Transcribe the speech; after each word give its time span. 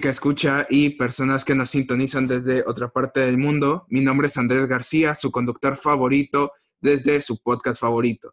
única 0.00 0.08
escucha 0.08 0.66
y 0.70 0.96
personas 0.96 1.44
que 1.44 1.54
nos 1.54 1.68
sintonizan 1.68 2.26
desde 2.26 2.64
otra 2.66 2.88
parte 2.88 3.20
del 3.20 3.36
mundo. 3.36 3.84
Mi 3.90 4.00
nombre 4.00 4.28
es 4.28 4.38
Andrés 4.38 4.66
García, 4.66 5.14
su 5.14 5.30
conductor 5.30 5.76
favorito 5.76 6.52
desde 6.80 7.20
su 7.20 7.42
podcast 7.42 7.78
favorito. 7.78 8.32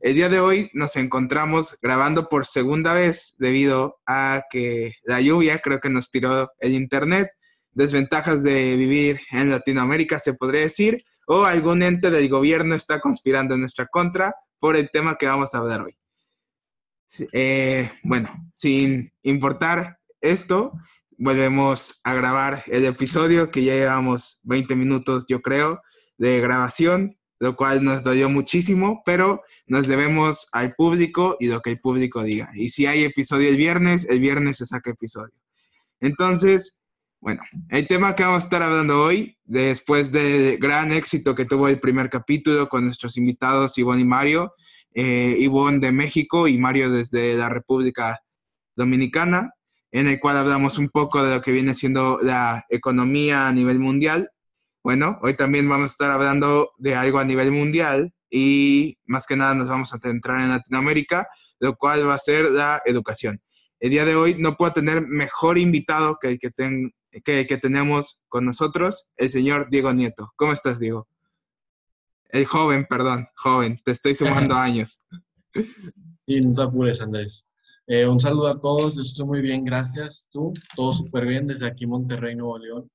El 0.00 0.14
día 0.14 0.28
de 0.28 0.38
hoy 0.38 0.70
nos 0.74 0.94
encontramos 0.94 1.76
grabando 1.82 2.28
por 2.28 2.46
segunda 2.46 2.94
vez 2.94 3.34
debido 3.38 3.96
a 4.06 4.44
que 4.48 4.92
la 5.02 5.20
lluvia 5.20 5.58
creo 5.58 5.80
que 5.80 5.90
nos 5.90 6.12
tiró 6.12 6.52
el 6.60 6.70
internet, 6.70 7.30
desventajas 7.72 8.44
de 8.44 8.76
vivir 8.76 9.18
en 9.32 9.50
Latinoamérica 9.50 10.20
se 10.20 10.34
podría 10.34 10.60
decir, 10.60 11.02
o 11.26 11.46
algún 11.46 11.82
ente 11.82 12.12
del 12.12 12.28
gobierno 12.28 12.76
está 12.76 13.00
conspirando 13.00 13.54
en 13.54 13.60
nuestra 13.62 13.86
contra 13.86 14.36
por 14.60 14.76
el 14.76 14.88
tema 14.92 15.16
que 15.16 15.26
vamos 15.26 15.52
a 15.52 15.58
hablar 15.58 15.80
hoy. 15.80 15.96
Eh, 17.32 17.90
bueno, 18.04 18.30
sin 18.54 19.12
importar 19.22 19.98
esto, 20.30 20.72
volvemos 21.18 22.00
a 22.04 22.14
grabar 22.14 22.64
el 22.66 22.84
episodio 22.84 23.50
que 23.50 23.64
ya 23.64 23.74
llevamos 23.74 24.40
20 24.44 24.76
minutos, 24.76 25.24
yo 25.28 25.40
creo, 25.40 25.80
de 26.18 26.40
grabación, 26.40 27.16
lo 27.38 27.56
cual 27.56 27.84
nos 27.84 28.02
dolió 28.02 28.30
muchísimo, 28.30 29.02
pero 29.04 29.42
nos 29.66 29.86
debemos 29.86 30.48
al 30.52 30.74
público 30.74 31.36
y 31.38 31.48
lo 31.48 31.60
que 31.60 31.70
el 31.70 31.80
público 31.80 32.22
diga. 32.22 32.50
Y 32.54 32.70
si 32.70 32.86
hay 32.86 33.04
episodio 33.04 33.48
el 33.48 33.56
viernes, 33.56 34.06
el 34.08 34.20
viernes 34.20 34.58
se 34.58 34.66
saca 34.66 34.90
episodio. 34.90 35.34
Entonces, 36.00 36.82
bueno, 37.20 37.42
el 37.70 37.88
tema 37.88 38.14
que 38.14 38.22
vamos 38.22 38.42
a 38.42 38.46
estar 38.46 38.62
hablando 38.62 39.02
hoy, 39.02 39.36
después 39.44 40.12
del 40.12 40.58
gran 40.58 40.92
éxito 40.92 41.34
que 41.34 41.44
tuvo 41.44 41.68
el 41.68 41.80
primer 41.80 42.10
capítulo 42.10 42.68
con 42.68 42.84
nuestros 42.84 43.16
invitados 43.16 43.78
Ivonne 43.78 44.02
y 44.02 44.04
Mario, 44.04 44.54
eh, 44.94 45.36
Ivonne 45.40 45.78
de 45.78 45.92
México 45.92 46.46
y 46.48 46.58
Mario 46.58 46.90
desde 46.90 47.34
la 47.34 47.48
República 47.48 48.20
Dominicana, 48.76 49.52
en 49.92 50.08
el 50.08 50.20
cual 50.20 50.36
hablamos 50.36 50.78
un 50.78 50.88
poco 50.88 51.22
de 51.22 51.34
lo 51.36 51.40
que 51.40 51.52
viene 51.52 51.74
siendo 51.74 52.18
la 52.22 52.64
economía 52.68 53.48
a 53.48 53.52
nivel 53.52 53.78
mundial. 53.78 54.30
Bueno, 54.82 55.18
hoy 55.22 55.34
también 55.34 55.68
vamos 55.68 55.90
a 55.90 55.92
estar 55.92 56.10
hablando 56.10 56.72
de 56.78 56.94
algo 56.94 57.18
a 57.18 57.24
nivel 57.24 57.50
mundial 57.50 58.12
y 58.30 58.98
más 59.04 59.26
que 59.26 59.36
nada 59.36 59.54
nos 59.54 59.68
vamos 59.68 59.92
a 59.92 59.98
centrar 59.98 60.42
en 60.42 60.50
Latinoamérica, 60.50 61.28
lo 61.60 61.76
cual 61.76 62.08
va 62.08 62.14
a 62.14 62.18
ser 62.18 62.50
la 62.50 62.82
educación. 62.84 63.40
El 63.78 63.90
día 63.90 64.04
de 64.04 64.16
hoy 64.16 64.36
no 64.38 64.56
puedo 64.56 64.72
tener 64.72 65.06
mejor 65.06 65.58
invitado 65.58 66.18
que 66.20 66.28
el 66.28 66.38
que, 66.38 66.50
que, 67.24 67.46
que 67.46 67.56
tenemos 67.58 68.22
con 68.28 68.44
nosotros, 68.44 69.08
el 69.16 69.30
señor 69.30 69.70
Diego 69.70 69.92
Nieto. 69.92 70.32
¿Cómo 70.36 70.52
estás, 70.52 70.78
Diego? 70.78 71.08
El 72.28 72.46
joven, 72.46 72.86
perdón, 72.88 73.28
joven, 73.36 73.80
te 73.84 73.92
estoy 73.92 74.14
sumando 74.14 74.54
años. 74.56 75.02
Sí, 75.54 76.40
no 76.40 76.54
te 76.54 76.62
apures, 76.62 77.00
Andrés. 77.00 77.46
Eh, 77.88 78.06
un 78.06 78.18
saludo 78.18 78.48
a 78.48 78.60
todos, 78.60 78.98
estoy 78.98 79.26
muy 79.26 79.40
bien, 79.40 79.64
gracias. 79.64 80.28
Tú, 80.32 80.52
todo 80.74 80.92
súper 80.92 81.26
bien 81.26 81.46
desde 81.46 81.66
aquí, 81.66 81.86
Monterrey, 81.86 82.34
Nuevo 82.34 82.58
León. 82.58 82.90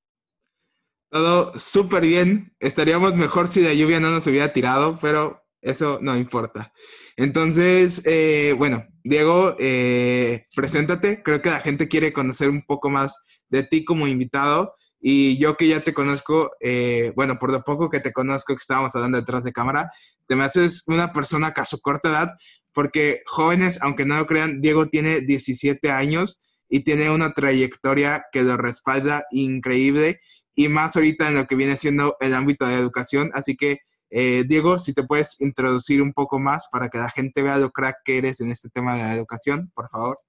Todo 1.10 1.52
súper 1.58 2.04
bien. 2.04 2.54
Estaríamos 2.60 3.16
mejor 3.16 3.48
si 3.48 3.62
la 3.62 3.74
lluvia 3.74 4.00
no 4.00 4.12
nos 4.12 4.28
hubiera 4.28 4.54
tirado, 4.54 4.98
pero 5.02 5.42
eso 5.62 6.00
no 6.02 6.18
importa. 6.18 6.74
Entonces, 7.18 8.02
eh, 8.06 8.54
bueno, 8.58 8.86
Diego, 9.04 9.56
eh, 9.60 10.48
preséntate. 10.56 11.22
Creo 11.24 11.42
que 11.42 11.50
la 11.50 11.60
gente 11.60 11.88
quiere 11.88 12.14
conocer 12.14 12.50
un 12.50 12.66
poco 12.66 12.90
más 12.90 13.24
de 13.50 13.64
ti 13.64 13.86
como 13.86 14.08
invitado. 14.08 14.74
Y 15.00 15.38
yo 15.38 15.58
que 15.58 15.68
ya 15.68 15.84
te 15.84 15.94
conozco, 15.94 16.52
eh, 16.60 17.12
bueno, 17.16 17.40
por 17.40 17.52
lo 17.52 17.64
poco 17.64 17.90
que 17.90 18.00
te 18.00 18.14
conozco, 18.14 18.56
que 18.56 18.62
estábamos 18.62 18.96
hablando 18.96 19.18
detrás 19.18 19.44
de 19.44 19.52
cámara, 19.52 19.90
te 20.28 20.36
me 20.36 20.44
haces 20.44 20.84
una 20.88 21.12
persona 21.12 21.48
a 21.48 21.66
su 21.66 21.82
corta 21.82 22.10
edad, 22.10 22.30
porque 22.74 23.22
jóvenes, 23.26 23.82
aunque 23.82 24.06
no 24.06 24.18
lo 24.18 24.26
crean, 24.26 24.62
Diego 24.62 24.88
tiene 24.88 25.22
17 25.22 25.92
años 25.92 26.42
y 26.70 26.82
tiene 26.82 27.10
una 27.10 27.34
trayectoria 27.34 28.26
que 28.32 28.44
lo 28.44 28.58
respalda 28.58 29.26
increíble 29.32 30.20
y 30.56 30.70
más 30.70 30.96
ahorita 30.96 31.30
en 31.30 31.36
lo 31.36 31.48
que 31.48 31.56
viene 31.56 31.76
siendo 31.78 32.16
el 32.20 32.34
ámbito 32.34 32.66
de 32.66 32.76
educación. 32.76 33.30
Así 33.34 33.56
que, 33.56 33.80
eh, 34.10 34.44
Diego, 34.48 34.80
si 34.80 34.94
te 34.94 35.04
puedes 35.04 35.40
introducir 35.42 36.02
un 36.02 36.14
poco 36.14 36.40
más 36.40 36.68
para 36.72 36.90
que 36.90 36.98
la 36.98 37.10
gente 37.10 37.42
vea 37.42 37.58
lo 37.58 37.72
crack 37.72 37.98
que 38.04 38.18
eres 38.18 38.42
en 38.42 38.50
este 38.50 38.70
tema 38.70 38.96
de 38.96 39.04
la 39.04 39.16
educación, 39.16 39.72
por 39.74 39.90
favor. 39.90 40.20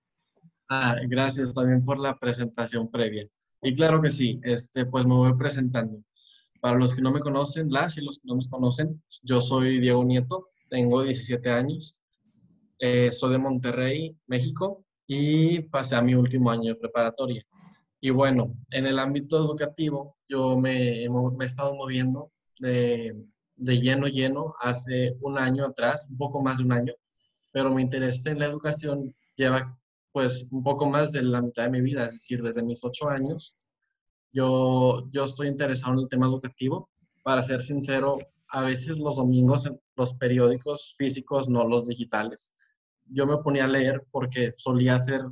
Ah, 0.69 0.97
gracias 1.07 1.53
también 1.53 1.85
por 1.85 1.99
la 1.99 2.19
presentación 2.19 2.91
previa. 2.91 3.27
Y 3.61 3.75
claro 3.75 4.01
que 4.03 4.11
sí, 4.11 4.41
este, 4.43 4.87
pues 4.87 5.07
me 5.07 5.15
voy 5.15 5.35
presentando. 5.35 6.03
Para 6.61 6.79
los 6.79 6.95
que 6.95 7.03
no 7.03 7.13
me 7.13 7.21
conocen, 7.21 7.71
las 7.71 7.99
y 7.99 8.03
los 8.03 8.19
que 8.19 8.27
no 8.27 8.37
me 8.37 8.49
conocen, 8.49 9.03
yo 9.23 9.41
soy 9.41 9.81
Diego 9.81 10.05
Nieto, 10.05 10.51
tengo 10.69 11.03
17 11.03 11.51
años, 11.51 12.02
eh, 12.85 13.13
soy 13.13 13.31
de 13.31 13.39
Monterrey, 13.39 14.17
México, 14.27 14.85
y 15.07 15.61
pasé 15.61 15.95
a 15.95 16.03
mi 16.03 16.17
último 16.17 16.51
año 16.51 16.75
de 16.75 16.81
preparatoria. 16.81 17.45
Y 18.01 18.11
bueno, 18.11 18.57
en 18.71 18.87
el 18.87 18.99
ámbito 18.99 19.39
educativo, 19.39 20.17
yo 20.29 20.59
me, 20.59 21.05
he 21.05 21.45
estado 21.45 21.77
moviendo 21.77 22.33
de, 22.59 23.15
de 23.55 23.81
lleno, 23.81 24.09
lleno, 24.09 24.57
hace 24.59 25.17
un 25.21 25.39
año 25.39 25.65
atrás, 25.65 26.09
un 26.11 26.17
poco 26.17 26.43
más 26.43 26.59
de 26.59 26.65
un 26.65 26.73
año, 26.73 26.95
pero 27.53 27.71
mi 27.71 27.83
interés 27.83 28.27
en 28.27 28.41
la 28.41 28.47
educación 28.47 29.15
lleva 29.37 29.79
pues 30.11 30.49
un 30.51 30.65
poco 30.65 30.91
más 30.91 31.13
de 31.13 31.23
la 31.23 31.41
mitad 31.41 31.63
de 31.63 31.71
mi 31.71 31.83
vida, 31.83 32.07
es 32.07 32.15
decir, 32.15 32.43
desde 32.43 32.65
mis 32.65 32.83
ocho 32.83 33.09
años, 33.09 33.57
yo, 34.33 35.09
yo 35.11 35.25
estoy 35.25 35.47
interesado 35.47 35.93
en 35.93 36.01
el 36.01 36.09
tema 36.09 36.27
educativo. 36.27 36.91
Para 37.23 37.43
ser 37.43 37.63
sincero, 37.63 38.19
a 38.49 38.63
veces 38.63 38.99
los 38.99 39.17
domingos 39.17 39.71
los 39.97 40.15
periódicos 40.15 40.95
físicos, 40.97 41.49
no 41.49 41.67
los 41.67 41.87
digitales, 41.87 42.53
yo 43.13 43.27
me 43.27 43.39
ponía 43.39 43.65
a 43.65 43.69
leer 43.69 44.05
porque 44.11 44.53
solía 44.57 44.97
hacer 44.97 45.23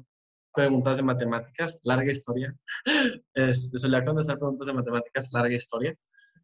preguntas 0.52 0.96
de 0.96 1.02
matemáticas, 1.02 1.78
larga 1.84 2.12
historia. 2.12 2.54
Este, 3.34 3.78
solía 3.78 4.04
contestar 4.04 4.38
preguntas 4.38 4.66
de 4.66 4.72
matemáticas, 4.74 5.30
larga 5.32 5.54
historia. 5.54 5.96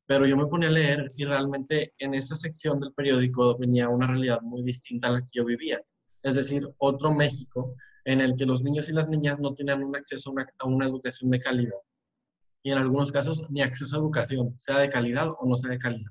Pero 0.07 0.27
yo 0.27 0.37
me 0.37 0.47
ponía 0.47 0.69
a 0.69 0.73
leer 0.73 1.13
y 1.17 1.25
realmente 1.25 1.95
en 1.99 2.15
esa 2.15 2.37
sección 2.37 2.79
del 2.79 2.93
periódico 2.93 3.59
venía 3.59 3.89
una 3.89 4.07
realidad 4.07 4.41
muy 4.41 4.63
distinta 4.63 5.09
a 5.09 5.11
la 5.11 5.21
que 5.21 5.31
yo 5.35 5.45
vivía. 5.45 5.83
Es 6.23 6.37
decir, 6.37 6.69
otro 6.79 7.13
México 7.13 7.75
en 8.05 8.21
el 8.21 8.37
que 8.37 8.47
los 8.47 8.63
niños 8.63 8.89
y 8.89 8.93
las 8.93 9.09
niñas 9.09 9.41
no 9.41 9.53
tenían 9.53 9.83
un 9.83 9.97
acceso 9.97 10.33
a 10.59 10.67
una, 10.67 10.87
educación 10.87 11.31
de 11.31 11.41
calidad. 11.41 11.79
Y 12.63 12.71
en 12.71 12.79
algunos 12.79 13.11
casos 13.11 13.43
ni 13.51 13.63
acceso 13.63 13.97
a 13.97 13.99
educación, 13.99 14.55
sea 14.59 14.79
de 14.79 14.89
calidad 14.89 15.29
o 15.29 15.47
no 15.47 15.57
sea 15.57 15.71
de 15.71 15.79
calidad. 15.79 16.11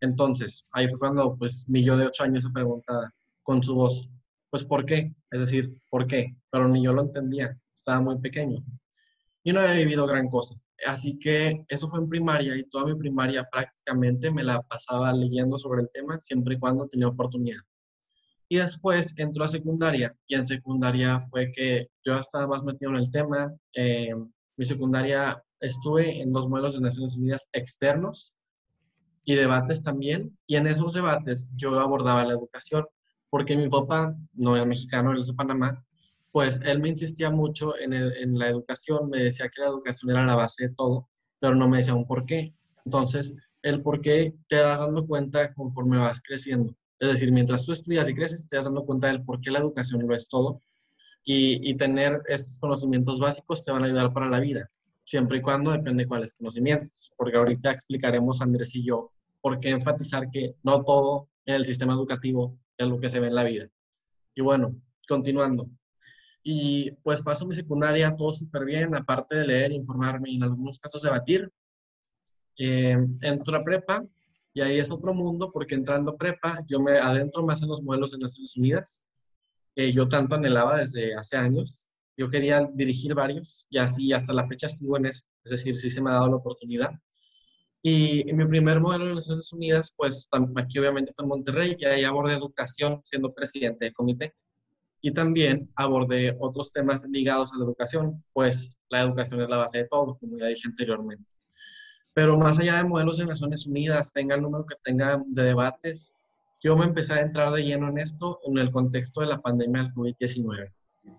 Entonces, 0.00 0.66
ahí 0.72 0.88
fue 0.88 0.98
cuando 0.98 1.36
pues 1.36 1.68
mi 1.68 1.84
yo 1.84 1.96
de 1.96 2.06
ocho 2.06 2.24
años 2.24 2.44
se 2.44 2.50
pregunta 2.50 3.14
con 3.44 3.62
su 3.62 3.76
voz, 3.76 4.08
pues 4.54 4.62
¿por 4.62 4.86
qué? 4.86 5.12
Es 5.32 5.40
decir, 5.40 5.76
¿por 5.90 6.06
qué? 6.06 6.36
Pero 6.48 6.68
ni 6.68 6.84
yo 6.84 6.92
lo 6.92 7.02
entendía, 7.02 7.58
estaba 7.74 8.00
muy 8.00 8.20
pequeño. 8.20 8.64
Y 9.42 9.52
no 9.52 9.58
había 9.58 9.74
vivido 9.74 10.06
gran 10.06 10.28
cosa. 10.28 10.54
Así 10.86 11.18
que 11.18 11.64
eso 11.66 11.88
fue 11.88 11.98
en 11.98 12.08
primaria 12.08 12.54
y 12.54 12.62
toda 12.62 12.84
mi 12.84 12.94
primaria 12.94 13.48
prácticamente 13.50 14.30
me 14.30 14.44
la 14.44 14.62
pasaba 14.62 15.12
leyendo 15.12 15.58
sobre 15.58 15.82
el 15.82 15.90
tema 15.92 16.20
siempre 16.20 16.54
y 16.54 16.58
cuando 16.60 16.86
tenía 16.86 17.08
oportunidad. 17.08 17.62
Y 18.48 18.58
después 18.58 19.12
entró 19.16 19.42
a 19.42 19.48
secundaria 19.48 20.14
y 20.28 20.36
en 20.36 20.46
secundaria 20.46 21.18
fue 21.18 21.50
que 21.50 21.88
yo 22.04 22.16
estaba 22.16 22.46
más 22.46 22.62
metido 22.62 22.92
en 22.92 22.98
el 22.98 23.10
tema. 23.10 23.52
Eh, 23.74 24.14
mi 24.56 24.64
secundaria 24.64 25.42
estuve 25.58 26.22
en 26.22 26.32
dos 26.32 26.48
modelos 26.48 26.74
de 26.74 26.80
Naciones 26.80 27.16
Unidas 27.16 27.48
externos 27.52 28.32
y 29.24 29.34
debates 29.34 29.82
también. 29.82 30.38
Y 30.46 30.54
en 30.54 30.68
esos 30.68 30.92
debates 30.92 31.50
yo 31.56 31.80
abordaba 31.80 32.24
la 32.24 32.34
educación 32.34 32.86
porque 33.34 33.56
mi 33.56 33.68
papá, 33.68 34.16
no 34.34 34.56
es 34.56 34.64
mexicano, 34.64 35.10
él 35.10 35.18
es 35.18 35.26
de 35.26 35.34
Panamá, 35.34 35.84
pues 36.30 36.60
él 36.64 36.78
me 36.78 36.90
insistía 36.90 37.30
mucho 37.30 37.76
en, 37.76 37.92
en 37.92 38.38
la 38.38 38.48
educación, 38.48 39.10
me 39.10 39.24
decía 39.24 39.48
que 39.48 39.60
la 39.60 39.66
educación 39.66 40.12
era 40.12 40.24
la 40.24 40.36
base 40.36 40.68
de 40.68 40.74
todo, 40.76 41.08
pero 41.40 41.56
no 41.56 41.68
me 41.68 41.78
decía 41.78 41.94
un 41.94 42.06
por 42.06 42.26
qué. 42.26 42.54
Entonces, 42.84 43.34
el 43.60 43.82
por 43.82 44.00
qué 44.00 44.36
te 44.46 44.54
das 44.54 44.78
dando 44.78 45.04
cuenta 45.04 45.52
conforme 45.52 45.98
vas 45.98 46.22
creciendo. 46.22 46.76
Es 47.00 47.08
decir, 47.08 47.32
mientras 47.32 47.66
tú 47.66 47.72
estudias 47.72 48.08
y 48.08 48.14
creces, 48.14 48.46
te 48.46 48.54
das 48.54 48.66
dando 48.66 48.84
cuenta 48.84 49.08
del 49.08 49.24
por 49.24 49.40
qué 49.40 49.50
la 49.50 49.58
educación 49.58 50.06
lo 50.06 50.14
es 50.14 50.28
todo. 50.28 50.62
Y, 51.24 51.68
y, 51.68 51.76
tener 51.76 52.22
estos 52.28 52.60
conocimientos 52.60 53.18
básicos 53.18 53.64
te 53.64 53.72
van 53.72 53.82
a 53.82 53.86
ayudar 53.86 54.12
para 54.12 54.28
la 54.28 54.38
vida, 54.38 54.70
siempre 55.02 55.38
y 55.38 55.40
cuando 55.40 55.72
depende 55.72 56.04
de 56.04 56.08
cuáles 56.08 56.34
conocimientos. 56.34 57.10
Porque 57.16 57.36
ahorita 57.36 57.72
explicaremos, 57.72 58.40
Andrés 58.40 58.76
y 58.76 58.84
yo, 58.84 59.10
por 59.40 59.58
qué 59.58 59.70
enfatizar 59.70 60.30
que 60.30 60.54
no 60.62 60.84
todo 60.84 61.30
en 61.46 61.56
el 61.56 61.64
sistema 61.64 61.94
educativo 61.94 62.60
es 62.76 62.86
lo 62.86 62.98
que 63.00 63.08
se 63.08 63.20
ve 63.20 63.28
en 63.28 63.34
la 63.34 63.44
vida. 63.44 63.68
Y 64.34 64.42
bueno, 64.42 64.74
continuando. 65.08 65.68
Y 66.42 66.90
pues 67.02 67.22
paso 67.22 67.46
mi 67.46 67.54
secundaria 67.54 68.14
todo 68.14 68.32
súper 68.34 68.64
bien, 68.64 68.94
aparte 68.94 69.36
de 69.36 69.46
leer, 69.46 69.72
informarme 69.72 70.30
y 70.30 70.36
en 70.36 70.42
algunos 70.42 70.78
casos 70.78 71.02
debatir. 71.02 71.50
Eh, 72.58 72.96
entro 73.22 73.56
a 73.56 73.64
prepa 73.64 74.04
y 74.52 74.60
ahí 74.60 74.78
es 74.78 74.90
otro 74.90 75.12
mundo 75.12 75.50
porque 75.52 75.74
entrando 75.74 76.16
prepa, 76.16 76.60
yo 76.68 76.80
me 76.80 76.92
adentro 76.98 77.44
más 77.44 77.62
en 77.62 77.68
los 77.68 77.82
modelos 77.82 78.12
de 78.12 78.18
Naciones 78.18 78.56
Unidas. 78.56 79.06
Eh, 79.74 79.92
yo 79.92 80.06
tanto 80.06 80.34
anhelaba 80.34 80.78
desde 80.78 81.14
hace 81.14 81.36
años. 81.36 81.88
Yo 82.16 82.28
quería 82.28 82.68
dirigir 82.72 83.14
varios 83.14 83.66
y 83.70 83.78
así 83.78 84.12
hasta 84.12 84.32
la 84.32 84.44
fecha 84.44 84.68
sigo 84.68 84.96
en 84.96 85.06
eso. 85.06 85.26
Es 85.44 85.50
decir, 85.50 85.78
sí 85.78 85.90
se 85.90 86.00
me 86.00 86.10
ha 86.10 86.14
dado 86.14 86.28
la 86.28 86.36
oportunidad. 86.36 86.90
Y, 87.86 88.32
mi 88.32 88.46
primer 88.46 88.80
modelo 88.80 89.04
de 89.04 89.14
Naciones 89.14 89.52
Unidas, 89.52 89.92
pues 89.94 90.26
aquí 90.56 90.78
obviamente 90.78 91.12
fue 91.12 91.24
en 91.24 91.28
Monterrey 91.28 91.76
y 91.78 91.84
ahí 91.84 92.02
abordé 92.04 92.32
educación 92.32 93.02
siendo 93.04 93.34
presidente 93.34 93.84
del 93.84 93.94
comité. 93.94 94.34
y 95.02 95.12
también 95.12 95.68
abordé 95.76 96.34
otros 96.40 96.72
temas 96.72 97.04
ligados 97.04 97.52
a 97.52 97.58
la 97.58 97.64
educación, 97.66 98.24
pues 98.32 98.70
la 98.88 99.02
educación 99.02 99.42
es 99.42 99.50
la 99.50 99.58
base 99.58 99.78
de 99.78 99.88
todo, 99.88 100.16
como 100.18 100.38
ya 100.38 100.46
dije 100.46 100.66
anteriormente. 100.66 101.26
Pero 102.14 102.38
más 102.38 102.58
allá 102.58 102.76
de 102.78 102.84
modelos 102.84 103.18
de 103.18 103.26
Naciones 103.26 103.66
Unidas, 103.66 104.12
tenga 104.12 104.34
el 104.34 104.40
número 104.40 104.64
que 104.64 104.76
tenga 104.82 105.22
de 105.26 105.42
debates, 105.42 106.16
yo 106.62 106.78
me 106.78 106.86
empecé 106.86 107.12
a 107.12 107.20
entrar 107.20 107.52
de 107.52 107.64
lleno 107.64 107.90
en 107.90 107.98
esto 107.98 108.40
en 108.46 108.56
el 108.56 108.70
contexto 108.70 109.20
de 109.20 109.26
la 109.26 109.42
pandemia 109.42 109.82
del 109.82 109.92
COVID-19. 109.92 110.72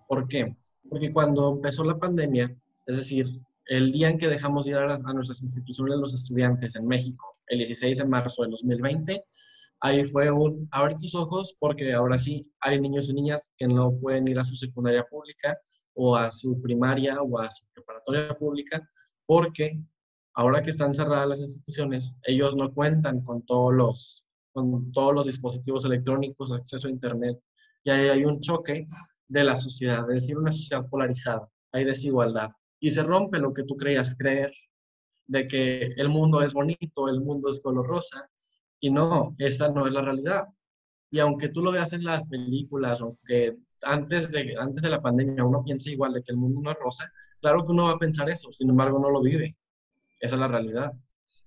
¿Por 0.08 0.26
qué? 0.26 0.56
Porque 0.90 1.12
cuando 1.12 1.52
empezó 1.52 1.84
la 1.84 1.96
pandemia, 1.96 2.52
es 2.86 2.96
decir, 2.96 3.40
el 3.66 3.92
día 3.92 4.08
en 4.08 4.18
que 4.18 4.28
dejamos 4.28 4.64
de 4.64 4.72
ir 4.72 4.76
a, 4.76 4.96
nuestras 5.12 5.42
instituciones 5.42 5.98
los 5.98 6.14
estudiantes 6.14 6.76
en 6.76 6.86
México, 6.86 7.36
el 7.48 7.58
16 7.58 7.98
de 7.98 8.04
marzo 8.04 8.42
del 8.42 8.52
2020, 8.52 9.24
ahí 9.80 10.04
fue 10.04 10.30
un 10.30 10.68
abre 10.70 10.96
tus 10.98 11.14
ojos 11.14 11.54
porque 11.58 11.92
ahora 11.92 12.18
sí 12.18 12.50
hay 12.60 12.80
niños 12.80 13.08
y 13.08 13.14
niñas 13.14 13.52
que 13.56 13.66
no 13.66 13.92
pueden 14.00 14.26
ir 14.28 14.38
a 14.38 14.44
su 14.44 14.56
secundaria 14.56 15.04
pública 15.04 15.56
o 15.94 16.16
a 16.16 16.30
su 16.30 16.60
primaria 16.60 17.20
o 17.20 17.38
a 17.38 17.50
su 17.50 17.64
preparatoria 17.72 18.36
pública 18.36 18.86
porque 19.26 19.80
ahora 20.36 20.62
que 20.62 20.70
están 20.70 20.94
cerradas 20.94 21.28
las 21.28 21.40
instituciones, 21.40 22.16
ellos 22.22 22.54
no 22.54 22.72
cuentan 22.72 23.22
con 23.22 23.44
todos 23.44 23.74
los, 23.74 24.26
con 24.52 24.92
todos 24.92 25.14
los 25.14 25.26
dispositivos 25.26 25.84
electrónicos, 25.84 26.52
acceso 26.52 26.88
a 26.88 26.90
Internet. 26.90 27.38
Y 27.82 27.90
ahí 27.90 28.08
hay 28.08 28.24
un 28.24 28.38
choque 28.40 28.86
de 29.28 29.44
la 29.44 29.56
sociedad, 29.56 30.00
es 30.10 30.22
decir, 30.22 30.36
una 30.36 30.52
sociedad 30.52 30.86
polarizada, 30.88 31.48
hay 31.72 31.84
desigualdad. 31.84 32.50
Y 32.80 32.90
se 32.90 33.02
rompe 33.02 33.38
lo 33.38 33.52
que 33.52 33.64
tú 33.64 33.76
creías 33.76 34.16
creer, 34.16 34.52
de 35.26 35.48
que 35.48 35.82
el 35.96 36.08
mundo 36.08 36.42
es 36.42 36.52
bonito, 36.52 37.08
el 37.08 37.20
mundo 37.20 37.50
es 37.50 37.60
color 37.60 37.86
rosa, 37.86 38.28
y 38.80 38.90
no, 38.90 39.34
esa 39.38 39.70
no 39.70 39.86
es 39.86 39.92
la 39.92 40.02
realidad. 40.02 40.46
Y 41.10 41.18
aunque 41.18 41.48
tú 41.48 41.62
lo 41.62 41.72
veas 41.72 41.92
en 41.92 42.04
las 42.04 42.26
películas, 42.26 43.00
aunque 43.00 43.56
antes 43.82 44.30
de, 44.32 44.54
antes 44.58 44.82
de 44.82 44.90
la 44.90 45.00
pandemia 45.00 45.44
uno 45.44 45.62
piense 45.64 45.90
igual 45.90 46.12
de 46.12 46.22
que 46.22 46.32
el 46.32 46.38
mundo 46.38 46.60
no 46.62 46.70
es 46.70 46.78
rosa, 46.78 47.10
claro 47.40 47.64
que 47.64 47.72
uno 47.72 47.84
va 47.84 47.92
a 47.92 47.98
pensar 47.98 48.28
eso, 48.30 48.52
sin 48.52 48.70
embargo 48.70 48.98
no 48.98 49.10
lo 49.10 49.20
vive. 49.20 49.56
Esa 50.20 50.36
es 50.36 50.40
la 50.40 50.48
realidad. 50.48 50.92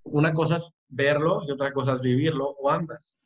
Una 0.04 0.32
cosa 0.32 0.56
es 0.56 0.70
verlo 0.88 1.42
y 1.46 1.50
otra 1.50 1.72
cosa 1.72 1.92
es 1.92 2.00
vivirlo, 2.00 2.56
o 2.58 2.70
ambas. 2.70 3.20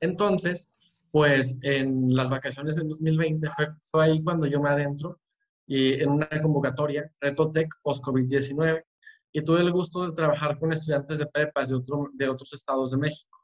Entonces, 0.00 0.72
pues 1.10 1.58
en 1.62 2.14
las 2.14 2.30
vacaciones 2.30 2.76
del 2.76 2.88
2020 2.88 3.48
fue, 3.50 3.68
fue 3.90 4.04
ahí 4.04 4.22
cuando 4.22 4.46
yo 4.46 4.60
me 4.60 4.70
adentro 4.70 5.18
y 5.66 5.94
en 6.00 6.10
una 6.10 6.28
convocatoria, 6.42 7.10
Reto 7.20 7.50
Tech 7.50 7.68
Post-COVID-19, 7.82 8.84
y 9.32 9.42
tuve 9.42 9.60
el 9.60 9.72
gusto 9.72 10.06
de 10.06 10.14
trabajar 10.14 10.58
con 10.58 10.72
estudiantes 10.72 11.18
de 11.18 11.26
prepas 11.26 11.68
de, 11.68 11.76
otro, 11.76 12.08
de 12.14 12.28
otros 12.28 12.52
estados 12.52 12.92
de 12.92 12.98
México. 12.98 13.38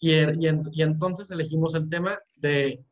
Y, 0.00 0.12
y, 0.12 0.60
y 0.72 0.82
entonces 0.82 1.30
elegimos 1.30 1.74
el 1.74 1.88
tema 1.88 2.18
de 2.36 2.84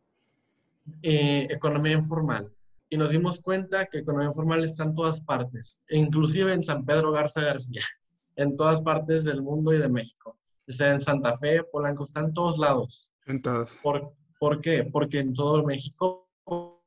eh, 1.02 1.48
economía 1.50 1.92
informal. 1.92 2.52
Y 2.88 2.96
nos 2.96 3.10
dimos 3.10 3.40
cuenta 3.40 3.86
que 3.86 3.98
economía 3.98 4.28
informal 4.28 4.64
está 4.64 4.84
en 4.84 4.94
todas 4.94 5.20
partes, 5.20 5.82
inclusive 5.88 6.52
en 6.52 6.62
San 6.62 6.84
Pedro 6.84 7.10
Garza 7.10 7.40
García, 7.40 7.82
en 8.36 8.54
todas 8.54 8.80
partes 8.80 9.24
del 9.24 9.42
mundo 9.42 9.72
y 9.72 9.78
de 9.78 9.88
México. 9.88 10.38
Está 10.66 10.92
en 10.92 11.00
Santa 11.00 11.34
Fe, 11.36 11.64
Polanco, 11.64 12.04
está 12.04 12.20
en 12.20 12.32
todos 12.32 12.58
lados. 12.58 13.12
En 13.26 13.42
todos. 13.42 13.76
¿Por, 13.82 14.12
¿Por 14.38 14.60
qué? 14.60 14.84
Porque 14.84 15.18
en 15.18 15.34
todo 15.34 15.64
México 15.64 16.28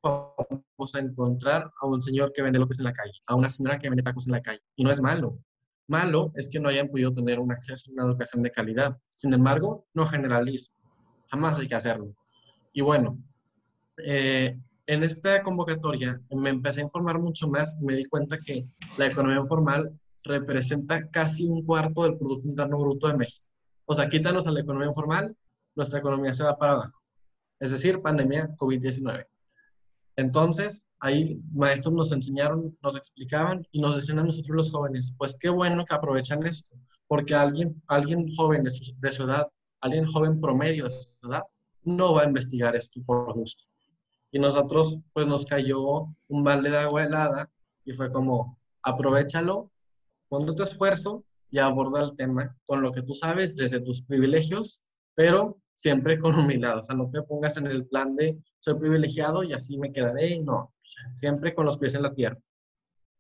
vamos 0.02 0.96
a 0.96 1.00
encontrar 1.00 1.72
a 1.82 1.86
un 1.88 2.02
señor 2.02 2.32
que 2.34 2.42
vende 2.42 2.60
lotes 2.60 2.80
en 2.80 2.86
la 2.86 2.94
calle, 2.94 3.14
a 3.26 3.36
una 3.36 3.50
señora 3.50 3.78
que 3.80 3.90
vende 3.90 4.04
tacos 4.04 4.28
en 4.28 4.34
la 4.34 4.42
calle. 4.42 4.62
Y 4.76 4.84
no 4.84 4.92
es 4.92 5.02
malo. 5.02 5.40
Malo 5.88 6.32
es 6.36 6.48
que 6.48 6.60
no 6.60 6.70
hayan 6.70 6.88
podido 6.88 7.12
tener 7.12 7.40
un 7.40 7.52
acceso 7.52 7.90
a 7.90 7.94
una 7.94 8.04
educación 8.04 8.44
de 8.44 8.52
calidad. 8.52 8.98
Sin 9.12 9.34
embargo, 9.34 9.88
no 9.94 10.06
generalizo. 10.06 10.72
Jamás 11.30 11.60
hay 11.60 11.68
que 11.68 11.76
hacerlo. 11.76 12.14
Y 12.74 12.82
bueno, 12.82 13.18
eh, 13.98 14.58
en 14.86 15.04
esta 15.04 15.44
convocatoria 15.44 16.20
me 16.32 16.50
empecé 16.50 16.82
a 16.82 16.84
informar 16.84 17.20
mucho 17.20 17.48
más 17.48 17.76
y 17.80 17.86
me 17.86 17.96
di 17.96 18.06
cuenta 18.06 18.40
que 18.40 18.66
la 18.98 19.08
economía 19.08 19.40
informal 19.40 20.00
representa 20.24 21.10
casi 21.10 21.46
un 21.46 21.64
cuarto 21.66 22.04
del 22.04 22.18
Producto 22.18 22.48
Interno 22.48 22.80
Bruto 22.80 23.08
de 23.08 23.18
México. 23.18 23.48
O 23.86 23.94
sea, 23.94 24.10
quítanos 24.10 24.48
a 24.48 24.52
la 24.52 24.62
economía 24.62 24.88
informal, 24.88 25.36
nuestra 25.76 26.00
economía 26.00 26.34
se 26.34 26.44
va 26.44 26.58
para 26.58 26.74
abajo. 26.74 27.00
Es 27.60 27.72
decir, 27.72 28.02
pandemia 28.02 28.56
COVID-19. 28.56 29.26
Entonces, 30.20 30.86
ahí 31.00 31.38
maestros 31.54 31.94
nos 31.94 32.12
enseñaron, 32.12 32.78
nos 32.84 32.98
explicaban 32.98 33.66
y 33.72 33.80
nos 33.80 33.96
decían 33.96 34.20
a 34.20 34.24
nosotros 34.24 34.54
los 34.54 34.70
jóvenes, 34.70 35.14
pues 35.18 35.38
qué 35.40 35.48
bueno 35.48 35.86
que 35.86 35.96
aprovechan 35.96 36.46
esto, 36.46 36.76
porque 37.08 37.34
alguien, 37.34 37.82
alguien 37.88 38.28
joven 38.36 38.64
de 38.64 38.70
su, 38.70 38.94
de 39.00 39.12
su 39.12 39.24
edad, 39.24 39.48
alguien 39.80 40.06
joven 40.06 40.42
promedio 40.42 40.84
de 40.84 40.92
su 40.92 41.08
edad, 41.24 41.44
no 41.84 42.16
va 42.16 42.24
a 42.24 42.26
investigar 42.26 42.76
esto 42.76 43.02
por 43.06 43.34
gusto. 43.34 43.64
Y 44.30 44.40
nosotros, 44.40 45.00
pues 45.14 45.26
nos 45.26 45.46
cayó 45.46 46.14
un 46.28 46.44
balde 46.44 46.70
de 46.70 46.80
agua 46.80 47.06
helada 47.06 47.50
y 47.86 47.94
fue 47.94 48.12
como, 48.12 48.60
aprovechalo, 48.84 49.72
pon 50.28 50.54
tu 50.54 50.64
esfuerzo 50.64 51.24
y 51.50 51.60
aborda 51.60 52.04
el 52.04 52.18
tema 52.18 52.58
con 52.66 52.82
lo 52.82 52.92
que 52.92 53.04
tú 53.04 53.14
sabes 53.14 53.56
desde 53.56 53.80
tus 53.80 54.02
privilegios, 54.02 54.84
pero 55.16 55.58
siempre 55.80 56.20
con 56.20 56.36
humildad. 56.40 56.80
O 56.80 56.84
sea, 56.84 56.96
no 56.96 57.10
te 57.10 57.22
pongas 57.22 57.58
en 57.58 57.68
el 57.68 57.88
plan 57.88 58.16
de 58.16 58.38
soy 58.60 58.78
privilegiado 58.78 59.44
y 59.44 59.54
así 59.54 59.78
me 59.78 59.92
quedaré. 59.92 60.40
No, 60.40 60.74
siempre 61.16 61.56
con 61.56 61.66
los 61.66 61.78
pies 61.78 61.96
en 61.96 62.04
la 62.04 62.14
tierra. 62.14 62.38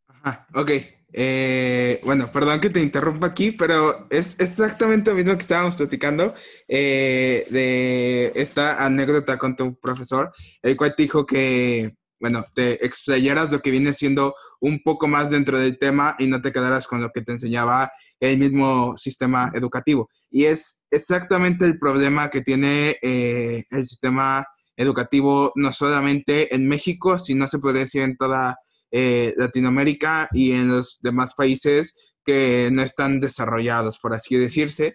Ajá, 0.07 0.47
ok. 0.53 0.71
Eh, 1.11 2.01
bueno, 2.03 2.29
perdón 2.31 2.59
que 2.59 2.69
te 2.69 2.81
interrumpa 2.81 3.27
aquí, 3.27 3.51
pero 3.51 4.07
es 4.09 4.39
exactamente 4.39 5.09
lo 5.09 5.15
mismo 5.15 5.35
que 5.35 5.41
estábamos 5.41 5.75
platicando 5.75 6.35
eh, 6.67 7.47
de 7.49 8.31
esta 8.35 8.83
anécdota 8.83 9.37
con 9.37 9.55
tu 9.55 9.79
profesor, 9.79 10.31
el 10.61 10.77
cual 10.77 10.93
te 10.95 11.03
dijo 11.03 11.25
que, 11.25 11.95
bueno, 12.19 12.43
te 12.53 12.85
explayaras 12.85 13.51
lo 13.51 13.61
que 13.61 13.71
viene 13.71 13.93
siendo 13.93 14.35
un 14.59 14.81
poco 14.83 15.07
más 15.07 15.29
dentro 15.29 15.57
del 15.57 15.77
tema 15.77 16.15
y 16.19 16.27
no 16.27 16.41
te 16.41 16.51
quedaras 16.51 16.87
con 16.87 17.01
lo 17.01 17.11
que 17.11 17.21
te 17.21 17.31
enseñaba 17.31 17.91
el 18.19 18.37
mismo 18.37 18.95
sistema 18.97 19.51
educativo. 19.53 20.09
Y 20.29 20.45
es 20.45 20.83
exactamente 20.91 21.65
el 21.65 21.79
problema 21.79 22.29
que 22.29 22.41
tiene 22.41 22.97
eh, 23.01 23.63
el 23.69 23.85
sistema 23.85 24.45
educativo, 24.75 25.51
no 25.55 25.73
solamente 25.73 26.53
en 26.55 26.67
México, 26.67 27.17
sino 27.17 27.47
se 27.47 27.59
podría 27.59 27.81
decir 27.81 28.01
en 28.01 28.15
toda 28.15 28.57
eh, 28.91 29.33
Latinoamérica 29.37 30.29
y 30.31 30.53
en 30.53 30.69
los 30.69 30.99
demás 31.01 31.33
países 31.35 32.15
que 32.25 32.69
no 32.71 32.81
están 32.81 33.19
desarrollados, 33.19 33.99
por 33.99 34.13
así 34.13 34.35
decirse, 34.35 34.93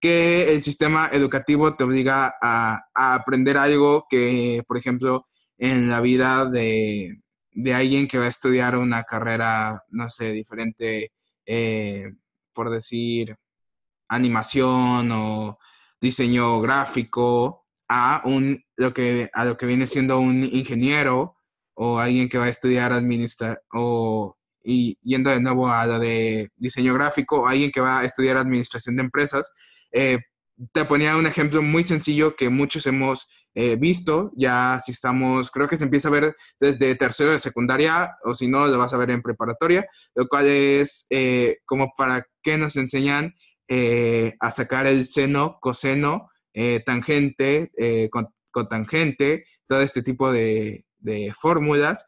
que 0.00 0.54
el 0.54 0.62
sistema 0.62 1.08
educativo 1.12 1.76
te 1.76 1.84
obliga 1.84 2.34
a, 2.40 2.80
aprender 2.94 3.56
algo 3.56 4.06
que, 4.08 4.62
por 4.66 4.76
ejemplo, 4.76 5.26
en 5.58 5.90
la 5.90 6.00
vida 6.00 6.46
de, 6.46 7.22
alguien 7.74 8.08
que 8.08 8.18
va 8.18 8.26
a 8.26 8.28
estudiar 8.28 8.76
una 8.76 9.04
carrera, 9.04 9.82
no 9.88 10.10
sé, 10.10 10.32
diferente, 10.32 11.12
eh, 11.46 12.12
por 12.52 12.70
decir, 12.70 13.36
animación 14.08 15.10
o 15.12 15.58
diseño 16.00 16.60
gráfico, 16.60 17.66
a, 17.88 18.22
un, 18.24 18.64
lo 18.76 18.92
que, 18.92 19.30
a 19.32 19.44
lo 19.44 19.56
que 19.56 19.66
viene 19.66 19.86
siendo 19.86 20.18
un 20.18 20.44
ingeniero 20.44 21.36
o 21.74 21.98
alguien 21.98 22.28
que 22.28 22.38
va 22.38 22.46
a 22.46 22.50
estudiar 22.50 22.92
administrar 22.92 23.62
o 23.72 24.36
y 24.68 24.98
yendo 25.02 25.30
de 25.30 25.40
nuevo 25.40 25.68
a 25.68 25.86
lo 25.86 26.00
de 26.00 26.50
diseño 26.56 26.92
gráfico, 26.94 27.46
alguien 27.46 27.70
que 27.70 27.80
va 27.80 28.00
a 28.00 28.04
estudiar 28.04 28.36
administración 28.36 28.96
de 28.96 29.02
empresas, 29.02 29.52
eh, 29.92 30.18
te 30.72 30.84
ponía 30.84 31.16
un 31.16 31.26
ejemplo 31.26 31.62
muy 31.62 31.84
sencillo 31.84 32.36
que 32.36 32.48
muchos 32.48 32.86
hemos 32.86 33.28
eh, 33.54 33.76
visto, 33.76 34.32
ya 34.36 34.78
si 34.84 34.92
estamos, 34.92 35.50
creo 35.50 35.68
que 35.68 35.76
se 35.76 35.84
empieza 35.84 36.08
a 36.08 36.12
ver 36.12 36.36
desde 36.60 36.94
tercero 36.94 37.32
de 37.32 37.38
secundaria, 37.38 38.16
o 38.24 38.34
si 38.34 38.48
no, 38.48 38.66
lo 38.66 38.78
vas 38.78 38.92
a 38.92 38.96
ver 38.96 39.10
en 39.10 39.22
preparatoria, 39.22 39.86
lo 40.14 40.28
cual 40.28 40.46
es 40.46 41.06
eh, 41.10 41.58
como 41.64 41.92
para 41.96 42.26
qué 42.42 42.58
nos 42.58 42.76
enseñan 42.76 43.34
a 44.38 44.50
sacar 44.52 44.86
el 44.86 45.04
seno, 45.06 45.58
coseno, 45.60 46.30
tangente, 46.84 47.72
cotangente, 48.52 49.44
todo 49.66 49.80
este 49.80 50.02
tipo 50.02 50.30
de, 50.30 50.86
de 50.98 51.32
fórmulas, 51.36 52.04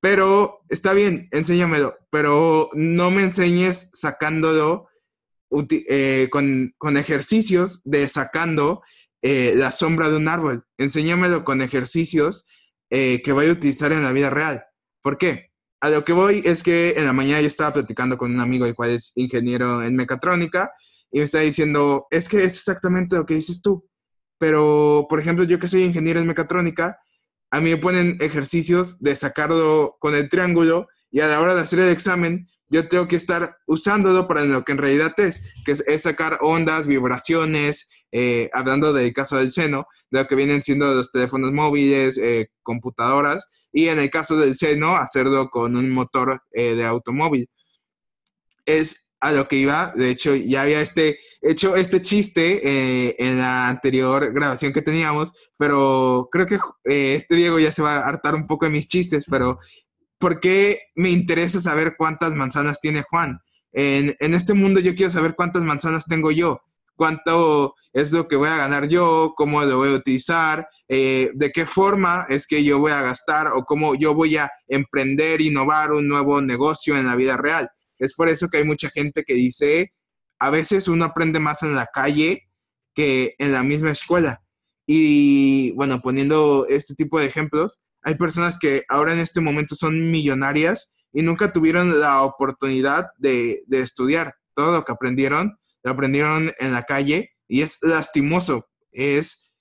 pero 0.00 0.60
está 0.68 0.92
bien, 0.92 1.28
enséñamelo, 1.32 1.96
pero 2.10 2.70
no 2.74 3.10
me 3.10 3.22
enseñes 3.22 3.90
sacándolo 3.92 4.88
eh, 5.50 6.28
con, 6.30 6.96
ejercicios 6.96 7.80
de 7.84 8.08
sacando 8.08 8.82
eh, 9.22 9.54
la 9.56 9.70
sombra 9.72 10.10
de 10.10 10.16
un 10.16 10.28
árbol. 10.28 10.64
Enséñamelo 10.78 11.44
con 11.44 11.62
ejercicios 11.62 12.44
eh, 12.90 13.22
que 13.22 13.32
voy 13.32 13.48
a 13.48 13.52
utilizar 13.52 13.92
en 13.92 14.02
la 14.02 14.12
vida 14.12 14.30
real. 14.30 14.64
¿Por 15.02 15.18
qué? 15.18 15.50
A 15.80 15.90
lo 15.90 16.04
que 16.04 16.12
voy 16.12 16.42
es 16.44 16.62
que 16.62 16.94
en 16.96 17.04
la 17.04 17.12
mañana 17.12 17.40
yo 17.40 17.46
estaba 17.46 17.72
platicando 17.72 18.18
con 18.18 18.32
un 18.32 18.40
amigo 18.40 18.66
el 18.66 18.74
cual 18.74 18.90
es 18.90 19.12
ingeniero 19.14 19.82
en 19.82 19.94
mecatrónica 19.94 20.72
y 21.10 21.18
me 21.18 21.24
está 21.24 21.40
diciendo, 21.40 22.06
es 22.10 22.28
que 22.28 22.44
es 22.44 22.56
exactamente 22.56 23.16
lo 23.16 23.26
que 23.26 23.34
dices 23.34 23.62
tú. 23.62 23.88
Pero, 24.38 25.06
por 25.08 25.20
ejemplo, 25.20 25.44
yo 25.44 25.58
que 25.58 25.68
soy 25.68 25.84
ingeniero 25.84 26.20
en 26.20 26.26
mecatrónica, 26.26 26.98
a 27.50 27.60
mí 27.60 27.70
me 27.70 27.76
ponen 27.76 28.18
ejercicios 28.20 28.98
de 29.00 29.16
sacarlo 29.16 29.96
con 30.00 30.14
el 30.14 30.28
triángulo 30.28 30.88
y 31.10 31.20
a 31.20 31.28
la 31.28 31.40
hora 31.40 31.54
de 31.54 31.60
hacer 31.60 31.78
el 31.78 31.90
examen 31.90 32.48
yo 32.68 32.88
tengo 32.88 33.06
que 33.06 33.16
estar 33.16 33.56
usándolo 33.66 34.26
para 34.26 34.44
lo 34.44 34.64
que 34.64 34.72
en 34.72 34.78
realidad 34.78 35.12
es, 35.18 35.54
que 35.64 35.72
es, 35.72 36.02
sacar 36.02 36.38
ondas, 36.40 36.86
vibraciones, 36.86 37.88
eh, 38.12 38.50
hablando 38.52 38.92
del 38.92 39.12
caso 39.12 39.36
del 39.36 39.52
seno, 39.52 39.86
de 40.10 40.20
lo 40.20 40.26
que 40.26 40.34
vienen 40.34 40.62
siendo 40.62 40.92
los 40.92 41.12
teléfonos 41.12 41.52
móviles, 41.52 42.18
eh, 42.18 42.48
computadoras, 42.62 43.46
y 43.72 43.88
en 43.88 43.98
el 43.98 44.10
caso 44.10 44.36
del 44.36 44.56
seno, 44.56 44.96
hacerlo 44.96 45.48
con 45.50 45.76
un 45.76 45.90
motor 45.90 46.42
de 46.52 46.84
automóvil. 46.84 47.48
Es 48.64 49.12
a 49.20 49.32
lo 49.32 49.48
que 49.48 49.56
iba, 49.56 49.92
de 49.96 50.10
hecho, 50.10 50.34
ya 50.34 50.62
había 50.62 50.80
este, 50.80 51.18
hecho 51.42 51.76
este 51.76 52.00
chiste 52.00 53.22
en 53.22 53.38
la 53.38 53.68
anterior 53.68 54.32
grabación 54.32 54.72
que 54.72 54.82
teníamos, 54.82 55.32
pero 55.58 56.28
creo 56.30 56.46
que 56.46 56.58
este 56.84 57.34
Diego 57.34 57.58
ya 57.58 57.72
se 57.72 57.82
va 57.82 57.96
a 57.96 58.08
hartar 58.08 58.34
un 58.34 58.46
poco 58.46 58.64
de 58.64 58.72
mis 58.72 58.88
chistes, 58.88 59.26
pero 59.28 59.58
¿por 60.18 60.40
qué 60.40 60.80
me 60.94 61.10
interesa 61.10 61.60
saber 61.60 61.94
cuántas 61.96 62.34
manzanas 62.34 62.80
tiene 62.80 63.02
Juan? 63.02 63.40
En, 63.72 64.16
este 64.34 64.54
mundo 64.54 64.80
yo 64.80 64.94
quiero 64.94 65.10
saber 65.10 65.34
cuántas 65.36 65.62
manzanas 65.62 66.06
tengo 66.06 66.30
yo, 66.30 66.62
cuánto 66.94 67.74
es 67.92 68.12
lo 68.12 68.26
que 68.26 68.36
voy 68.36 68.48
a 68.48 68.56
ganar 68.56 68.88
yo, 68.88 69.34
cómo 69.36 69.62
lo 69.64 69.76
voy 69.76 69.90
a 69.90 69.96
utilizar, 69.96 70.66
eh, 70.88 71.30
de 71.34 71.52
qué 71.52 71.66
forma 71.66 72.26
es 72.30 72.46
que 72.46 72.64
yo 72.64 72.78
voy 72.78 72.92
a 72.92 73.02
gastar 73.02 73.48
o 73.48 73.64
cómo 73.64 73.94
yo 73.94 74.14
voy 74.14 74.38
a 74.38 74.50
emprender, 74.66 75.42
innovar 75.42 75.92
un 75.92 76.08
nuevo 76.08 76.40
negocio 76.40 76.96
en 76.96 77.06
la 77.06 77.16
vida 77.16 77.36
real. 77.36 77.68
Es 77.98 78.14
por 78.14 78.28
eso 78.28 78.48
que 78.48 78.58
hay 78.58 78.64
mucha 78.64 78.88
gente 78.88 79.24
que 79.24 79.34
dice, 79.34 79.92
a 80.38 80.50
veces 80.50 80.88
uno 80.88 81.04
aprende 81.04 81.38
más 81.38 81.62
en 81.62 81.74
la 81.74 81.86
calle 81.86 82.48
que 82.94 83.34
en 83.38 83.52
la 83.52 83.62
misma 83.62 83.90
escuela. 83.90 84.42
Y 84.86 85.72
bueno, 85.72 86.00
poniendo 86.00 86.66
este 86.68 86.94
tipo 86.94 87.18
de 87.18 87.26
ejemplos, 87.26 87.80
hay 88.06 88.14
personas 88.14 88.56
que 88.56 88.84
ahora 88.88 89.14
en 89.14 89.18
este 89.18 89.40
momento 89.40 89.74
son 89.74 90.12
millonarias 90.12 90.94
y 91.12 91.22
nunca 91.22 91.52
tuvieron 91.52 91.98
la 92.00 92.22
oportunidad 92.22 93.06
de, 93.18 93.64
estudiar. 93.68 94.36
Todo 94.54 94.76
lo 94.76 94.84
que 94.84 94.92
aprendieron, 94.92 95.58
lo 95.82 95.90
aprendieron 95.90 96.52
en 96.60 96.72
la 96.72 96.84
calle 96.84 97.32
y 97.48 97.62
es 97.62 97.78
lastimoso, 97.82 98.68
es, 98.92 99.52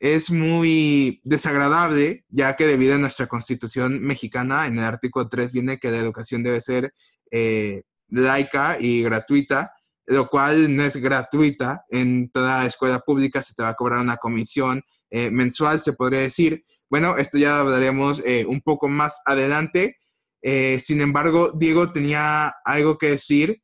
es 0.00 0.32
muy 0.32 1.20
desagradable, 1.22 2.24
ya 2.28 2.56
que 2.56 2.66
debido 2.66 2.96
a 2.96 2.98
nuestra 2.98 3.28
constitución 3.28 4.02
mexicana, 4.02 4.66
en 4.66 4.80
el 4.80 4.84
artículo 4.84 5.28
3 5.28 5.52
viene 5.52 5.78
que 5.78 5.92
la 5.92 5.98
educación 5.98 6.42
debe 6.42 6.60
ser 6.60 6.92
eh, 7.30 7.82
laica 8.08 8.78
y 8.80 9.04
gratuita, 9.04 9.70
lo 10.06 10.26
cual 10.26 10.74
no 10.74 10.82
es 10.82 10.96
gratuita. 10.96 11.84
En 11.88 12.30
toda 12.30 12.66
escuela 12.66 12.98
pública 12.98 13.42
se 13.42 13.54
te 13.54 13.62
va 13.62 13.68
a 13.68 13.74
cobrar 13.74 14.00
una 14.00 14.16
comisión 14.16 14.82
eh, 15.10 15.30
mensual, 15.30 15.78
se 15.78 15.92
podría 15.92 16.18
decir. 16.18 16.64
Bueno, 16.94 17.16
esto 17.16 17.38
ya 17.38 17.58
hablaremos 17.58 18.22
eh, 18.24 18.46
un 18.46 18.60
poco 18.60 18.86
más 18.86 19.20
adelante. 19.26 19.96
Eh, 20.42 20.78
sin 20.78 21.00
embargo, 21.00 21.50
Diego 21.52 21.90
tenía 21.90 22.54
algo 22.64 22.98
que 22.98 23.10
decir 23.10 23.60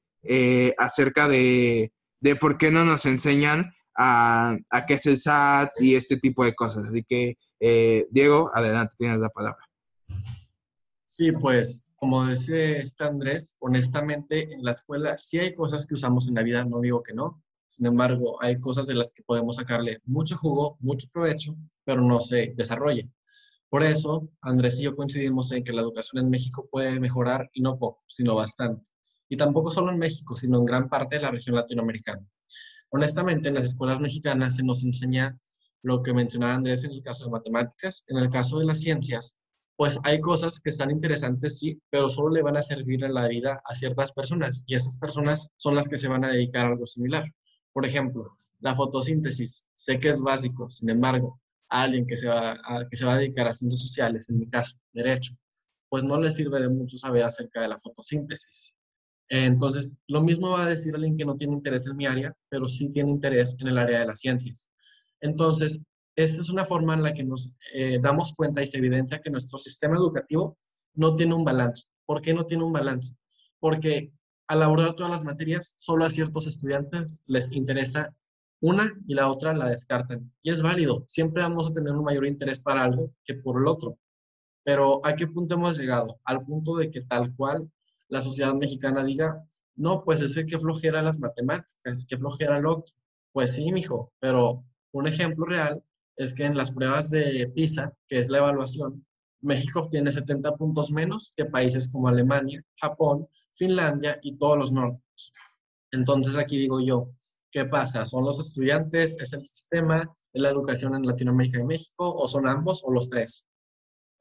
acerca 0.76 1.28
de, 1.28 1.92
por 2.40 2.58
qué 2.58 2.72
no 2.72 2.84
nos 2.84 3.06
enseñan 3.06 3.72
a, 3.96 4.56
a, 4.68 4.84
qué 4.84 4.94
es 4.94 5.06
el 5.06 5.16
SAT 5.16 5.70
y 5.78 5.94
este 5.94 6.16
tipo 6.16 6.44
de 6.44 6.56
cosas. 6.56 6.86
Así 6.86 7.04
que, 7.08 7.36
Diego, 8.10 8.50
adelante, 8.52 8.96
tienes 8.98 9.20
la 9.20 9.28
palabra. 9.28 9.64
Sí, 11.06 11.30
pues 11.30 11.84
como 11.94 12.26
dice 12.26 12.80
este 12.80 13.04
Andrés, 13.04 13.54
honestamente 13.60 14.52
en 14.52 14.64
la 14.64 14.72
escuela 14.72 15.16
sí 15.16 15.38
hay 15.38 15.54
cosas 15.54 15.86
que 15.86 15.94
usamos 15.94 16.26
en 16.26 16.34
la 16.34 16.42
vida, 16.42 16.64
no 16.64 16.80
digo 16.80 17.00
que 17.00 17.14
no, 17.14 17.40
sin 17.70 17.86
embargo, 17.86 18.42
hay 18.42 18.58
cosas 18.58 18.88
de 18.88 18.94
las 18.94 19.12
que 19.12 19.22
podemos 19.22 19.54
sacarle 19.54 20.00
mucho 20.04 20.36
jugo, 20.36 20.76
mucho 20.80 21.06
provecho, 21.12 21.54
pero 21.84 22.02
no 22.02 22.18
se 22.18 22.52
desarrolla. 22.56 23.06
Por 23.70 23.84
eso, 23.84 24.28
Andrés 24.42 24.80
y 24.80 24.82
yo 24.82 24.96
coincidimos 24.96 25.52
en 25.52 25.62
que 25.62 25.72
la 25.72 25.80
educación 25.82 26.24
en 26.24 26.30
México 26.30 26.68
puede 26.70 26.98
mejorar 26.98 27.48
y 27.54 27.62
no 27.62 27.78
poco, 27.78 28.02
sino 28.08 28.34
bastante. 28.34 28.90
Y 29.28 29.36
tampoco 29.36 29.70
solo 29.70 29.92
en 29.92 29.98
México, 29.98 30.34
sino 30.34 30.58
en 30.58 30.64
gran 30.64 30.88
parte 30.88 31.14
de 31.14 31.22
la 31.22 31.30
región 31.30 31.54
latinoamericana. 31.54 32.26
Honestamente, 32.90 33.48
en 33.48 33.54
las 33.54 33.66
escuelas 33.66 34.00
mexicanas 34.00 34.56
se 34.56 34.64
nos 34.64 34.82
enseña 34.82 35.38
lo 35.82 36.02
que 36.02 36.12
mencionaba 36.12 36.54
Andrés 36.54 36.82
en 36.82 36.90
el 36.90 37.02
caso 37.02 37.24
de 37.24 37.30
matemáticas. 37.30 38.02
En 38.08 38.18
el 38.18 38.28
caso 38.28 38.58
de 38.58 38.66
las 38.66 38.80
ciencias, 38.80 39.36
pues 39.76 39.98
hay 40.02 40.20
cosas 40.20 40.60
que 40.60 40.70
están 40.70 40.90
interesantes, 40.90 41.58
sí, 41.58 41.80
pero 41.90 42.08
solo 42.08 42.30
le 42.30 42.42
van 42.42 42.56
a 42.56 42.62
servir 42.62 43.04
en 43.04 43.14
la 43.14 43.28
vida 43.28 43.62
a 43.64 43.74
ciertas 43.74 44.12
personas 44.12 44.64
y 44.66 44.74
esas 44.74 44.98
personas 44.98 45.48
son 45.56 45.74
las 45.74 45.88
que 45.88 45.96
se 45.96 46.08
van 46.08 46.24
a 46.24 46.32
dedicar 46.32 46.66
a 46.66 46.70
algo 46.70 46.86
similar. 46.86 47.24
Por 47.72 47.86
ejemplo, 47.86 48.34
la 48.58 48.74
fotosíntesis, 48.74 49.68
sé 49.72 50.00
que 50.00 50.10
es 50.10 50.20
básico, 50.20 50.68
sin 50.68 50.90
embargo, 50.90 51.40
a 51.70 51.82
alguien 51.82 52.06
que 52.06 52.16
se, 52.16 52.28
va 52.28 52.52
a, 52.52 52.88
que 52.88 52.96
se 52.96 53.04
va 53.04 53.14
a 53.14 53.18
dedicar 53.18 53.46
a 53.46 53.52
ciencias 53.52 53.80
sociales, 53.80 54.28
en 54.28 54.38
mi 54.38 54.48
caso, 54.48 54.76
derecho, 54.92 55.34
pues 55.88 56.04
no 56.04 56.20
le 56.20 56.30
sirve 56.30 56.60
de 56.60 56.68
mucho 56.68 56.96
saber 56.96 57.24
acerca 57.24 57.60
de 57.62 57.68
la 57.68 57.78
fotosíntesis. 57.78 58.74
Entonces, 59.28 59.96
lo 60.08 60.22
mismo 60.22 60.50
va 60.50 60.64
a 60.64 60.68
decir 60.68 60.94
alguien 60.94 61.16
que 61.16 61.24
no 61.24 61.36
tiene 61.36 61.54
interés 61.54 61.86
en 61.86 61.96
mi 61.96 62.06
área, 62.06 62.34
pero 62.48 62.66
sí 62.66 62.90
tiene 62.90 63.10
interés 63.10 63.56
en 63.60 63.68
el 63.68 63.78
área 63.78 64.00
de 64.00 64.06
las 64.06 64.18
ciencias. 64.18 64.68
Entonces, 65.20 65.80
esta 66.16 66.40
es 66.40 66.50
una 66.50 66.64
forma 66.64 66.94
en 66.94 67.04
la 67.04 67.12
que 67.12 67.22
nos 67.22 67.50
eh, 67.72 67.98
damos 68.00 68.34
cuenta 68.34 68.62
y 68.62 68.66
se 68.66 68.78
evidencia 68.78 69.20
que 69.20 69.30
nuestro 69.30 69.56
sistema 69.58 69.96
educativo 69.96 70.58
no 70.94 71.14
tiene 71.14 71.34
un 71.34 71.44
balance. 71.44 71.86
¿Por 72.04 72.20
qué 72.20 72.34
no 72.34 72.44
tiene 72.44 72.64
un 72.64 72.72
balance? 72.72 73.14
Porque 73.60 74.12
al 74.48 74.62
abordar 74.64 74.94
todas 74.94 75.12
las 75.12 75.22
materias, 75.22 75.74
solo 75.78 76.04
a 76.04 76.10
ciertos 76.10 76.48
estudiantes 76.48 77.22
les 77.26 77.52
interesa 77.52 78.12
una 78.60 78.92
y 79.06 79.14
la 79.14 79.28
otra 79.28 79.54
la 79.54 79.68
descartan. 79.68 80.32
Y 80.42 80.50
es 80.50 80.62
válido, 80.62 81.04
siempre 81.06 81.42
vamos 81.42 81.68
a 81.68 81.72
tener 81.72 81.92
un 81.92 82.04
mayor 82.04 82.26
interés 82.26 82.60
para 82.60 82.84
algo 82.84 83.12
que 83.24 83.34
por 83.34 83.60
el 83.60 83.66
otro. 83.66 83.98
Pero 84.64 85.04
¿a 85.04 85.14
qué 85.14 85.26
punto 85.26 85.54
hemos 85.54 85.78
llegado? 85.78 86.20
Al 86.24 86.44
punto 86.44 86.76
de 86.76 86.90
que 86.90 87.02
tal 87.02 87.34
cual 87.34 87.70
la 88.08 88.20
sociedad 88.20 88.54
mexicana 88.54 89.02
diga, 89.02 89.42
no, 89.76 90.04
pues 90.04 90.20
es 90.20 90.44
que 90.44 90.58
flojera 90.58 91.00
las 91.02 91.18
matemáticas, 91.18 92.06
que 92.06 92.18
flojera 92.18 92.60
lo 92.60 92.78
otro. 92.78 92.94
Pues 93.32 93.54
sí, 93.54 93.72
mijo, 93.72 94.12
pero 94.20 94.64
un 94.92 95.06
ejemplo 95.06 95.46
real 95.46 95.82
es 96.16 96.34
que 96.34 96.44
en 96.44 96.56
las 96.56 96.72
pruebas 96.72 97.08
de 97.10 97.50
PISA, 97.54 97.94
que 98.06 98.18
es 98.18 98.28
la 98.28 98.38
evaluación, 98.38 99.06
México 99.40 99.80
obtiene 99.80 100.12
70 100.12 100.54
puntos 100.56 100.90
menos 100.90 101.32
que 101.34 101.46
países 101.46 101.90
como 101.90 102.08
Alemania, 102.08 102.62
Japón, 102.76 103.26
Finlandia 103.52 104.18
y 104.22 104.36
todos 104.36 104.58
los 104.58 104.72
nórdicos. 104.72 105.32
Entonces 105.92 106.36
aquí 106.36 106.58
digo 106.58 106.80
yo, 106.80 107.10
¿qué 107.50 107.64
pasa? 107.64 108.04
¿Son 108.04 108.24
los 108.24 108.38
estudiantes? 108.38 109.18
¿Es 109.20 109.32
el 109.32 109.44
sistema? 109.44 110.10
¿Es 110.32 110.42
la 110.42 110.50
educación 110.50 110.94
en 110.94 111.06
Latinoamérica 111.06 111.60
y 111.60 111.64
México? 111.64 112.14
¿O 112.14 112.28
son 112.28 112.46
ambos 112.48 112.82
o 112.84 112.92
los 112.92 113.10
tres? 113.10 113.46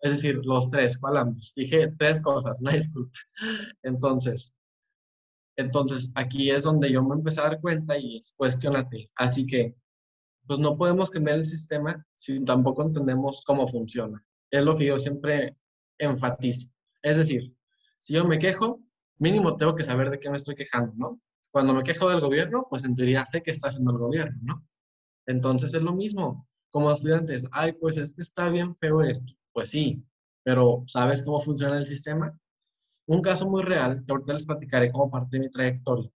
Es 0.01 0.11
decir, 0.11 0.39
los 0.43 0.69
tres, 0.69 0.97
¿cuál 0.97 1.17
ambos? 1.17 1.53
Dije 1.55 1.93
tres 1.97 2.21
cosas, 2.21 2.61
no 2.61 2.71
disculpa. 2.71 3.17
Entonces, 3.83 4.53
entonces 5.57 6.11
aquí 6.15 6.49
es 6.49 6.63
donde 6.63 6.91
yo 6.91 7.03
me 7.03 7.15
empecé 7.15 7.41
a 7.41 7.43
dar 7.43 7.59
cuenta 7.59 7.97
y 7.97 8.17
es 8.17 8.33
cuestionate. 8.37 9.09
Así 9.15 9.45
que, 9.45 9.75
pues 10.47 10.59
no 10.59 10.77
podemos 10.77 11.09
cambiar 11.09 11.37
el 11.37 11.45
sistema 11.45 12.05
si 12.15 12.43
tampoco 12.43 12.81
entendemos 12.81 13.43
cómo 13.45 13.67
funciona. 13.67 14.25
Es 14.49 14.63
lo 14.63 14.75
que 14.75 14.85
yo 14.85 14.97
siempre 14.97 15.57
enfatizo. 15.97 16.69
Es 17.01 17.17
decir, 17.17 17.53
si 17.99 18.13
yo 18.13 18.25
me 18.25 18.39
quejo, 18.39 18.81
mínimo 19.17 19.57
tengo 19.57 19.75
que 19.75 19.83
saber 19.83 20.09
de 20.09 20.19
qué 20.19 20.29
me 20.29 20.37
estoy 20.37 20.55
quejando, 20.55 20.93
¿no? 20.95 21.21
Cuando 21.51 21.73
me 21.73 21.83
quejo 21.83 22.09
del 22.09 22.21
gobierno, 22.21 22.67
pues 22.69 22.83
en 22.83 22.95
teoría 22.95 23.25
sé 23.25 23.41
que 23.41 23.51
está 23.51 23.69
haciendo 23.69 23.91
el 23.91 23.97
gobierno, 23.97 24.39
¿no? 24.41 24.67
Entonces 25.25 25.73
es 25.73 25.81
lo 25.81 25.93
mismo. 25.93 26.47
Como 26.69 26.91
estudiantes, 26.91 27.47
ay, 27.51 27.73
pues 27.73 27.97
es 27.97 28.13
que 28.13 28.21
está 28.21 28.49
bien 28.49 28.75
feo 28.75 29.01
esto. 29.01 29.33
Pues 29.51 29.71
sí, 29.71 30.03
pero 30.43 30.83
¿sabes 30.87 31.23
cómo 31.23 31.39
funciona 31.39 31.77
el 31.77 31.87
sistema? 31.87 32.37
Un 33.07 33.21
caso 33.21 33.49
muy 33.49 33.63
real, 33.63 34.03
que 34.05 34.11
ahorita 34.11 34.33
les 34.33 34.45
platicaré 34.45 34.91
como 34.91 35.09
parte 35.09 35.37
de 35.37 35.39
mi 35.41 35.49
trayectoria, 35.49 36.11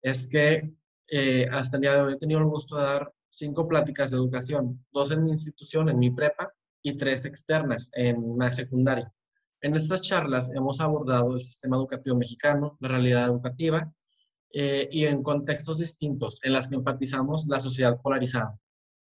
es 0.00 0.28
que 0.28 0.72
eh, 1.08 1.46
hasta 1.50 1.76
el 1.76 1.80
día 1.80 1.94
de 1.94 2.02
hoy 2.02 2.12
he 2.14 2.18
tenido 2.18 2.40
el 2.40 2.46
gusto 2.46 2.76
de 2.76 2.84
dar 2.84 3.12
cinco 3.28 3.66
pláticas 3.66 4.12
de 4.12 4.16
educación, 4.16 4.84
dos 4.92 5.10
en 5.10 5.24
mi 5.24 5.32
institución, 5.32 5.88
en 5.88 5.98
mi 5.98 6.10
prepa, 6.10 6.52
y 6.82 6.96
tres 6.96 7.24
externas 7.24 7.90
en 7.92 8.16
una 8.18 8.50
secundaria. 8.52 9.12
En 9.60 9.74
estas 9.74 10.00
charlas 10.00 10.50
hemos 10.54 10.80
abordado 10.80 11.34
el 11.34 11.42
sistema 11.42 11.76
educativo 11.76 12.16
mexicano, 12.16 12.78
la 12.80 12.88
realidad 12.88 13.26
educativa 13.26 13.92
eh, 14.52 14.88
y 14.90 15.04
en 15.04 15.22
contextos 15.22 15.78
distintos 15.78 16.40
en 16.42 16.52
las 16.52 16.68
que 16.68 16.74
enfatizamos 16.74 17.46
la 17.46 17.60
sociedad 17.60 18.00
polarizada. 18.00 18.58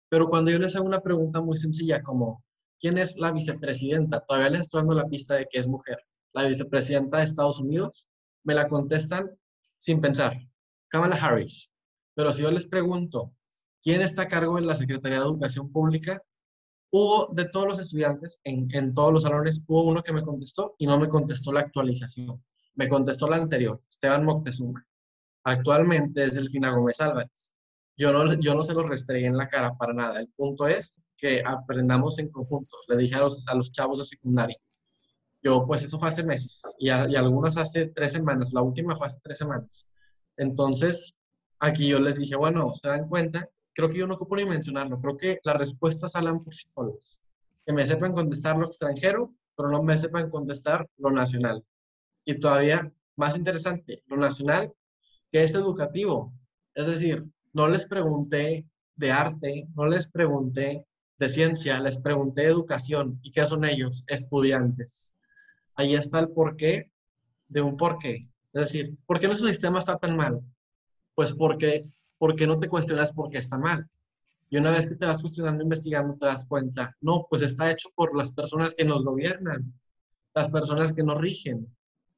Pero 0.08 0.28
cuando 0.28 0.50
yo 0.50 0.58
les 0.58 0.74
hago 0.76 0.86
una 0.86 1.00
pregunta 1.00 1.40
muy 1.40 1.56
sencilla 1.56 2.02
como, 2.02 2.42
¿quién 2.78 2.98
es 2.98 3.16
la 3.16 3.32
vicepresidenta? 3.32 4.20
Todavía 4.20 4.50
les 4.50 4.60
estoy 4.60 4.80
dando 4.80 4.94
la 4.94 5.08
pista 5.08 5.34
de 5.34 5.46
que 5.50 5.58
es 5.58 5.66
mujer. 5.66 5.98
La 6.32 6.44
vicepresidenta 6.44 7.18
de 7.18 7.24
Estados 7.24 7.60
Unidos, 7.60 8.08
me 8.42 8.54
la 8.54 8.66
contestan 8.66 9.30
sin 9.78 10.00
pensar, 10.00 10.36
Kamala 10.88 11.16
Harris. 11.16 11.70
Pero 12.14 12.32
si 12.32 12.42
yo 12.42 12.50
les 12.50 12.66
pregunto, 12.66 13.32
¿quién 13.82 14.00
está 14.00 14.22
a 14.22 14.28
cargo 14.28 14.56
de 14.56 14.62
la 14.62 14.74
Secretaría 14.74 15.18
de 15.18 15.24
Educación 15.24 15.70
Pública? 15.70 16.22
hubo 16.96 17.26
de 17.34 17.46
todos 17.46 17.66
los 17.66 17.80
estudiantes, 17.80 18.38
en, 18.44 18.68
en, 18.70 18.94
todos 18.94 19.12
los 19.12 19.24
salones, 19.24 19.64
hubo 19.66 19.82
uno 19.82 20.00
que 20.00 20.12
me 20.12 20.22
contestó 20.22 20.76
y 20.78 20.86
no 20.86 20.96
me 20.96 21.08
contestó 21.08 21.50
la 21.50 21.58
actualización. 21.58 22.40
Me 22.76 22.88
contestó 22.88 23.26
la 23.26 23.34
anterior, 23.34 23.82
Esteban 23.90 24.24
Moctezuma. 24.24 24.86
Actualmente 25.44 26.24
es 26.24 26.34
Delfina 26.34 26.70
Gómez 26.70 27.00
Álvarez. 27.00 27.52
Yo 27.96 28.12
no, 28.12 28.34
yo 28.34 28.54
no 28.54 28.64
se 28.64 28.74
lo 28.74 28.82
restregué 28.82 29.26
en 29.26 29.36
la 29.36 29.48
cara 29.48 29.74
para 29.74 29.92
nada. 29.92 30.20
El 30.20 30.28
punto 30.28 30.66
es 30.66 31.00
que 31.16 31.42
aprendamos 31.44 32.18
en 32.18 32.30
conjunto. 32.30 32.76
Le 32.88 32.96
dije 32.96 33.14
a 33.14 33.20
los, 33.20 33.46
a 33.46 33.54
los 33.54 33.70
chavos 33.70 33.98
de 34.00 34.04
secundaria. 34.04 34.56
Yo, 35.42 35.66
pues 35.66 35.82
eso 35.82 35.98
fue 35.98 36.08
hace 36.08 36.24
meses 36.24 36.62
y, 36.78 36.86
y 36.88 36.90
algunos 36.90 37.56
hace 37.56 37.86
tres 37.86 38.12
semanas. 38.12 38.52
La 38.52 38.62
última 38.62 38.96
fue 38.96 39.06
hace 39.06 39.20
tres 39.22 39.38
semanas. 39.38 39.88
Entonces, 40.36 41.14
aquí 41.60 41.86
yo 41.88 42.00
les 42.00 42.18
dije, 42.18 42.34
bueno, 42.34 42.72
se 42.74 42.88
dan 42.88 43.08
cuenta 43.08 43.48
creo 43.74 43.90
que 43.90 43.98
yo 43.98 44.06
no 44.06 44.14
ocupo 44.14 44.36
ni 44.36 44.44
mencionarlo. 44.44 44.98
Creo 44.98 45.16
que 45.16 45.40
las 45.42 45.56
respuestas 45.56 46.12
salen 46.12 46.42
por 46.42 46.54
sí 46.54 46.68
solas. 46.74 47.20
Que 47.66 47.72
me 47.72 47.86
sepan 47.86 48.12
contestar 48.12 48.56
lo 48.56 48.66
extranjero, 48.66 49.34
pero 49.56 49.68
no 49.68 49.82
me 49.82 49.98
sepan 49.98 50.30
contestar 50.30 50.88
lo 50.98 51.10
nacional. 51.10 51.64
Y 52.24 52.38
todavía 52.38 52.90
más 53.16 53.36
interesante, 53.36 54.02
lo 54.06 54.16
nacional, 54.16 54.72
que 55.35 55.43
es 55.43 55.53
educativo. 55.53 56.33
Es 56.76 56.87
decir, 56.87 57.25
no 57.53 57.67
les 57.67 57.87
pregunté 57.87 58.69
de 58.95 59.11
arte, 59.11 59.67
no 59.75 59.85
les 59.85 60.07
pregunté 60.07 60.87
de 61.19 61.29
ciencia, 61.29 61.81
les 61.81 61.99
pregunté 61.99 62.43
de 62.43 62.50
educación. 62.50 63.19
¿Y 63.21 63.33
qué 63.33 63.45
son 63.45 63.64
ellos? 63.64 64.05
Estudiantes. 64.07 65.12
Ahí 65.75 65.97
está 65.97 66.21
el 66.21 66.29
porqué 66.29 66.93
de 67.49 67.62
un 67.62 67.76
porqué. 67.76 68.29
Es 68.53 68.61
decir, 68.61 68.97
¿por 69.07 69.19
qué 69.19 69.26
nuestro 69.26 69.49
sistema 69.49 69.81
está 69.81 69.99
tan 69.99 70.17
mal? 70.17 70.41
Pues 71.17 71.33
porque, 71.33 71.85
porque 72.17 72.47
no 72.47 72.57
te 72.61 72.69
cuestionas 72.69 73.12
por 73.12 73.29
qué 73.29 73.38
está 73.38 73.59
mal. 73.59 73.91
Y 74.50 74.59
una 74.59 74.71
vez 74.71 74.87
que 74.87 74.95
te 74.95 75.05
vas 75.05 75.21
cuestionando, 75.21 75.64
investigando, 75.64 76.17
te 76.17 76.26
das 76.26 76.47
cuenta, 76.47 76.97
no, 77.00 77.26
pues 77.29 77.43
está 77.43 77.73
hecho 77.73 77.88
por 77.97 78.17
las 78.17 78.31
personas 78.31 78.76
que 78.76 78.85
nos 78.85 79.05
gobiernan, 79.05 79.75
las 80.33 80.49
personas 80.49 80.93
que 80.93 81.03
nos 81.03 81.21
rigen. 81.21 81.67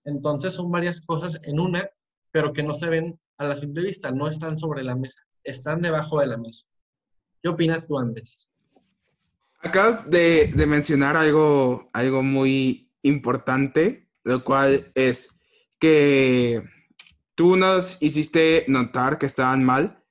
Entonces 0.05 0.53
son 0.53 0.71
varias 0.71 1.01
cosas 1.01 1.41
en 1.45 1.59
una, 1.59 1.89
pero 2.37 2.53
que 2.53 2.63
no 2.63 2.75
se 2.75 2.87
ven 2.91 3.19
a 3.39 3.45
la 3.45 3.57
simple 3.57 3.81
vista, 3.81 4.11
no 4.11 4.29
están 4.29 4.59
sobre 4.59 4.85
la 4.85 4.95
mesa, 4.95 5.23
están 5.43 5.81
debajo 5.81 6.21
de 6.21 6.27
la 6.27 6.37
mesa. 6.37 6.67
¿Qué 7.43 7.49
opinas 7.49 7.87
tú, 7.87 7.99
Andrés? 7.99 8.51
Acabas 9.63 10.11
de, 10.11 10.53
mencionar 10.67 11.17
algo, 11.17 11.89
algo 11.95 12.23
muy 12.23 12.91
importante, 13.01 14.11
lo 14.23 14.45
cual 14.45 14.93
es 14.95 15.39
que 15.79 16.63
tú 17.35 17.57
nos 17.57 18.03
hiciste 18.03 18.67
notar 18.69 19.17
que 19.19 19.25
estaban 19.25 19.65
mal, 19.65 20.05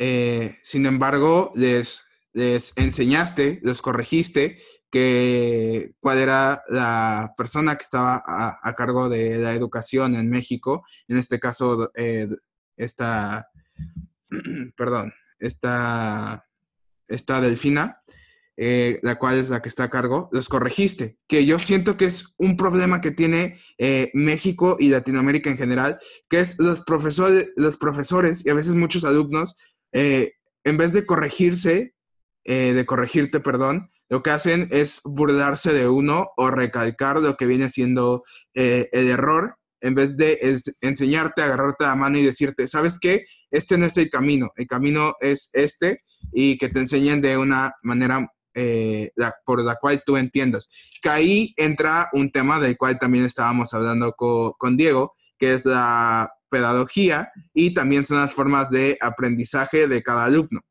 eh, 0.00 0.58
sin 0.64 0.86
embargo, 0.86 1.52
les, 1.54 2.02
les 2.32 2.72
enseñaste, 2.76 3.60
les 3.62 3.80
corregiste 3.80 4.58
que 4.94 5.92
cuál 5.98 6.18
era 6.18 6.62
la 6.68 7.34
persona 7.36 7.74
que 7.74 7.82
estaba 7.82 8.22
a, 8.24 8.74
cargo 8.74 9.08
de 9.08 9.38
la 9.38 9.52
educación 9.52 10.14
en 10.14 10.30
México, 10.30 10.86
en 11.08 11.16
este 11.16 11.40
caso, 11.40 11.90
eh, 11.96 12.28
esta, 12.76 13.48
perdón, 14.76 15.12
esta, 15.40 16.46
esta 17.08 17.40
Delfina, 17.40 18.02
eh, 18.56 19.00
la 19.02 19.18
cual 19.18 19.40
es 19.40 19.50
la 19.50 19.60
que 19.60 19.68
está 19.68 19.82
a 19.82 19.90
cargo, 19.90 20.28
los 20.30 20.48
corregiste, 20.48 21.18
que 21.26 21.44
yo 21.44 21.58
siento 21.58 21.96
que 21.96 22.04
es 22.04 22.32
un 22.38 22.56
problema 22.56 23.00
que 23.00 23.10
tiene 23.10 23.58
eh, 23.78 24.12
México 24.14 24.76
y 24.78 24.90
Latinoamérica 24.90 25.50
en 25.50 25.58
general, 25.58 25.98
que 26.28 26.38
es 26.38 26.60
los 26.60 26.82
profesores, 26.82 27.50
los 27.56 27.78
profesores 27.78 28.46
y 28.46 28.50
a 28.50 28.54
veces 28.54 28.76
muchos 28.76 29.04
alumnos, 29.04 29.56
en 29.90 30.76
vez 30.76 30.92
de 30.92 31.04
corregirse, 31.04 31.94
de 32.44 32.84
corregirte, 32.86 33.40
perdón, 33.40 33.90
lo 34.08 34.22
que 34.22 34.30
hacen 34.30 34.68
es 34.70 35.00
burlarse 35.04 35.72
de 35.72 35.88
uno 35.88 36.28
o 36.36 36.50
recalcar 36.50 37.20
lo 37.20 37.36
que 37.36 37.46
viene 37.46 37.68
siendo 37.68 38.22
el 38.52 39.08
error 39.08 39.56
en 39.84 39.94
vez 39.94 40.16
de 40.16 40.58
enseñarte, 40.80 41.42
agarrarte 41.42 41.84
la 41.84 41.94
mano 41.94 42.16
y 42.16 42.24
decirte, 42.24 42.66
¿sabes 42.66 42.98
qué? 42.98 43.26
Este 43.50 43.76
no 43.76 43.84
es 43.84 43.96
el 43.98 44.08
camino, 44.08 44.50
el 44.56 44.66
camino 44.66 45.14
es 45.20 45.50
este 45.52 46.00
y 46.32 46.56
que 46.56 46.70
te 46.70 46.80
enseñen 46.80 47.20
de 47.20 47.36
una 47.36 47.74
manera 47.82 48.26
eh, 48.54 49.10
por 49.44 49.62
la 49.62 49.76
cual 49.76 50.02
tú 50.06 50.16
entiendas. 50.16 50.70
Que 51.02 51.10
ahí 51.10 51.54
entra 51.58 52.08
un 52.14 52.30
tema 52.30 52.58
del 52.60 52.78
cual 52.78 52.98
también 52.98 53.26
estábamos 53.26 53.74
hablando 53.74 54.14
con, 54.14 54.76
Diego, 54.78 55.14
que 55.38 55.52
es 55.52 55.66
la 55.66 56.32
pedagogía 56.48 57.30
y 57.52 57.74
también 57.74 58.06
son 58.06 58.18
las 58.18 58.32
formas 58.32 58.70
de 58.70 58.96
aprendizaje 59.02 59.86
de 59.86 60.02
cada 60.02 60.24
alumno. 60.24 60.62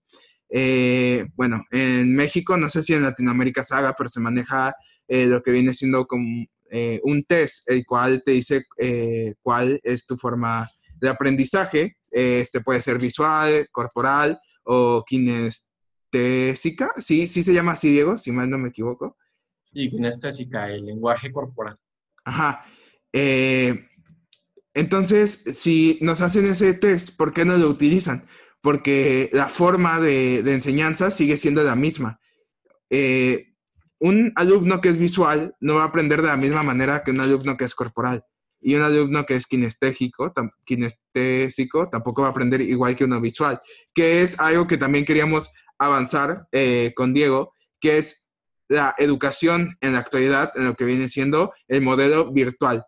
Eh, 0.56 1.26
bueno, 1.36 1.66
en 1.72 2.16
México, 2.16 2.56
no 2.58 2.70
sé 2.70 2.84
si 2.84 2.94
en 2.94 3.02
Latinoamérica 3.02 3.64
se 3.64 3.74
haga, 3.74 3.96
pero 3.98 4.08
se 4.08 4.20
maneja 4.20 4.76
eh, 5.08 5.26
lo 5.26 5.42
que 5.42 5.52
viene 5.52 5.74
siendo 5.74 6.06
como 6.06 6.46
un 7.04 7.24
test, 7.26 7.70
el 7.70 7.86
cual 7.86 8.24
te 8.26 8.32
dice 8.32 8.66
cuál 9.44 9.80
es 9.84 10.08
tu 10.08 10.18
forma 10.18 10.68
de 11.00 11.08
aprendizaje. 11.08 11.98
este 12.10 12.62
puede 12.62 12.82
ser 12.82 12.98
visual, 12.98 13.68
corporal 13.72 14.40
o 14.64 15.04
kinestésica, 15.06 16.94
sí, 16.98 17.28
sí 17.28 17.44
se 17.44 17.54
llama 17.54 17.74
así, 17.74 17.92
Diego, 17.92 18.18
si 18.18 18.32
mal 18.32 18.50
no 18.50 18.58
me 18.58 18.70
equivoco. 18.70 19.18
Sí, 19.72 19.90
kinestésica, 19.90 20.70
el 20.70 20.86
lenguaje 20.86 21.32
corporal. 21.32 21.78
Ajá. 22.24 22.62
Eh, 23.12 23.88
entonces, 24.74 25.44
si 25.52 25.98
nos 26.02 26.22
hacen 26.22 26.48
ese 26.48 26.74
test, 26.74 27.16
¿por 27.16 27.34
qué 27.34 27.46
no 27.46 27.58
lo 27.58 27.70
utilizan? 27.70 28.26
Porque 28.64 29.30
la 29.34 29.50
forma 29.50 30.00
de, 30.00 30.40
enseñanza 30.40 31.12
sigue 31.12 31.36
siendo 31.36 31.64
la 31.64 31.76
misma. 31.76 32.20
Eh, 32.90 33.54
un 34.00 34.32
alumno 34.36 34.80
que 34.80 34.90
es 34.90 34.98
visual 34.98 35.56
no 35.60 35.76
va 35.76 35.84
a 35.84 35.88
aprender 35.88 36.22
de 36.22 36.30
la 36.30 36.38
misma 36.38 36.64
manera 36.64 37.04
que 37.04 37.12
un 37.12 37.20
alumno 37.20 37.58
que 37.58 37.66
es 37.66 37.76
corporal. 37.76 38.24
Y 38.62 38.76
un 38.76 38.82
alumno 38.82 39.26
que 39.26 39.36
es 39.36 39.46
kinestésico, 39.46 40.32
kinestésico 40.64 41.90
tampoco 41.90 42.22
va 42.22 42.30
a 42.30 42.32
aprender 42.32 42.62
igual 42.62 42.96
que 42.96 43.04
uno 43.04 43.20
visual, 43.20 43.62
que 43.94 44.22
es 44.22 44.40
algo 44.40 44.66
que 44.66 44.78
también 44.78 45.04
queríamos 45.04 45.52
avanzar 45.78 46.48
eh, 46.54 46.94
con 46.96 47.14
Diego, 47.14 47.54
que 47.82 47.98
es 47.98 48.30
la 48.70 48.96
educación 48.98 49.78
en 49.82 49.94
la 49.94 50.00
actualidad, 50.00 50.54
en 50.56 50.68
lo 50.68 50.76
que 50.76 50.86
viene 50.86 51.10
siendo 51.10 51.54
el 51.68 51.82
modelo 51.82 52.32
virtual. 52.32 52.86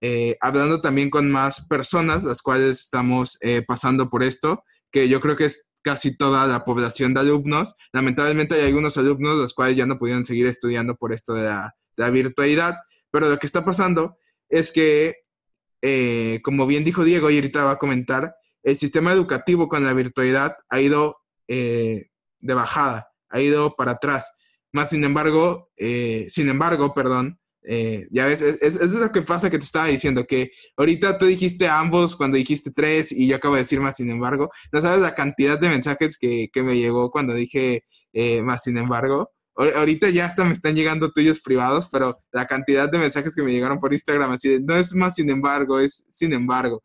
Eh, 0.00 0.36
hablando 0.40 0.80
también 0.80 1.10
con 1.10 1.30
más 1.30 1.66
personas, 1.66 2.22
las 2.22 2.42
cuales 2.42 2.80
estamos 2.80 3.38
eh, 3.40 3.62
pasando 3.66 4.08
por 4.08 4.22
esto, 4.22 4.62
que 4.90 5.08
yo 5.08 5.20
creo 5.20 5.36
que 5.36 5.46
es 5.46 5.68
casi 5.82 6.16
toda 6.16 6.46
la 6.46 6.64
población 6.64 7.14
de 7.14 7.20
alumnos. 7.20 7.74
Lamentablemente 7.92 8.54
hay 8.56 8.66
algunos 8.66 8.96
alumnos 8.96 9.36
los 9.36 9.54
cuales 9.54 9.76
ya 9.76 9.86
no 9.86 9.98
pudieron 9.98 10.24
seguir 10.24 10.46
estudiando 10.46 10.96
por 10.96 11.12
esto 11.12 11.34
de 11.34 11.44
la, 11.44 12.10
virtualidad, 12.10 12.76
pero 13.10 13.28
lo 13.28 13.38
que 13.38 13.46
está 13.46 13.64
pasando 13.64 14.18
es 14.48 14.72
que, 14.72 15.14
como 16.42 16.66
bien 16.66 16.84
dijo 16.84 17.04
Diego 17.04 17.30
y 17.30 17.36
ahorita 17.36 17.64
va 17.64 17.72
a 17.72 17.78
comentar, 17.78 18.34
el 18.62 18.76
sistema 18.76 19.12
educativo 19.12 19.68
con 19.68 19.84
la 19.84 19.92
virtualidad 19.92 20.56
ha 20.68 20.80
ido 20.80 21.16
de 21.46 22.54
bajada, 22.54 23.08
ha 23.28 23.40
ido 23.40 23.74
para 23.76 23.92
atrás. 23.92 24.36
Más 24.72 24.90
sin 24.90 25.04
embargo, 25.04 25.70
eh, 25.76 26.26
sin 26.28 26.48
embargo, 26.48 26.92
perdón, 26.94 27.38
eh, 27.68 28.06
ya 28.10 28.26
ves, 28.26 28.42
es, 28.42 28.58
es, 28.62 28.90
lo 28.92 29.10
que 29.10 29.22
pasa 29.22 29.50
que 29.50 29.58
te 29.58 29.64
estaba 29.64 29.86
diciendo, 29.86 30.24
que 30.24 30.52
ahorita 30.76 31.18
tú 31.18 31.26
dijiste 31.26 31.68
ambos 31.68 32.16
cuando 32.16 32.36
dijiste 32.36 32.70
tres 32.70 33.10
y 33.10 33.26
yo 33.26 33.36
acabo 33.36 33.56
de 33.56 33.62
decir 33.62 33.80
más 33.80 33.96
sin 33.96 34.08
embargo. 34.08 34.50
No 34.72 34.80
sabes 34.80 35.00
la 35.00 35.14
cantidad 35.14 35.58
de 35.58 35.68
mensajes 35.68 36.16
que, 36.16 36.48
que 36.52 36.62
me 36.62 36.76
llegó 36.76 37.10
cuando 37.10 37.34
dije 37.34 37.84
eh, 38.12 38.42
más 38.42 38.62
sin 38.62 38.78
embargo. 38.78 39.32
Ahorita 39.56 40.10
ya 40.10 40.26
hasta 40.26 40.44
me 40.44 40.52
están 40.52 40.76
llegando 40.76 41.12
tuyos 41.12 41.40
privados, 41.40 41.88
pero 41.90 42.22
la 42.30 42.46
cantidad 42.46 42.90
de 42.90 42.98
mensajes 42.98 43.34
que 43.34 43.42
me 43.42 43.52
llegaron 43.52 43.80
por 43.80 43.92
Instagram, 43.92 44.32
así 44.32 44.50
de, 44.50 44.60
no 44.60 44.76
es 44.76 44.94
más 44.94 45.14
sin 45.14 45.30
embargo, 45.30 45.80
es 45.80 46.06
sin 46.10 46.34
embargo. 46.34 46.82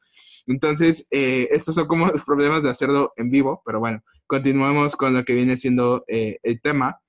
Entonces, 0.47 1.05
eh, 1.11 1.49
estos 1.51 1.75
son 1.75 1.87
como 1.87 2.07
los 2.07 2.23
problemas 2.23 2.63
de 2.63 2.69
hacerlo 2.69 3.13
en 3.17 3.29
vivo, 3.29 3.61
pero 3.65 3.79
bueno, 3.79 4.01
continuamos 4.25 4.95
con 4.95 5.13
lo 5.13 5.23
que 5.25 5.33
viene 5.33 5.57
siendo 5.57 6.03
eh, 6.07 6.37
el 6.43 6.61
tema. 6.61 7.01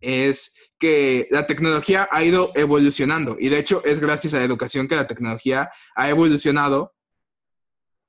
Es 0.00 0.54
que 0.78 1.28
la 1.30 1.46
tecnología 1.46 2.08
ha 2.10 2.24
ido 2.24 2.52
evolucionando 2.54 3.36
y 3.38 3.50
de 3.50 3.58
hecho 3.58 3.82
es 3.84 4.00
gracias 4.00 4.32
a 4.32 4.38
la 4.38 4.44
educación 4.44 4.88
que 4.88 4.96
la 4.96 5.06
tecnología 5.06 5.70
ha 5.94 6.08
evolucionado, 6.08 6.94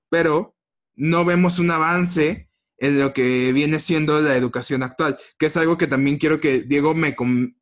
pero 0.10 0.56
no 0.96 1.26
vemos 1.26 1.60
un 1.60 1.72
avance 1.72 2.50
en 2.82 3.00
lo 3.00 3.14
que 3.14 3.54
viene 3.54 3.80
siendo 3.80 4.20
la 4.22 4.36
educación 4.36 4.82
actual, 4.82 5.18
que 5.38 5.46
es 5.46 5.58
algo 5.58 5.78
que 5.78 5.86
también 5.86 6.18
quiero 6.18 6.40
que 6.40 6.62
Diego 6.62 6.96
me, 6.96 7.16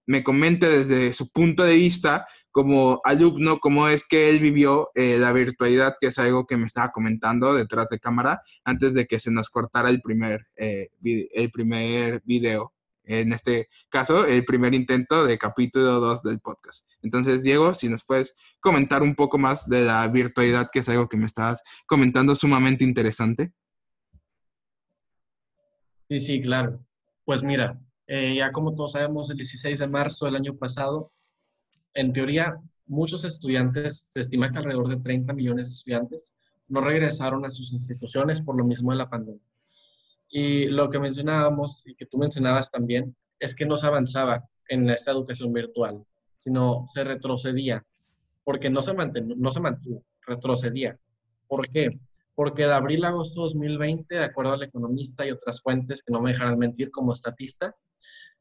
me 0.06 0.24
comente 0.24 0.70
desde 0.70 1.12
su 1.12 1.30
punto 1.34 1.64
de 1.64 1.76
vista 1.76 2.26
como 2.52 3.02
alumno, 3.04 3.60
cómo 3.60 3.90
es 3.90 4.08
que 4.08 4.30
él 4.30 4.40
vivió 4.40 4.92
eh, 4.96 5.18
la 5.20 5.34
virtualidad, 5.34 5.96
que 6.00 6.08
es 6.08 6.20
algo 6.20 6.46
que 6.46 6.56
me 6.56 6.66
estaba 6.66 6.92
comentando 6.92 7.54
detrás 7.54 7.90
de 7.90 8.00
cámara 8.00 8.42
antes 8.64 8.94
de 8.94 9.08
que 9.08 9.20
se 9.20 9.30
nos 9.30 9.50
cortara 9.50 9.90
el 9.90 10.02
primer, 10.02 10.48
eh, 10.56 10.88
el 11.04 11.52
primer 11.52 12.22
video. 12.24 12.74
En 13.10 13.34
este 13.34 13.70
caso, 13.90 14.28
el 14.28 14.46
primer 14.46 14.76
intento 14.76 15.26
de 15.26 15.40
capítulo 15.40 16.00
2 16.00 16.22
del 16.22 16.40
podcast. 16.42 16.88
Entonces, 17.02 17.42
Diego, 17.42 17.74
si 17.74 17.90
nos 17.90 18.06
puedes 18.06 18.36
comentar 18.60 19.02
un 19.02 19.16
poco 19.16 19.40
más 19.40 19.68
de 19.68 19.84
la 19.84 20.08
virtualidad, 20.08 20.70
que 20.72 20.80
es 20.80 20.90
algo 20.90 21.10
que 21.10 21.18
me 21.18 21.26
estabas 21.26 21.64
comentando 21.88 22.36
sumamente 22.36 22.84
interesante. 22.84 23.52
Sí, 26.08 26.20
sí, 26.20 26.40
claro. 26.40 26.86
Pues 27.26 27.42
mira, 27.42 27.80
eh, 28.06 28.36
ya 28.36 28.52
como 28.52 28.76
todos 28.76 28.92
sabemos, 28.92 29.32
el 29.32 29.38
16 29.38 29.80
de 29.80 29.88
marzo 29.88 30.26
del 30.26 30.36
año 30.36 30.56
pasado, 30.56 31.12
en 31.96 32.14
teoría, 32.14 32.60
muchos 32.86 33.24
estudiantes, 33.24 34.08
se 34.12 34.20
estima 34.20 34.52
que 34.52 34.60
alrededor 34.60 34.88
de 34.88 34.98
30 34.98 35.34
millones 35.34 35.66
de 35.66 35.72
estudiantes 35.72 36.36
no 36.68 36.82
regresaron 36.82 37.44
a 37.44 37.50
sus 37.50 37.74
instituciones 37.74 38.40
por 38.40 38.56
lo 38.56 38.64
mismo 38.64 38.92
de 38.92 38.98
la 38.98 39.10
pandemia. 39.10 39.49
Y 40.30 40.66
lo 40.68 40.90
que 40.90 41.00
mencionábamos 41.00 41.86
y 41.88 41.96
que 41.96 42.06
tú 42.06 42.18
mencionabas 42.18 42.70
también 42.70 43.16
es 43.40 43.56
que 43.56 43.66
no 43.66 43.78
se 43.78 43.88
avanzaba 43.88 44.44
en 44.68 44.90
esta 44.90 45.12
educación 45.12 45.52
virtual, 45.52 46.04
sino 46.38 46.86
se 46.88 47.04
retrocedía, 47.04 47.84
porque 48.44 48.70
no 48.70 48.82
se, 48.82 48.94
mantuvo, 48.94 49.34
no 49.36 49.52
se 49.52 49.60
mantuvo, 49.60 50.04
retrocedía. 50.26 50.98
¿Por 51.48 51.68
qué? 51.68 52.00
porque 52.40 52.68
de 52.68 52.74
abril 52.74 53.04
a 53.04 53.10
agosto 53.10 53.42
de 53.42 53.48
2020, 53.48 54.16
de 54.16 54.24
acuerdo 54.24 54.54
al 54.54 54.64
economista 54.64 55.28
y 55.28 55.32
otras 55.32 55.62
fuentes 55.62 56.02
que 56.02 56.14
no 56.14 56.22
me 56.22 56.32
dejarán 56.32 56.58
mentir 56.58 56.90
como 56.90 57.12
estatista, 57.12 57.76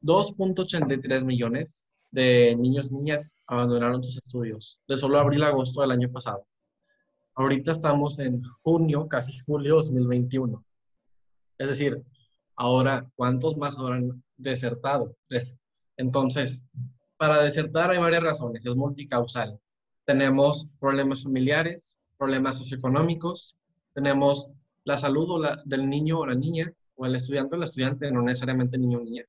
2.83 0.01 1.25
millones 1.25 1.85
de 2.09 2.55
niños 2.57 2.91
y 2.91 2.95
niñas 2.95 3.37
abandonaron 3.45 4.01
sus 4.01 4.15
estudios 4.15 4.79
de 4.87 4.95
solo 4.95 5.19
abril 5.19 5.43
a 5.43 5.47
agosto 5.47 5.81
del 5.81 5.91
año 5.91 6.09
pasado. 6.09 6.47
Ahorita 7.35 7.73
estamos 7.73 8.19
en 8.19 8.41
junio, 8.63 9.05
casi 9.09 9.37
julio 9.39 9.75
2021. 9.75 10.63
Es 11.59 11.69
decir, 11.69 12.01
ahora, 12.55 13.07
¿cuántos 13.15 13.55
más 13.57 13.77
habrán 13.77 14.23
desertado? 14.37 15.15
Entonces, 15.97 16.65
para 17.17 17.43
desertar 17.43 17.91
hay 17.91 17.99
varias 17.99 18.23
razones, 18.23 18.65
es 18.65 18.75
multicausal. 18.75 19.59
Tenemos 20.05 20.67
problemas 20.79 21.23
familiares, 21.23 21.99
problemas 22.17 22.57
socioeconómicos, 22.57 23.55
tenemos 23.93 24.49
la 24.85 24.97
salud 24.97 25.45
del 25.65 25.89
niño 25.89 26.19
o 26.19 26.25
la 26.25 26.35
niña, 26.35 26.73
o 26.95 27.05
el 27.05 27.15
estudiante 27.15 27.55
o 27.55 27.59
la 27.59 27.65
estudiante, 27.65 28.11
no 28.11 28.21
necesariamente 28.21 28.77
niño 28.77 28.99
o 28.99 29.03
niña. 29.03 29.25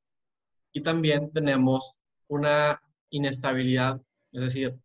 Y 0.72 0.80
también 0.82 1.30
tenemos 1.32 2.00
una 2.28 2.80
inestabilidad, 3.10 4.00
es 4.32 4.42
decir, 4.42 4.78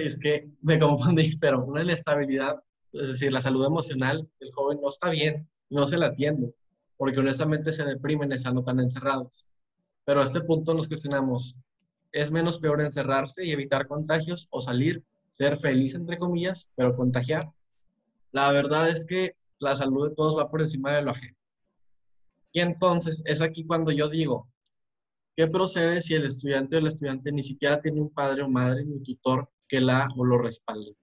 es 0.00 0.18
que 0.18 0.50
me 0.60 0.78
confundí, 0.78 1.36
pero 1.40 1.64
una 1.64 1.82
inestabilidad, 1.82 2.60
es 2.92 3.08
decir, 3.08 3.32
la 3.32 3.40
salud 3.40 3.64
emocional 3.64 4.28
del 4.40 4.52
joven 4.52 4.80
no 4.80 4.88
está 4.88 5.08
bien, 5.10 5.48
no 5.72 5.86
se 5.86 5.96
la 5.96 6.06
atiende, 6.06 6.54
porque 6.96 7.18
honestamente 7.18 7.72
se 7.72 7.84
deprimen 7.84 8.30
estando 8.32 8.62
tan 8.62 8.78
encerrados. 8.78 9.48
Pero 10.04 10.20
a 10.20 10.24
este 10.24 10.42
punto 10.42 10.74
nos 10.74 10.86
cuestionamos, 10.86 11.56
¿es 12.12 12.30
menos 12.30 12.60
peor 12.60 12.82
encerrarse 12.82 13.44
y 13.44 13.52
evitar 13.52 13.86
contagios 13.86 14.46
o 14.50 14.60
salir, 14.60 15.02
ser 15.30 15.56
feliz, 15.56 15.94
entre 15.94 16.18
comillas, 16.18 16.70
pero 16.76 16.94
contagiar? 16.94 17.50
La 18.32 18.52
verdad 18.52 18.88
es 18.90 19.06
que 19.06 19.34
la 19.58 19.74
salud 19.74 20.08
de 20.08 20.14
todos 20.14 20.36
va 20.36 20.50
por 20.50 20.60
encima 20.60 20.94
de 20.94 21.02
lo 21.02 21.12
ajeno. 21.12 21.36
Y 22.52 22.60
entonces 22.60 23.22
es 23.24 23.40
aquí 23.40 23.64
cuando 23.64 23.92
yo 23.92 24.08
digo, 24.08 24.48
¿qué 25.34 25.48
procede 25.48 26.02
si 26.02 26.14
el 26.14 26.26
estudiante 26.26 26.76
o 26.76 26.80
el 26.80 26.88
estudiante 26.88 27.32
ni 27.32 27.42
siquiera 27.42 27.80
tiene 27.80 28.00
un 28.02 28.10
padre 28.10 28.42
o 28.42 28.48
madre 28.48 28.84
ni 28.84 29.02
tutor 29.02 29.48
que 29.66 29.80
la 29.80 30.06
o 30.16 30.24
lo 30.24 30.36
respalde? 30.36 30.94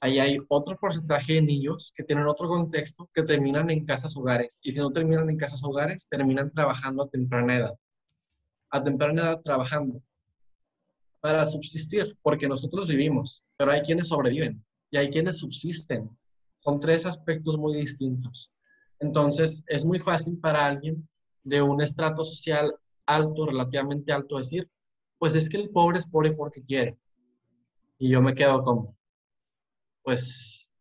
Ahí 0.00 0.18
hay 0.20 0.36
otro 0.48 0.76
porcentaje 0.76 1.34
de 1.34 1.42
niños 1.42 1.92
que 1.94 2.04
tienen 2.04 2.26
otro 2.26 2.48
contexto 2.48 3.10
que 3.12 3.22
terminan 3.22 3.68
en 3.70 3.84
casas 3.84 4.16
hogares. 4.16 4.60
Y 4.62 4.70
si 4.70 4.78
no 4.78 4.90
terminan 4.90 5.28
en 5.28 5.36
casas 5.36 5.62
hogares, 5.64 6.06
terminan 6.08 6.50
trabajando 6.50 7.02
a 7.02 7.08
temprana 7.08 7.56
edad 7.56 7.74
a 8.70 8.82
temprana 8.82 9.22
edad 9.22 9.40
trabajando 9.40 10.02
para 11.20 11.44
subsistir, 11.46 12.16
porque 12.22 12.46
nosotros 12.46 12.86
vivimos, 12.88 13.44
pero 13.56 13.72
hay 13.72 13.80
quienes 13.80 14.08
sobreviven 14.08 14.64
y 14.90 14.98
hay 14.98 15.10
quienes 15.10 15.38
subsisten. 15.38 16.08
Son 16.60 16.78
tres 16.78 17.06
aspectos 17.06 17.56
muy 17.56 17.76
distintos. 17.76 18.52
Entonces, 19.00 19.64
es 19.66 19.84
muy 19.84 19.98
fácil 19.98 20.38
para 20.38 20.64
alguien 20.66 21.08
de 21.42 21.62
un 21.62 21.80
estrato 21.80 22.24
social 22.24 22.74
alto, 23.06 23.46
relativamente 23.46 24.12
alto, 24.12 24.38
decir, 24.38 24.68
pues 25.18 25.34
es 25.34 25.48
que 25.48 25.56
el 25.56 25.70
pobre 25.70 25.98
es 25.98 26.06
pobre 26.06 26.32
porque 26.32 26.62
quiere. 26.62 26.96
Y 27.98 28.10
yo 28.10 28.22
me 28.22 28.34
quedo 28.34 28.62
como, 28.62 28.96
pues, 30.08 30.72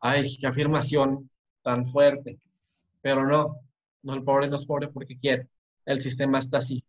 ay, 0.00 0.36
qué 0.38 0.48
afirmación 0.48 1.30
tan 1.62 1.86
fuerte. 1.86 2.40
Pero 3.00 3.24
no, 3.24 3.60
no, 4.02 4.14
el 4.14 4.24
pobre 4.24 4.48
no 4.48 4.56
es 4.56 4.66
pobre 4.66 4.88
porque 4.88 5.16
quiere. 5.16 5.48
El 5.86 6.00
sistema 6.00 6.40
está 6.40 6.58
así 6.58 6.84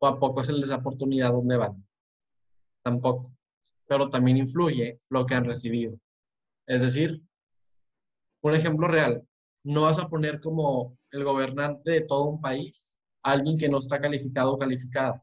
o 0.00 0.06
a 0.08 0.18
poco 0.18 0.42
se 0.42 0.52
les 0.52 0.68
da 0.68 0.78
oportunidad 0.78 1.30
donde 1.30 1.56
van. 1.56 1.86
Tampoco. 2.82 3.32
Pero 3.86 4.10
también 4.10 4.36
influye 4.38 4.98
lo 5.08 5.24
que 5.24 5.36
han 5.36 5.44
recibido. 5.44 5.96
Es 6.66 6.82
decir, 6.82 7.22
un 8.40 8.54
ejemplo 8.56 8.88
real, 8.88 9.24
no 9.62 9.82
vas 9.82 10.00
a 10.00 10.08
poner 10.08 10.40
como 10.40 10.98
el 11.12 11.22
gobernante 11.22 11.92
de 11.92 12.00
todo 12.00 12.24
un 12.24 12.40
país 12.40 12.98
a 13.22 13.30
alguien 13.30 13.56
que 13.56 13.68
no 13.68 13.78
está 13.78 14.00
calificado 14.00 14.54
o 14.54 14.58
calificada. 14.58 15.22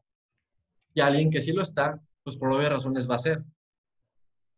Y 0.94 1.02
a 1.02 1.08
alguien 1.08 1.28
que 1.28 1.42
sí 1.42 1.52
lo 1.52 1.60
está, 1.60 2.00
pues 2.22 2.38
por 2.38 2.50
obvias 2.54 2.72
razones 2.72 3.08
va 3.08 3.16
a 3.16 3.18
ser. 3.18 3.44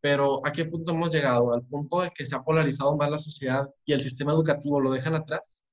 Pero 0.01 0.47
¿a 0.47 0.53
qué 0.53 0.65
punto 0.65 0.93
hemos 0.93 1.13
llegado? 1.13 1.53
Al 1.53 1.63
punto 1.63 2.01
de 2.03 2.11
que 2.11 2.27
se 2.27 2.37
ha 2.37 2.43
polarizado 2.43 2.97
más 2.97 3.11
la 3.11 3.19
sociedad 3.19 3.69
y 3.85 3.93
el 3.93 4.03
sistema 4.03 4.33
educativo 4.33 4.81
lo 4.81 4.91
dejan 4.93 5.15
atrás 5.15 5.67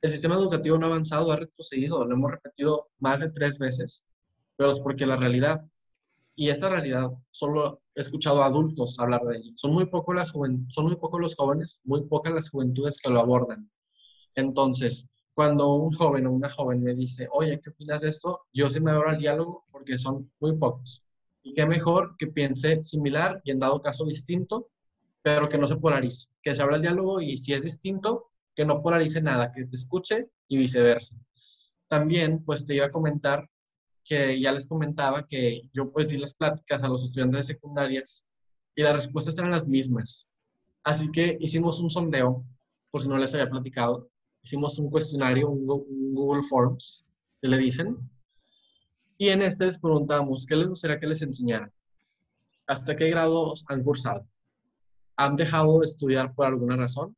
el 0.00 0.10
sistema 0.10 0.36
educativo 0.36 0.78
no 0.78 0.86
ha 0.86 0.90
avanzado, 0.90 1.32
ha 1.32 1.36
retrocedido, 1.36 2.04
lo 2.04 2.14
hemos 2.14 2.30
repetido 2.30 2.88
más 2.98 3.20
de 3.20 3.30
tres 3.30 3.58
veces, 3.58 4.06
pero 4.56 4.70
es 4.70 4.80
porque 4.80 5.06
la 5.06 5.16
realidad, 5.16 5.60
y 6.36 6.50
esta 6.50 6.68
realidad 6.68 7.10
solo 7.30 7.82
he 7.94 8.00
escuchado 8.00 8.42
a 8.42 8.46
adultos 8.46 8.98
hablar 9.00 9.22
de 9.22 9.38
ella, 9.38 9.52
son 9.56 9.72
muy, 9.72 9.86
pocos 9.86 10.14
las 10.14 10.28
son 10.28 10.84
muy 10.84 10.96
pocos 10.96 11.20
los 11.20 11.34
jóvenes, 11.34 11.80
muy 11.84 12.04
pocas 12.04 12.32
las 12.32 12.50
juventudes 12.50 12.96
que 12.98 13.10
lo 13.10 13.20
abordan. 13.20 13.68
Entonces, 14.34 15.08
cuando 15.34 15.74
un 15.74 15.92
joven 15.92 16.26
o 16.26 16.32
una 16.32 16.48
joven 16.48 16.82
me 16.82 16.94
dice, 16.94 17.28
oye, 17.32 17.60
¿qué 17.60 17.70
opinas 17.70 18.02
de 18.02 18.10
esto? 18.10 18.42
Yo 18.52 18.70
sí 18.70 18.80
me 18.80 18.92
abro 18.92 19.10
al 19.10 19.18
diálogo 19.18 19.64
porque 19.70 19.98
son 19.98 20.30
muy 20.40 20.56
pocos. 20.56 21.04
Y 21.48 21.54
qué 21.54 21.64
mejor 21.64 22.14
que 22.18 22.26
piense 22.26 22.82
similar 22.82 23.40
y 23.42 23.52
en 23.52 23.58
dado 23.58 23.80
caso 23.80 24.04
distinto, 24.04 24.68
pero 25.22 25.48
que 25.48 25.56
no 25.56 25.66
se 25.66 25.76
polarice, 25.76 26.28
que 26.42 26.54
se 26.54 26.62
abra 26.62 26.76
el 26.76 26.82
diálogo 26.82 27.22
y 27.22 27.38
si 27.38 27.54
es 27.54 27.62
distinto, 27.62 28.30
que 28.54 28.66
no 28.66 28.82
polarice 28.82 29.22
nada, 29.22 29.50
que 29.50 29.64
te 29.64 29.76
escuche 29.76 30.28
y 30.46 30.58
viceversa. 30.58 31.16
También, 31.88 32.44
pues 32.44 32.66
te 32.66 32.74
iba 32.74 32.86
a 32.86 32.90
comentar 32.90 33.48
que 34.04 34.38
ya 34.38 34.52
les 34.52 34.66
comentaba 34.66 35.26
que 35.26 35.62
yo 35.72 35.90
pues 35.90 36.10
di 36.10 36.18
las 36.18 36.34
pláticas 36.34 36.82
a 36.82 36.88
los 36.88 37.02
estudiantes 37.02 37.46
de 37.46 37.54
secundarias 37.54 38.26
y 38.74 38.82
las 38.82 38.94
respuestas 38.94 39.38
eran 39.38 39.50
las 39.50 39.66
mismas. 39.66 40.28
Así 40.84 41.10
que 41.10 41.36
hicimos 41.40 41.80
un 41.80 41.88
sondeo, 41.88 42.44
por 42.90 43.00
si 43.00 43.08
no 43.08 43.16
les 43.16 43.32
había 43.34 43.48
platicado, 43.48 44.10
hicimos 44.42 44.78
un 44.78 44.90
cuestionario, 44.90 45.48
un 45.48 45.66
Google 45.66 46.42
Forms, 46.48 47.06
se 47.36 47.48
le 47.48 47.56
dicen, 47.56 47.96
y 49.18 49.28
en 49.28 49.42
este 49.42 49.66
les 49.66 49.78
preguntamos, 49.78 50.46
¿qué 50.46 50.56
les 50.56 50.68
gustaría 50.68 50.98
que 50.98 51.06
les 51.06 51.20
enseñaran? 51.22 51.72
¿Hasta 52.66 52.96
qué 52.96 53.10
grados 53.10 53.64
han 53.68 53.82
cursado? 53.82 54.26
¿Han 55.16 55.36
dejado 55.36 55.80
de 55.80 55.86
estudiar 55.86 56.34
por 56.34 56.46
alguna 56.46 56.76
razón? 56.76 57.16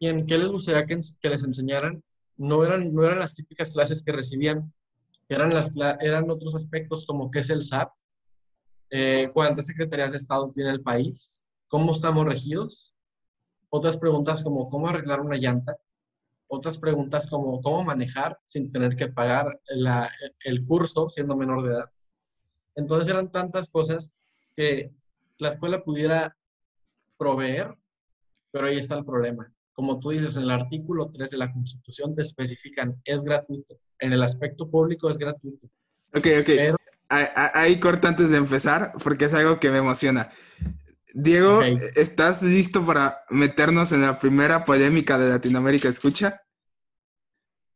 y 0.00 0.08
en 0.08 0.26
qué 0.26 0.38
les 0.38 0.50
gustaría 0.50 0.86
que, 0.86 0.96
les 0.96 1.44
enseñaran, 1.44 2.02
no 2.36 2.64
eran, 2.64 2.92
no 2.92 3.04
eran 3.04 3.18
las 3.18 3.34
típicas 3.34 3.68
clases 3.68 4.02
que 4.02 4.12
recibían, 4.12 4.72
eran, 5.28 5.52
las, 5.52 5.70
eran 6.00 6.28
otros 6.28 6.54
aspectos 6.54 7.04
como 7.04 7.30
qué 7.30 7.40
es 7.40 7.50
el 7.50 7.62
SAT, 7.62 7.90
eh, 8.90 9.30
cuántas 9.32 9.66
secretarías 9.66 10.12
de 10.12 10.16
Estado 10.16 10.48
tiene 10.48 10.70
el 10.70 10.82
país, 10.82 11.44
cómo 11.68 11.92
estamos 11.92 12.24
regidos, 12.24 12.94
otras 13.68 13.98
preguntas 13.98 14.42
como 14.42 14.70
cómo 14.70 14.88
arreglar 14.88 15.20
una 15.20 15.36
llanta, 15.36 15.76
otras 16.50 16.76
preguntas 16.76 17.26
como 17.26 17.60
cómo 17.60 17.84
manejar 17.84 18.38
sin 18.44 18.70
tener 18.70 18.96
que 18.96 19.08
pagar 19.08 19.60
el 20.44 20.64
curso 20.64 21.08
siendo 21.08 21.36
menor 21.36 21.62
de 21.62 21.74
edad. 21.74 21.90
Entonces 22.74 23.08
eran 23.08 23.30
tantas 23.30 23.70
cosas 23.70 24.18
que 24.56 24.90
la 25.38 25.48
escuela 25.48 25.82
pudiera 25.82 26.36
proveer, 27.16 27.74
pero 28.50 28.66
ahí 28.66 28.78
está 28.78 28.96
el 28.96 29.04
problema 29.04 29.50
como 29.80 29.98
tú 29.98 30.10
dices, 30.10 30.36
en 30.36 30.42
el 30.42 30.50
artículo 30.50 31.08
3 31.08 31.30
de 31.30 31.38
la 31.38 31.50
Constitución 31.50 32.14
te 32.14 32.20
especifican, 32.20 33.00
es 33.02 33.24
gratuito. 33.24 33.78
En 33.98 34.12
el 34.12 34.22
aspecto 34.22 34.68
público 34.68 35.08
es 35.08 35.16
gratuito. 35.16 35.68
Ok, 36.14 36.26
ok. 36.40 36.78
Ahí 37.08 37.80
corta 37.80 38.08
antes 38.08 38.28
de 38.28 38.36
empezar, 38.36 38.92
porque 39.02 39.24
es 39.24 39.32
algo 39.32 39.58
que 39.58 39.70
me 39.70 39.78
emociona. 39.78 40.30
Diego, 41.14 41.62
¿estás 41.96 42.42
listo 42.42 42.84
para 42.84 43.24
meternos 43.30 43.92
en 43.92 44.02
la 44.02 44.18
primera 44.18 44.64
polémica 44.64 45.18
de 45.18 45.30
Latinoamérica 45.30 45.88
Escucha? 45.88 46.42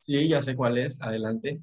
Sí, 0.00 0.28
ya 0.28 0.42
sé 0.42 0.54
cuál 0.54 0.78
es. 0.78 1.00
Adelante. 1.00 1.60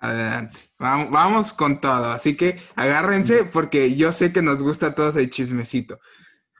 Adelante. 0.00 0.56
Vamos, 0.78 1.10
vamos 1.10 1.52
con 1.52 1.80
todo. 1.80 2.06
Así 2.10 2.36
que 2.36 2.58
agárrense 2.74 3.44
porque 3.44 3.96
yo 3.96 4.12
sé 4.12 4.32
que 4.32 4.42
nos 4.42 4.62
gusta 4.62 4.88
a 4.88 4.94
todos 4.94 5.16
el 5.16 5.30
chismecito. 5.30 5.98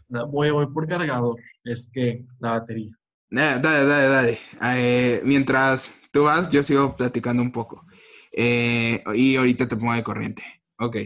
voy, 0.09 0.51
voy 0.51 0.67
por 0.67 0.87
cargador. 0.87 1.37
Es 1.65 1.91
que 1.93 2.25
la 2.39 2.53
batería. 2.53 2.93
Dale, 3.31 3.61
dale, 3.61 4.09
dale. 4.09 4.39
Eh, 4.63 5.21
mientras 5.25 5.95
tú 6.13 6.25
vas, 6.25 6.51
yo 6.51 6.63
sigo 6.63 6.95
platicando 6.97 7.43
un 7.43 7.53
poco. 7.53 7.85
Eh, 8.33 9.03
y 9.15 9.37
ahorita 9.37 9.69
te 9.69 9.77
pongo 9.77 9.95
de 9.95 10.03
corriente. 10.03 10.43
Ok. 10.79 10.97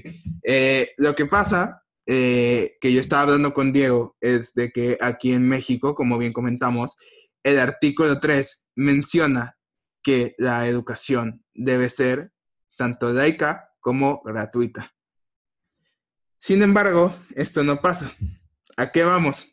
Eh, 0.43 0.91
lo 0.99 1.15
que 1.15 1.27
pasa, 1.27 1.82
que 2.05 2.93
yo 2.93 3.01
estaba 3.01 3.23
hablando 3.23 3.55
con 3.55 3.73
Diego, 3.73 4.17
es 4.21 4.55
de 4.55 4.71
que 4.71 4.99
aquí 5.01 5.33
en 5.33 5.49
México, 5.49 5.95
como 5.95 6.19
bien 6.19 6.33
comentamos, 6.33 6.97
el 7.43 7.59
artículo 7.59 8.21
3 8.21 8.67
menciona 8.77 9.57
que 10.03 10.35
la 10.39 10.67
educación 10.67 11.45
debe 11.55 11.89
ser 11.89 12.33
tanto 12.77 13.11
laica 13.11 13.71
como 13.81 14.21
gratuita. 14.25 14.93
Sin 16.39 16.63
embargo, 16.63 17.15
esto 17.35 17.63
no 17.63 17.81
pasa. 17.81 18.13
¿A 18.77 18.91
qué 18.91 19.05
vamos? 19.05 19.47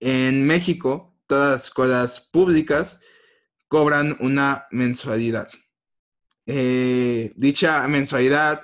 En 0.00 0.46
México, 0.46 1.16
todas 1.26 1.52
las 1.52 1.64
escuelas 1.64 2.20
públicas 2.20 3.00
cobran 3.66 4.16
una 4.20 4.66
mensualidad. 4.70 5.48
Eh, 6.46 7.32
dicha 7.36 7.86
mensualidad 7.88 8.62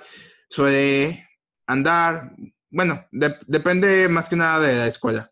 suele 0.49 1.24
andar, 1.67 2.35
bueno, 2.69 3.05
depende 3.11 4.07
más 4.09 4.29
que 4.29 4.35
nada 4.35 4.59
de 4.59 4.75
la 4.77 4.87
escuela, 4.87 5.31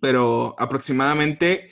pero 0.00 0.54
aproximadamente 0.58 1.70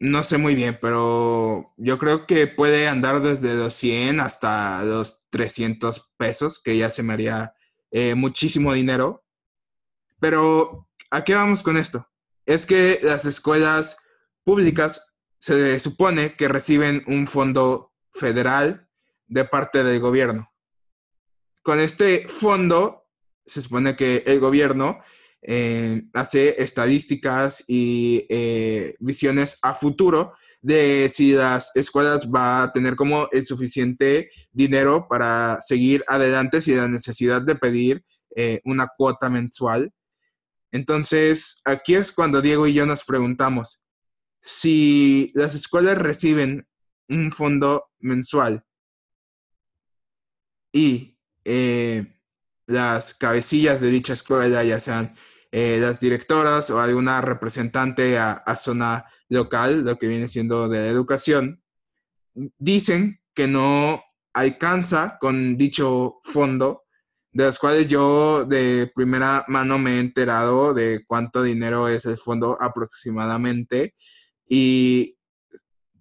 no 0.00 0.22
sé 0.22 0.38
muy 0.38 0.54
bien, 0.54 0.78
pero 0.80 1.74
yo 1.76 1.98
creo 1.98 2.26
que 2.26 2.46
puede 2.46 2.86
andar 2.86 3.20
desde 3.20 3.54
los 3.54 3.74
100 3.74 4.20
hasta 4.20 4.82
los 4.84 5.24
300 5.30 6.12
pesos, 6.16 6.60
que 6.62 6.76
ya 6.76 6.90
se 6.90 7.02
me 7.02 7.12
haría 7.12 7.54
eh, 7.90 8.14
muchísimo 8.14 8.72
dinero. 8.72 9.24
Pero, 10.20 10.88
¿a 11.10 11.24
qué 11.24 11.34
vamos 11.34 11.62
con 11.62 11.76
esto? 11.76 12.08
Es 12.46 12.64
que 12.66 13.00
las 13.02 13.24
escuelas 13.24 13.96
públicas 14.44 15.14
se 15.38 15.78
supone 15.80 16.34
que 16.34 16.48
reciben 16.48 17.02
un 17.06 17.26
fondo 17.26 17.92
federal 18.12 18.88
de 19.26 19.44
parte 19.44 19.84
del 19.84 20.00
gobierno. 20.00 20.52
Con 21.68 21.80
este 21.80 22.26
fondo, 22.28 23.10
se 23.44 23.60
supone 23.60 23.94
que 23.94 24.22
el 24.24 24.40
gobierno 24.40 25.00
eh, 25.42 26.02
hace 26.14 26.62
estadísticas 26.62 27.62
y 27.68 28.24
eh, 28.30 28.96
visiones 29.00 29.58
a 29.60 29.74
futuro 29.74 30.32
de 30.62 31.10
si 31.12 31.34
las 31.34 31.70
escuelas 31.76 32.30
va 32.30 32.62
a 32.62 32.72
tener 32.72 32.96
como 32.96 33.28
el 33.32 33.44
suficiente 33.44 34.30
dinero 34.50 35.08
para 35.10 35.58
seguir 35.60 36.02
adelante 36.08 36.62
sin 36.62 36.78
la 36.78 36.88
necesidad 36.88 37.42
de 37.42 37.56
pedir 37.56 38.02
eh, 38.34 38.62
una 38.64 38.88
cuota 38.96 39.28
mensual. 39.28 39.92
Entonces, 40.72 41.60
aquí 41.66 41.96
es 41.96 42.12
cuando 42.12 42.40
Diego 42.40 42.66
y 42.66 42.72
yo 42.72 42.86
nos 42.86 43.04
preguntamos, 43.04 43.84
si 44.40 45.32
las 45.34 45.54
escuelas 45.54 45.98
reciben 45.98 46.66
un 47.10 47.30
fondo 47.30 47.90
mensual 47.98 48.64
y 50.72 51.17
las 52.66 53.14
cabecillas 53.14 53.80
de 53.80 53.88
dicha 53.90 54.12
escuela, 54.12 54.62
ya 54.62 54.78
sean 54.78 55.14
eh, 55.50 55.78
las 55.80 56.00
directoras 56.00 56.70
o 56.70 56.80
alguna 56.80 57.20
representante 57.22 58.18
a, 58.18 58.56
zona 58.56 59.06
local, 59.28 59.84
lo 59.84 59.98
que 59.98 60.06
viene 60.06 60.28
siendo 60.28 60.68
de 60.68 60.88
educación, 60.88 61.62
dicen 62.58 63.20
que 63.34 63.48
no 63.48 64.02
alcanza 64.34 65.16
con 65.20 65.56
dicho 65.56 66.18
fondo, 66.22 66.84
de 67.32 67.44
los 67.44 67.58
cuales 67.58 67.88
yo 67.88 68.44
de 68.44 68.90
primera 68.94 69.44
mano 69.48 69.78
me 69.78 69.96
he 69.96 70.00
enterado 70.00 70.74
de 70.74 71.04
cuánto 71.06 71.42
dinero 71.42 71.88
es 71.88 72.04
el 72.06 72.18
fondo 72.18 72.56
aproximadamente. 72.60 73.94
Y 74.46 75.17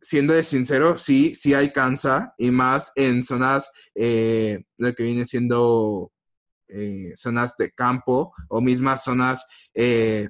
siendo 0.08 0.34
de 0.34 0.46
sincero, 0.46 0.98
sí, 0.98 1.36
sí 1.36 1.54
alcanza, 1.54 2.34
y 2.38 2.50
más 2.50 2.94
en 2.96 3.24
zonas, 3.26 3.70
eh, 3.94 4.64
lo 4.78 4.96
que 4.96 5.04
viene 5.04 5.26
siendo 5.26 6.14
eh, 6.70 7.12
zonas 7.18 7.58
de 7.58 7.74
campo 7.74 8.34
o 8.48 8.62
mismas 8.62 9.04
zonas 9.04 9.46
eh, 9.74 10.30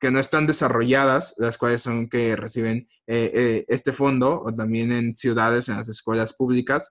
que 0.00 0.10
no 0.10 0.18
están 0.18 0.46
desarrolladas, 0.46 1.34
las 1.36 1.58
cuales 1.58 1.82
son 1.82 2.08
que 2.08 2.36
reciben 2.36 2.88
este 3.06 3.92
fondo, 3.92 4.40
o 4.40 4.54
también 4.54 4.92
en 4.92 5.14
ciudades, 5.14 5.68
en 5.68 5.76
las 5.76 5.90
escuelas 5.90 6.32
públicas. 6.32 6.90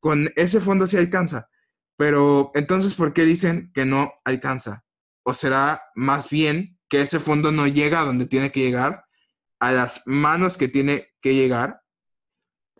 Con 0.00 0.30
ese 0.36 0.60
fondo 0.60 0.86
sí 0.86 0.98
alcanza, 0.98 1.48
pero 1.96 2.50
entonces, 2.54 2.92
¿por 2.92 3.14
qué 3.14 3.24
dicen 3.24 3.70
que 3.72 3.86
no 3.86 4.12
alcanza? 4.26 4.84
¿O 5.22 5.32
será 5.32 5.80
más 5.94 6.28
bien 6.28 6.78
que 6.90 7.00
ese 7.00 7.20
fondo 7.20 7.52
no 7.52 7.66
llega 7.66 8.02
a 8.02 8.04
donde 8.04 8.26
tiene 8.26 8.52
que 8.52 8.60
llegar, 8.60 9.03
a 9.64 9.72
las 9.72 10.02
manos 10.06 10.58
que 10.58 10.68
tiene 10.68 11.08
que 11.20 11.34
llegar? 11.34 11.80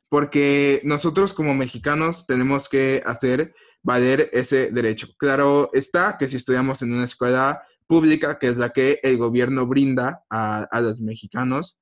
Porque 0.09 0.81
nosotros 0.85 1.35
como 1.35 1.55
mexicanos 1.55 2.27
tenemos 2.27 2.69
que 2.69 3.03
hacer 3.07 3.55
valer 3.83 4.31
ese 4.33 4.71
derecho. 4.71 5.09
Claro 5.19 5.71
está 5.73 6.17
que 6.19 6.29
si 6.29 6.37
estudiamos 6.37 6.83
en 6.83 6.93
una 6.93 7.05
escuela 7.05 7.63
pública, 7.87 8.39
que 8.39 8.49
es 8.49 8.57
la 8.59 8.71
que 8.71 9.01
el 9.03 9.17
gobierno 9.17 9.67
brinda 9.67 10.25
a, 10.29 10.81
los 10.81 11.01
mexicanos, 11.01 11.79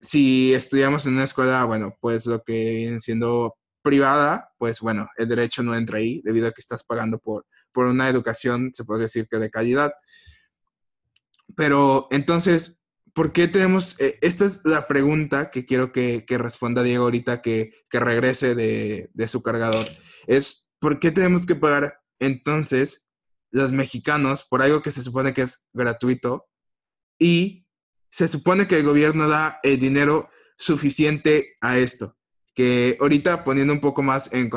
si 0.00 0.54
estudiamos 0.54 1.06
en 1.06 1.14
una 1.14 1.24
escuela, 1.24 1.64
bueno, 1.64 1.96
pues 2.00 2.26
lo 2.26 2.42
que 2.42 2.52
viene 2.52 3.00
siendo 3.00 3.56
privada, 3.82 4.50
pues 4.58 4.80
bueno, 4.80 5.08
el 5.16 5.28
derecho 5.28 5.62
no 5.62 5.74
entra 5.74 5.98
ahí 5.98 6.20
debido 6.24 6.48
a 6.48 6.52
que 6.52 6.60
estás 6.60 6.84
pagando 6.84 7.18
por, 7.18 7.46
por 7.72 7.86
una 7.86 8.08
educación, 8.08 8.70
se 8.72 8.84
puede 8.84 9.02
decir 9.02 9.26
que 9.28 9.38
de 9.38 9.50
calidad. 9.50 9.92
Pero 11.56 12.08
entonces, 12.10 12.81
¿por 13.14 13.32
qué 13.32 13.48
tenemos, 13.48 13.98
eh, 14.00 14.18
esta 14.22 14.46
es 14.46 14.60
la 14.64 14.86
pregunta 14.88 15.50
que 15.50 15.64
quiero 15.64 15.92
que, 15.92 16.24
responda 16.28 16.82
Diego 16.82 17.04
ahorita 17.04 17.42
que, 17.42 17.72
regrese 17.90 18.54
de, 18.54 19.10
de, 19.12 19.28
su 19.28 19.42
cargador, 19.42 19.86
es 20.26 20.68
¿por 20.80 20.98
qué 20.98 21.10
tenemos 21.10 21.46
que 21.46 21.54
pagar 21.54 22.00
entonces 22.18 23.06
los 23.50 23.72
mexicanos 23.72 24.46
por 24.48 24.62
algo 24.62 24.82
que 24.82 24.90
se 24.90 25.02
supone 25.02 25.34
que 25.34 25.42
es 25.42 25.62
gratuito 25.72 26.46
y 27.18 27.66
se 28.10 28.28
supone 28.28 28.66
que 28.66 28.78
el 28.78 28.84
gobierno 28.84 29.28
da 29.28 29.60
el 29.62 29.78
dinero 29.78 30.30
suficiente 30.56 31.54
a 31.60 31.78
esto? 31.78 32.16
Que 32.54 32.96
ahorita 33.00 33.44
poniendo 33.44 33.72
un 33.72 33.80
poco 33.80 34.02
más 34.02 34.30
en, 34.32 34.50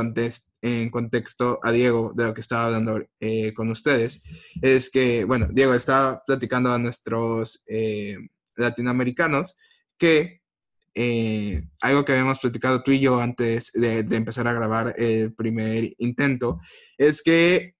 en 0.62 0.90
contexto 0.90 1.60
a 1.64 1.72
Diego 1.72 2.12
de 2.16 2.26
lo 2.26 2.34
que 2.34 2.42
estaba 2.42 2.66
hablando 2.66 3.02
eh, 3.20 3.54
con 3.54 3.70
ustedes, 3.70 4.22
es 4.62 4.90
que, 4.90 5.24
bueno, 5.24 5.48
Diego 5.52 5.74
estaba 5.74 6.24
platicando 6.26 6.72
a 6.72 6.80
nuestros 6.80 7.64
eh, 7.68 8.18
latinoamericanos 8.56 9.58
que 9.98 10.42
eh, 10.98 11.62
algo 11.82 12.06
que 12.06 12.14
habíamos 12.14 12.40
platicado 12.40 12.82
tú 12.82 12.92
y 12.92 13.02
yo 13.02 13.20
antes 13.20 13.74
de, 13.74 14.00
empezar 14.12 14.48
a 14.48 14.54
grabar 14.54 14.96
el 14.98 15.34
primer 15.34 15.94
intento, 15.98 16.62
es 16.98 17.22
que 17.22 17.76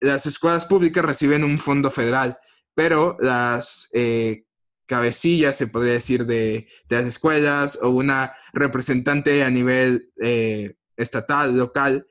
las 0.00 0.26
escuelas 0.26 0.66
públicas 0.66 1.04
reciben 1.04 1.44
un 1.44 1.60
fondo 1.60 1.92
federal, 1.92 2.38
pero 2.74 3.16
las 3.20 3.88
eh, 3.92 4.46
cabecillas, 4.86 5.56
se 5.56 5.68
podría 5.68 5.92
decir, 5.92 6.26
de, 6.26 6.66
las 6.88 7.06
escuelas 7.06 7.78
o 7.80 7.90
una 7.90 8.34
representante 8.52 9.44
a 9.44 9.50
nivel 9.50 10.10
eh, 10.20 10.74
estatal, 10.96 11.56
local, 11.56 12.06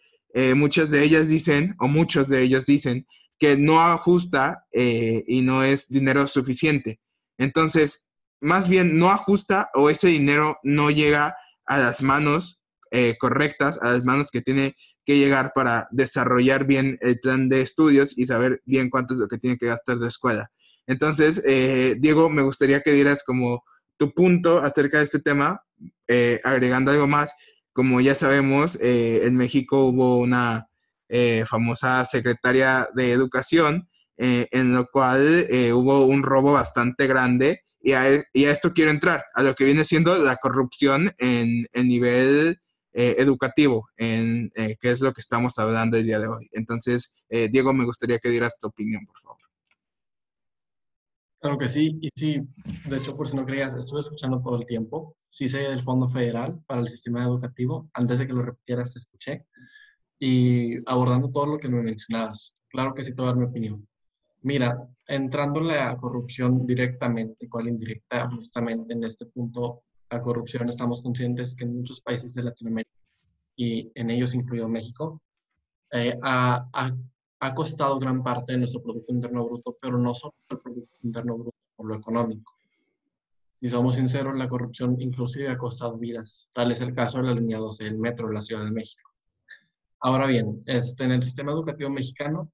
muchas 0.56 0.90
de 0.90 1.04
ellas 1.04 1.28
dicen, 1.28 1.76
o 1.80 1.88
muchos 1.88 2.30
de 2.30 2.44
ellos 2.44 2.66
dicen, 2.66 3.06
que 3.40 3.58
no 3.58 3.82
ajusta 3.82 4.68
y 4.72 5.42
no 5.42 5.64
es 5.64 5.90
dinero 5.90 6.28
suficiente. 6.28 7.00
Entonces, 7.40 8.12
más 8.42 8.70
bien 8.70 9.00
no 9.00 9.10
ajusta 9.10 9.70
o 9.74 9.90
ese 9.90 10.10
dinero 10.10 10.60
no 10.62 10.92
llega 10.92 11.36
a 11.66 11.78
las 11.78 12.04
manos 12.04 12.62
eh, 12.92 13.16
correctas, 13.20 13.80
a 13.82 13.92
las 13.94 14.04
manos 14.04 14.30
que 14.30 14.42
tiene 14.42 14.76
que 15.06 15.18
llegar 15.18 15.52
para 15.56 15.88
desarrollar 15.92 16.66
bien 16.66 16.98
el 17.02 17.20
plan 17.20 17.50
de 17.50 17.62
estudios 17.62 18.18
y 18.18 18.26
saber 18.26 18.62
bien 18.66 18.90
cuánto 18.90 19.14
es 19.14 19.20
lo 19.20 19.28
que 19.28 19.38
tiene 19.38 19.58
que 19.58 19.68
gastar 19.68 19.98
de 19.98 20.08
escuela. 20.08 20.52
Entonces, 20.86 21.42
eh, 21.46 21.96
Diego, 22.00 22.30
me 22.30 22.42
gustaría 22.42 22.82
que 22.82 22.94
dieras 22.94 23.24
como 23.24 23.64
tu 23.98 24.14
punto 24.14 24.60
acerca 24.60 24.98
de 24.98 25.06
este 25.06 25.20
tema, 25.20 25.62
eh, 26.08 26.42
agregando 26.44 26.92
algo 26.92 27.08
más. 27.08 27.34
Como 27.74 28.02
ya 28.02 28.16
sabemos, 28.16 28.78
en 28.82 29.36
México 29.38 29.86
hubo 29.86 30.18
una 30.18 30.68
famosa 31.46 32.04
secretaria 32.06 32.90
de 32.94 33.12
educación 33.12 33.89
en 34.22 34.76
lo 34.76 34.86
cual 34.88 35.48
hubo 35.74 36.06
un 36.06 36.24
robo 36.24 36.52
bastante 36.52 37.08
grande 37.08 37.64
y 37.82 37.94
a, 37.94 38.24
esto 38.34 38.74
quiero 38.74 38.92
entrar, 38.92 39.26
a 39.34 39.44
lo 39.44 39.56
que 39.56 39.64
viene 39.64 39.86
siendo 39.86 40.18
la 40.18 40.38
corrupción 40.38 41.12
en 41.18 41.66
el 41.72 41.88
nivel 41.88 42.60
eh, 42.92 43.16
educativo, 43.20 43.88
en 43.96 44.52
eh, 44.56 44.76
qué 44.80 44.92
es 44.92 45.02
lo 45.02 45.14
que 45.14 45.22
estamos 45.22 45.58
hablando 45.60 45.98
el 45.98 46.06
día 46.06 46.20
de 46.20 46.28
hoy. 46.28 46.50
Entonces, 46.52 47.14
eh, 47.30 47.48
Diego, 47.50 47.74
me 47.74 47.86
gustaría 47.86 48.20
que 48.20 48.30
dieras 48.30 48.58
tu 48.60 48.68
opinión, 48.68 49.06
por 49.06 49.18
favor. 49.20 49.38
Claro 51.42 51.58
que 51.58 51.70
sí, 51.70 51.98
y 52.02 52.10
sí, 52.14 52.42
de 52.90 52.98
hecho, 52.98 53.16
por 53.16 53.30
si 53.30 53.38
no 53.38 53.46
creías, 53.46 53.74
estuve 53.74 54.02
escuchando 54.02 54.42
todo 54.42 54.60
el 54.60 54.66
tiempo. 54.66 55.16
Sí 55.30 55.48
sé 55.48 55.60
del 55.60 55.82
Fondo 55.82 56.10
Federal 56.10 56.62
para 56.68 56.82
el 56.82 56.88
Sistema 56.88 57.24
Educativo, 57.24 57.90
antes 57.94 58.20
de 58.20 58.28
que 58.28 58.34
lo 58.34 58.42
repitieras, 58.42 58.92
te 58.92 59.00
escuché, 59.00 59.46
y 60.20 60.78
abordando 60.90 61.32
todo 61.32 61.46
lo 61.46 61.58
que 61.58 61.70
me 61.70 61.82
mencionabas. 61.82 62.56
Claro 62.68 62.94
que 62.94 63.04
sí, 63.04 63.16
te 63.16 63.22
voy 63.22 63.30
a 63.30 63.34
dar 63.34 63.38
mi 63.38 63.46
opinión. 63.46 63.88
Mira, 64.42 64.88
entrando 65.08 65.60
la 65.60 65.98
corrupción 65.98 66.66
directamente, 66.66 67.50
cual 67.50 67.68
indirecta, 67.68 68.26
honestamente, 68.26 68.94
en 68.94 69.04
este 69.04 69.26
punto, 69.26 69.84
la 70.10 70.22
corrupción, 70.22 70.70
estamos 70.70 71.02
conscientes 71.02 71.56
que 71.56 71.66
en 71.66 71.78
muchos 71.78 72.02
países 72.02 72.34
de 72.34 72.44
Latinoamérica, 72.44 72.96
y 73.56 73.92
en 73.94 74.10
ellos 74.10 74.34
incluido 74.34 74.70
México, 74.70 75.22
eh, 75.92 76.18
ha, 76.22 76.70
ha, 77.40 77.54
costado 77.54 78.00
gran 78.00 78.24
parte 78.24 78.54
de 78.54 78.60
nuestro 78.60 78.82
Producto 78.82 79.12
Interno 79.12 79.46
Bruto, 79.46 79.78
pero 79.82 79.98
no 79.98 80.14
solo 80.14 80.36
el 80.50 80.60
Producto 80.60 80.96
Interno 81.04 81.38
Bruto, 81.38 81.58
por 81.76 81.88
lo 81.88 81.96
económico. 81.96 82.54
Si 83.56 83.68
somos 83.68 83.96
sinceros, 83.96 84.38
la 84.38 84.48
corrupción 84.48 84.96
inclusive 85.02 85.50
ha 85.50 85.58
costado 85.58 85.98
vidas. 85.98 86.50
Tal 86.54 86.72
es 86.72 86.80
el 86.80 86.94
caso 86.94 87.18
de 87.18 87.26
la 87.26 87.34
línea 87.34 87.58
12 87.58 87.84
del 87.84 87.98
metro 87.98 88.30
de 88.30 88.36
la 88.36 88.42
Ciudad 88.42 88.64
de 88.64 88.72
México. 88.72 89.10
Ahora 90.00 90.28
bien, 90.28 90.64
este, 90.66 91.04
en 91.04 91.12
el 91.12 91.24
sistema 91.24 91.52
educativo 91.52 91.90
mexicano 91.90 92.54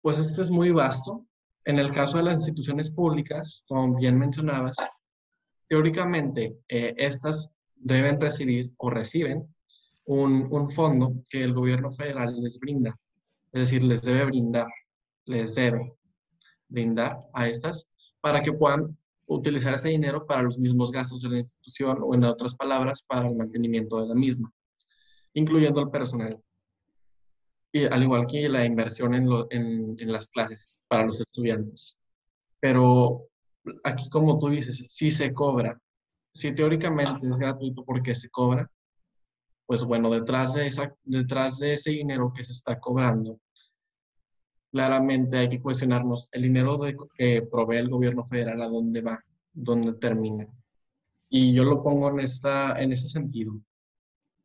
pues 0.00 0.18
este 0.18 0.42
es 0.42 0.50
muy 0.50 0.70
vasto. 0.70 1.26
En 1.64 1.78
el 1.78 1.92
caso 1.92 2.16
de 2.16 2.24
las 2.24 2.36
instituciones 2.36 2.90
públicas, 2.90 3.64
como 3.68 3.96
bien 3.96 4.18
mencionabas, 4.18 4.76
teóricamente 5.68 6.58
eh, 6.68 6.94
estas 6.96 7.50
deben 7.76 8.20
recibir 8.20 8.72
o 8.78 8.90
reciben 8.90 9.54
un, 10.06 10.48
un, 10.50 10.70
fondo 10.70 11.12
que 11.28 11.44
el 11.44 11.52
gobierno 11.52 11.90
federal 11.90 12.40
les 12.40 12.58
brinda. 12.58 12.98
Es 13.52 13.60
decir, 13.60 13.82
les 13.82 14.02
debe 14.02 14.24
brindar, 14.24 14.68
les 15.26 15.54
debe 15.54 15.94
brindar 16.68 17.18
a 17.34 17.48
estas 17.48 17.86
para 18.20 18.40
que 18.40 18.52
puedan 18.52 18.96
utilizar 19.26 19.74
ese 19.74 19.90
dinero 19.90 20.26
para 20.26 20.42
los 20.42 20.58
mismos 20.58 20.90
gastos 20.90 21.20
de 21.20 21.28
la 21.28 21.38
institución 21.38 21.98
o, 22.02 22.14
en 22.14 22.24
otras 22.24 22.54
palabras, 22.54 23.02
para 23.02 23.28
el 23.28 23.36
mantenimiento 23.36 24.00
de 24.00 24.08
la 24.08 24.14
misma, 24.14 24.50
incluyendo 25.34 25.80
el 25.80 25.90
personal. 25.90 26.42
Al 27.84 28.02
igual 28.02 28.26
que 28.26 28.48
la 28.48 28.64
inversión 28.64 29.14
en, 29.14 29.96
en, 29.98 30.12
las 30.12 30.28
clases 30.28 30.82
para 30.88 31.06
los 31.06 31.20
estudiantes. 31.20 31.98
Pero 32.60 33.28
aquí, 33.84 34.08
como 34.08 34.38
tú 34.38 34.48
dices, 34.48 34.84
si 34.88 35.10
se 35.10 35.32
cobra, 35.32 35.80
si 36.34 36.54
teóricamente 36.54 37.26
es 37.26 37.38
gratuito 37.38 37.84
porque 37.84 38.14
se 38.14 38.30
cobra, 38.30 38.70
pues 39.66 39.84
bueno, 39.84 40.10
detrás 40.10 40.54
de, 40.54 40.66
esa, 40.66 40.94
detrás 41.04 41.58
de 41.58 41.74
ese 41.74 41.90
dinero 41.90 42.32
que 42.34 42.44
se 42.44 42.52
está 42.52 42.80
cobrando, 42.80 43.38
claramente 44.70 45.38
hay 45.38 45.48
que 45.48 45.60
cuestionarnos 45.60 46.28
el 46.32 46.42
dinero 46.42 46.80
que 47.14 47.42
provee 47.50 47.76
el 47.76 47.90
gobierno 47.90 48.24
federal 48.24 48.62
a 48.62 48.68
dónde 48.68 49.00
va, 49.02 49.22
dónde 49.52 49.94
termina. 49.94 50.46
Y 51.28 51.52
yo 51.52 51.64
lo 51.64 51.82
pongo 51.82 52.08
en, 52.10 52.20
esta, 52.20 52.80
en 52.80 52.92
ese 52.92 53.08
sentido. 53.08 53.60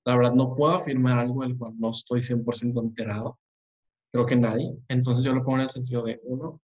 La 0.05 0.17
verdad, 0.17 0.33
no 0.33 0.53
puedo 0.55 0.73
afirmar 0.73 1.17
algo 1.17 1.43
del 1.43 1.57
cual 1.57 1.73
no 1.79 1.91
estoy 1.91 2.21
100% 2.21 2.81
enterado. 2.81 3.39
Creo 4.11 4.25
que 4.25 4.35
nadie. 4.35 4.77
Entonces 4.89 5.25
yo 5.25 5.33
lo 5.33 5.43
pongo 5.43 5.57
en 5.57 5.63
el 5.63 5.69
sentido 5.69 6.03
de, 6.03 6.19
uno, 6.23 6.61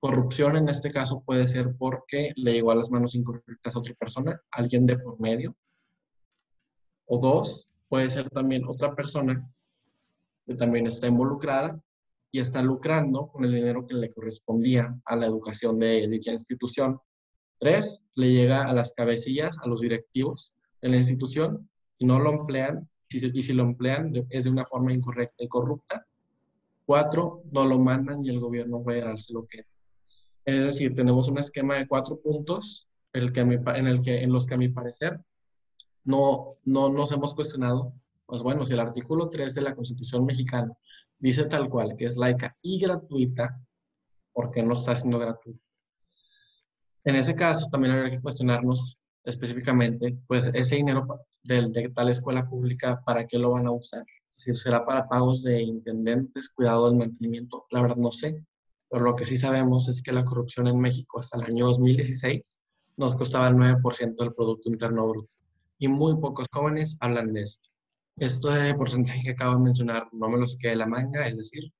corrupción 0.00 0.56
en 0.56 0.68
este 0.68 0.90
caso 0.90 1.22
puede 1.24 1.46
ser 1.46 1.74
porque 1.78 2.32
le 2.36 2.52
llegó 2.52 2.72
a 2.72 2.74
las 2.74 2.90
manos 2.90 3.14
incorrectas 3.14 3.74
a 3.74 3.78
otra 3.78 3.94
persona, 3.94 4.40
alguien 4.50 4.84
de 4.84 4.98
por 4.98 5.18
medio. 5.20 5.56
O 7.06 7.18
dos, 7.18 7.70
puede 7.88 8.10
ser 8.10 8.28
también 8.30 8.64
otra 8.66 8.94
persona 8.94 9.48
que 10.44 10.54
también 10.54 10.86
está 10.86 11.06
involucrada 11.06 11.80
y 12.32 12.40
está 12.40 12.62
lucrando 12.62 13.28
con 13.28 13.44
el 13.44 13.54
dinero 13.54 13.86
que 13.86 13.94
le 13.94 14.12
correspondía 14.12 14.94
a 15.04 15.16
la 15.16 15.26
educación 15.26 15.78
de 15.78 16.06
dicha 16.08 16.32
institución. 16.32 16.98
Tres, 17.58 18.02
le 18.14 18.32
llega 18.32 18.64
a 18.64 18.72
las 18.72 18.92
cabecillas, 18.92 19.56
a 19.58 19.68
los 19.68 19.80
directivos 19.80 20.52
de 20.82 20.88
la 20.88 20.96
institución 20.96 21.70
no 22.00 22.18
lo 22.18 22.30
emplean, 22.30 22.88
y 23.08 23.42
si 23.42 23.52
lo 23.52 23.62
emplean 23.62 24.12
es 24.30 24.44
de 24.44 24.50
una 24.50 24.64
forma 24.64 24.92
incorrecta 24.92 25.44
y 25.44 25.48
corrupta. 25.48 26.06
Cuatro, 26.84 27.42
no 27.50 27.64
lo 27.64 27.78
mandan 27.78 28.24
y 28.24 28.30
el 28.30 28.40
gobierno 28.40 28.82
federal 28.82 29.18
se 29.20 29.32
lo 29.32 29.46
queda. 29.46 29.66
Es 30.44 30.64
decir, 30.64 30.94
tenemos 30.94 31.28
un 31.28 31.38
esquema 31.38 31.76
de 31.76 31.88
cuatro 31.88 32.20
puntos 32.20 32.88
el 33.12 33.32
que 33.32 33.40
en, 33.40 33.86
el 33.86 34.02
que, 34.02 34.22
en 34.22 34.32
los 34.32 34.46
que 34.46 34.54
a 34.54 34.58
mi 34.58 34.68
parecer 34.68 35.20
no, 36.04 36.56
no 36.64 36.88
nos 36.88 37.10
hemos 37.12 37.34
cuestionado, 37.34 37.92
pues 38.26 38.42
bueno, 38.42 38.64
si 38.64 38.74
el 38.74 38.80
artículo 38.80 39.28
3 39.28 39.54
de 39.54 39.62
la 39.62 39.74
Constitución 39.74 40.24
mexicana 40.24 40.72
dice 41.18 41.44
tal 41.44 41.68
cual, 41.68 41.96
que 41.96 42.04
es 42.04 42.16
laica 42.16 42.56
y 42.60 42.78
gratuita, 42.78 43.60
¿por 44.32 44.50
qué 44.50 44.62
no 44.62 44.74
está 44.74 44.94
siendo 44.94 45.18
gratuita? 45.18 45.64
En 47.04 47.16
ese 47.16 47.34
caso, 47.34 47.68
también 47.70 47.94
habría 47.94 48.10
que 48.10 48.20
cuestionarnos 48.20 48.98
específicamente, 49.26 50.16
pues 50.26 50.50
ese 50.54 50.76
dinero 50.76 51.26
de, 51.42 51.68
de, 51.68 51.88
tal 51.90 52.08
escuela 52.08 52.48
pública, 52.48 53.02
¿para 53.04 53.26
qué 53.26 53.38
lo 53.38 53.50
van 53.50 53.66
a 53.66 53.72
usar? 53.72 54.04
Decir, 54.32 54.56
¿será 54.56 54.86
para 54.86 55.08
pagos 55.08 55.42
de 55.42 55.60
intendentes, 55.60 56.48
cuidado 56.48 56.88
del 56.88 56.98
mantenimiento? 56.98 57.66
La 57.70 57.82
verdad 57.82 57.96
no 57.96 58.12
sé, 58.12 58.44
pero 58.88 59.04
lo 59.04 59.16
que 59.16 59.26
sí 59.26 59.36
sabemos 59.36 59.88
es 59.88 60.00
que 60.00 60.12
la 60.12 60.24
corrupción 60.24 60.68
en 60.68 60.78
México 60.78 61.18
hasta 61.18 61.38
el 61.38 61.44
año 61.44 61.66
2016 61.66 62.60
nos 62.96 63.14
costaba 63.14 63.48
el 63.48 63.56
9% 63.56 64.16
del 64.16 64.32
Producto 64.32 64.70
Interno 64.70 65.06
Bruto 65.08 65.30
y 65.78 65.88
muy 65.88 66.16
pocos 66.18 66.46
jóvenes 66.52 66.96
hablan 67.00 67.32
de 67.32 67.42
esto. 67.42 67.68
Este 68.16 68.74
porcentaje 68.74 69.22
que 69.22 69.30
acabo 69.32 69.56
de 69.56 69.64
mencionar 69.64 70.08
no 70.12 70.28
me 70.28 70.38
los 70.38 70.56
quede 70.56 70.70
de 70.70 70.76
la 70.76 70.86
manga, 70.86 71.26
es 71.26 71.36
decir, 71.36 71.72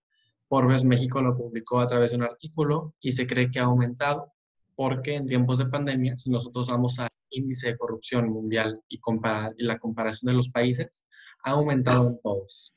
Forbes 0.49 0.85
México 0.85 1.23
lo 1.23 1.37
publicó 1.37 1.81
a 1.81 1.87
través 1.87 2.11
de 2.11 2.19
un 2.19 2.25
artículo 2.25 2.95
y 3.01 3.13
se 3.13 3.27
cree 3.27 3.51
que 3.51 3.61
ha 3.61 3.65
aumentado 3.65 4.33
porque 4.75 5.15
en 5.15 5.27
tiempos 5.27 5.59
de 5.59 5.67
pandemia, 5.67 6.17
si 6.19 6.29
nosotros 6.29 6.69
vamos 6.69 6.99
al 6.99 7.09
índice 7.37 7.69
de 7.69 7.77
corrupción 7.77 8.29
mundial 8.29 8.81
y, 8.89 9.01
y 9.57 9.65
la 9.65 9.79
comparación 9.79 10.31
de 10.31 10.37
los 10.37 10.51
países, 10.51 11.05
ha 11.45 11.51
aumentado 11.53 12.09
en 12.09 12.21
todos. 12.23 12.75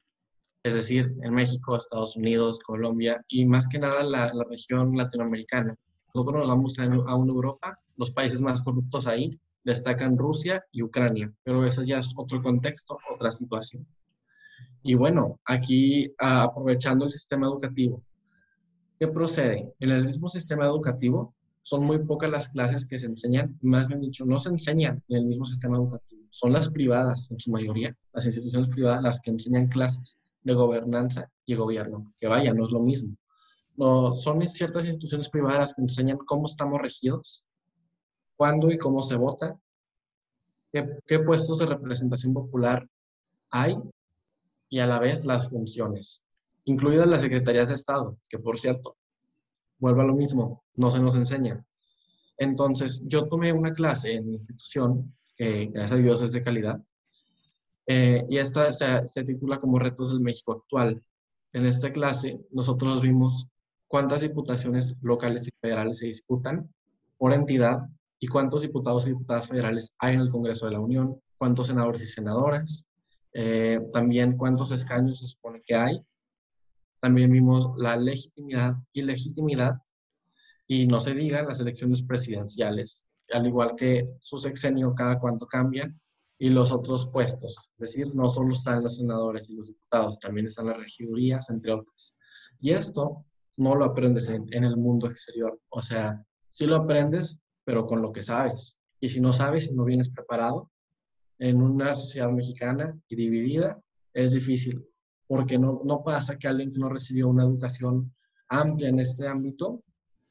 Es 0.63 0.73
decir, 0.73 1.13
en 1.23 1.33
México, 1.33 1.75
Estados 1.75 2.15
Unidos, 2.15 2.59
Colombia 2.59 3.23
y 3.27 3.45
más 3.45 3.67
que 3.67 3.79
nada 3.79 4.03
la, 4.03 4.33
la 4.33 4.43
región 4.43 4.95
latinoamericana. 4.95 5.75
Nosotros 6.13 6.41
nos 6.41 6.49
vamos 6.49 6.79
a, 6.79 6.83
a 6.83 7.15
una 7.15 7.31
Europa, 7.31 7.79
los 7.95 8.11
países 8.11 8.41
más 8.41 8.61
corruptos 8.61 9.07
ahí 9.07 9.29
destacan 9.63 10.17
Rusia 10.17 10.63
y 10.71 10.83
Ucrania, 10.83 11.31
pero 11.43 11.65
ese 11.65 11.85
ya 11.85 11.99
es 11.99 12.13
otro 12.15 12.41
contexto, 12.41 12.97
otra 13.13 13.31
situación. 13.31 13.85
Y 14.83 14.95
bueno, 14.95 15.39
aquí 15.45 16.13
ah, 16.19 16.43
aprovechando 16.43 17.05
el 17.05 17.11
sistema 17.11 17.47
educativo, 17.47 18.03
¿qué 18.99 19.07
procede? 19.07 19.73
En 19.79 19.91
el 19.91 20.05
mismo 20.05 20.27
sistema 20.29 20.65
educativo 20.65 21.35
son 21.61 21.85
muy 21.85 21.99
pocas 21.99 22.29
las 22.29 22.49
clases 22.49 22.85
que 22.85 22.97
se 22.97 23.05
enseñan, 23.05 23.57
más 23.61 23.87
bien 23.87 24.01
dicho, 24.01 24.25
no 24.25 24.39
se 24.39 24.49
enseñan 24.49 25.03
en 25.07 25.17
el 25.17 25.25
mismo 25.25 25.45
sistema 25.45 25.77
educativo, 25.77 26.25
son 26.29 26.53
las 26.53 26.69
privadas 26.69 27.29
en 27.31 27.39
su 27.39 27.51
mayoría, 27.51 27.95
las 28.13 28.25
instituciones 28.25 28.69
privadas 28.69 29.01
las 29.01 29.21
que 29.21 29.31
enseñan 29.31 29.67
clases 29.67 30.17
de 30.43 30.53
gobernanza 30.53 31.29
y 31.45 31.55
gobierno, 31.55 32.13
que 32.17 32.27
vaya, 32.27 32.53
no 32.53 32.65
es 32.65 32.71
lo 32.71 32.79
mismo. 32.79 33.15
No, 33.75 34.13
son 34.13 34.47
ciertas 34.49 34.85
instituciones 34.85 35.29
privadas 35.29 35.73
que 35.73 35.81
enseñan 35.81 36.17
cómo 36.17 36.45
estamos 36.45 36.81
regidos 36.81 37.45
cuándo 38.35 38.71
y 38.71 38.77
cómo 38.77 39.03
se 39.03 39.17
vota, 39.17 39.59
qué, 40.71 41.19
puestos 41.19 41.57
de 41.59 41.65
representación 41.65 42.33
popular 42.33 42.87
hay 43.49 43.77
y 44.69 44.79
a 44.79 44.87
la 44.87 44.97
vez 44.99 45.25
las 45.25 45.49
funciones, 45.49 46.25
incluidas 46.63 47.07
las 47.07 47.21
secretarías 47.21 47.67
de 47.67 47.75
Estado, 47.75 48.17
que 48.29 48.39
por 48.39 48.57
cierto, 48.57 48.95
vuelvo 49.79 50.01
a 50.01 50.05
lo 50.05 50.15
mismo, 50.15 50.63
no 50.75 50.91
se 50.91 50.99
nos 50.99 51.15
enseña. 51.15 51.65
Entonces, 52.37 53.01
yo 53.05 53.27
tomé 53.27 53.51
una 53.51 53.73
clase 53.73 54.13
en 54.13 54.27
mi 54.27 54.33
institución, 54.33 55.15
que 55.35 55.67
gracias 55.67 55.91
a 55.91 56.01
Dios 56.01 56.21
es 56.21 56.31
de 56.31 56.43
calidad, 56.43 56.81
eh, 57.87 58.25
y 58.29 58.37
esta 58.37 58.71
se, 58.71 59.07
se, 59.07 59.23
titula 59.23 59.59
como 59.59 59.79
Retos 59.79 60.11
del 60.11 60.21
México 60.21 60.53
Actual. 60.53 61.01
En 61.53 61.65
esta 61.65 61.91
clase, 61.91 62.39
nosotros 62.51 63.01
vimos 63.01 63.49
cuántas 63.87 64.21
diputaciones 64.21 65.01
locales 65.01 65.47
y 65.47 65.51
federales 65.59 65.97
se 65.97 66.05
disputan 66.05 66.71
por 67.17 67.33
entidad 67.33 67.79
y 68.19 68.27
cuántos 68.27 68.61
diputados 68.61 69.07
y 69.07 69.09
diputadas 69.09 69.47
federales 69.47 69.95
hay 69.97 70.13
en 70.13 70.21
el 70.21 70.29
Congreso 70.29 70.67
de 70.67 70.73
la 70.73 70.79
Unión, 70.79 71.19
cuántos 71.37 71.67
senadores 71.67 72.03
y 72.03 72.07
senadoras, 72.07 72.85
eh, 73.33 73.79
también 73.91 74.37
cuántos 74.37 74.71
escaños 74.71 75.19
se 75.19 75.27
supone 75.27 75.61
que 75.65 75.75
hay. 75.75 75.99
También 76.99 77.31
vimos 77.31 77.71
la 77.77 77.95
legitimidad 77.95 78.75
y 78.93 79.01
legitimidad, 79.03 79.75
y 80.67 80.85
no 80.85 80.99
se 80.99 81.13
diga 81.13 81.43
las 81.43 81.59
elecciones 81.59 82.03
presidenciales, 82.03 83.07
al 83.31 83.47
igual 83.47 83.75
que 83.75 84.09
su 84.19 84.37
sexenio 84.37 84.93
cada 84.93 85.17
cuánto 85.17 85.47
cambian, 85.47 85.99
y 86.37 86.49
los 86.49 86.71
otros 86.71 87.09
puestos. 87.11 87.71
Es 87.73 87.77
decir, 87.77 88.15
no 88.15 88.29
solo 88.29 88.53
están 88.53 88.81
los 88.81 88.95
senadores 88.95 89.49
y 89.49 89.55
los 89.55 89.67
diputados, 89.67 90.19
también 90.19 90.47
están 90.47 90.67
las 90.67 90.77
regidurías, 90.77 91.49
entre 91.49 91.73
otros. 91.73 92.15
Y 92.61 92.71
esto 92.71 93.25
no 93.57 93.75
lo 93.75 93.85
aprendes 93.85 94.29
en, 94.29 94.45
en 94.53 94.63
el 94.63 94.77
mundo 94.77 95.07
exterior. 95.07 95.59
O 95.69 95.81
sea, 95.81 96.25
si 96.47 96.65
lo 96.65 96.77
aprendes, 96.77 97.39
pero 97.65 97.85
con 97.85 98.01
lo 98.01 98.13
que 98.13 98.23
sabes. 98.23 98.77
Y 99.01 99.09
si 99.09 99.19
no 99.19 99.33
sabes, 99.33 99.65
si 99.65 99.75
no 99.75 99.83
vienes 99.83 100.09
preparado, 100.09 100.71
en 101.39 101.61
una 101.61 101.93
sociedad 101.95 102.29
mexicana 102.29 102.97
y 103.07 103.15
dividida, 103.15 103.79
es 104.13 104.31
difícil, 104.33 104.85
porque 105.29 105.59
no, 105.59 105.81
no 105.85 106.03
pasa 106.03 106.39
que 106.39 106.47
alguien 106.47 106.71
que 106.71 106.79
no 106.79 106.89
recibió 106.89 107.27
una 107.27 107.43
educación 107.43 108.11
amplia 108.47 108.89
en 108.89 108.99
este 108.99 109.27
ámbito 109.27 109.83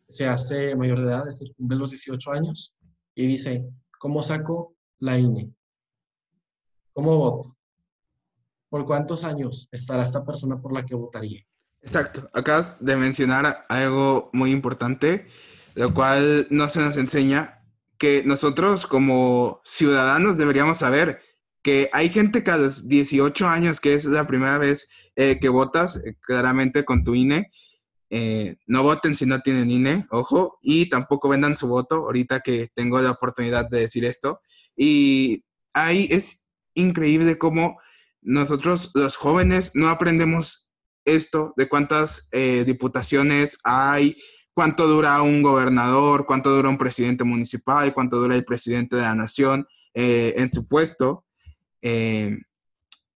se 0.09 0.27
hace 0.27 0.75
mayor 0.75 1.01
de 1.01 1.07
edad, 1.07 1.29
es 1.29 1.39
decir, 1.39 1.55
cumple 1.55 1.79
los 1.79 1.91
18 1.91 2.33
años 2.33 2.75
y 3.15 3.29
dice, 3.29 3.65
¿cómo 4.01 4.25
saco 4.25 4.75
la 4.99 5.17
INE? 5.17 5.53
¿Cómo 6.93 7.17
voto? 7.17 7.57
¿Por 8.69 8.85
cuántos 8.85 9.23
años 9.23 9.69
estará 9.71 10.03
esta 10.03 10.25
persona 10.25 10.61
por 10.61 10.73
la 10.73 10.85
que 10.85 10.97
votaría? 10.97 11.41
Exacto. 11.81 12.29
Acabas 12.33 12.85
de 12.85 12.97
mencionar 12.97 13.65
algo 13.69 14.31
muy 14.33 14.51
importante 14.51 15.29
lo 15.79 15.95
cual 15.95 16.49
no 16.51 16.69
se 16.69 16.81
nos 16.81 16.97
enseña 16.97 17.63
que 17.99 18.25
nosotros 18.25 18.89
como 18.89 19.61
ciudadanos 19.65 20.37
deberíamos 20.37 20.79
saber 20.79 21.21
que 21.63 21.91
hay 21.93 22.09
gente 22.09 22.43
cada 22.43 22.69
18 22.69 23.49
años 23.49 23.81
que 23.81 23.95
es 23.95 24.05
la 24.05 24.27
primera 24.27 24.59
vez 24.59 24.89
eh, 25.17 25.41
que 25.41 25.49
votas, 25.49 25.97
eh, 25.97 26.15
claramente 26.21 26.85
con 26.85 27.03
tu 27.03 27.15
INE. 27.15 27.51
Eh, 28.11 28.57
no 28.67 28.85
voten 28.85 29.17
si 29.17 29.27
no 29.27 29.41
tienen 29.41 29.71
INE, 29.71 30.07
ojo, 30.11 30.59
y 30.63 30.89
tampoco 30.89 31.29
vendan 31.29 31.57
su 31.57 31.69
voto, 31.69 31.97
ahorita 31.97 32.41
que 32.41 32.69
tengo 32.73 33.01
la 33.01 33.11
oportunidad 33.11 33.69
de 33.69 33.81
decir 33.81 34.05
esto. 34.05 34.41
Y 34.77 35.45
ahí 35.75 36.09
es 36.11 36.47
increíble 36.75 37.37
cómo 37.37 37.79
nosotros 38.23 38.93
los 38.95 39.17
jóvenes 39.17 39.73
no 39.75 39.91
aprendemos 39.91 40.71
esto 41.05 41.53
de 41.57 41.69
cuántas 41.69 42.31
diputaciones 42.67 43.59
hay, 43.65 44.17
cuánto 44.55 44.87
dura 44.87 45.21
un 45.23 45.43
gobernador, 45.43 46.27
cuánto 46.27 46.51
dura 46.51 46.69
un 46.69 46.79
presidente 46.79 47.25
municipal, 47.25 47.93
cuánto 47.93 48.19
dura 48.19 48.35
el 48.35 48.45
presidente 48.45 48.97
de 48.97 49.03
la 49.03 49.15
nación 49.15 49.67
en 49.95 50.51
su 50.51 50.69
puesto. 50.69 51.25
Eh, 51.83 52.39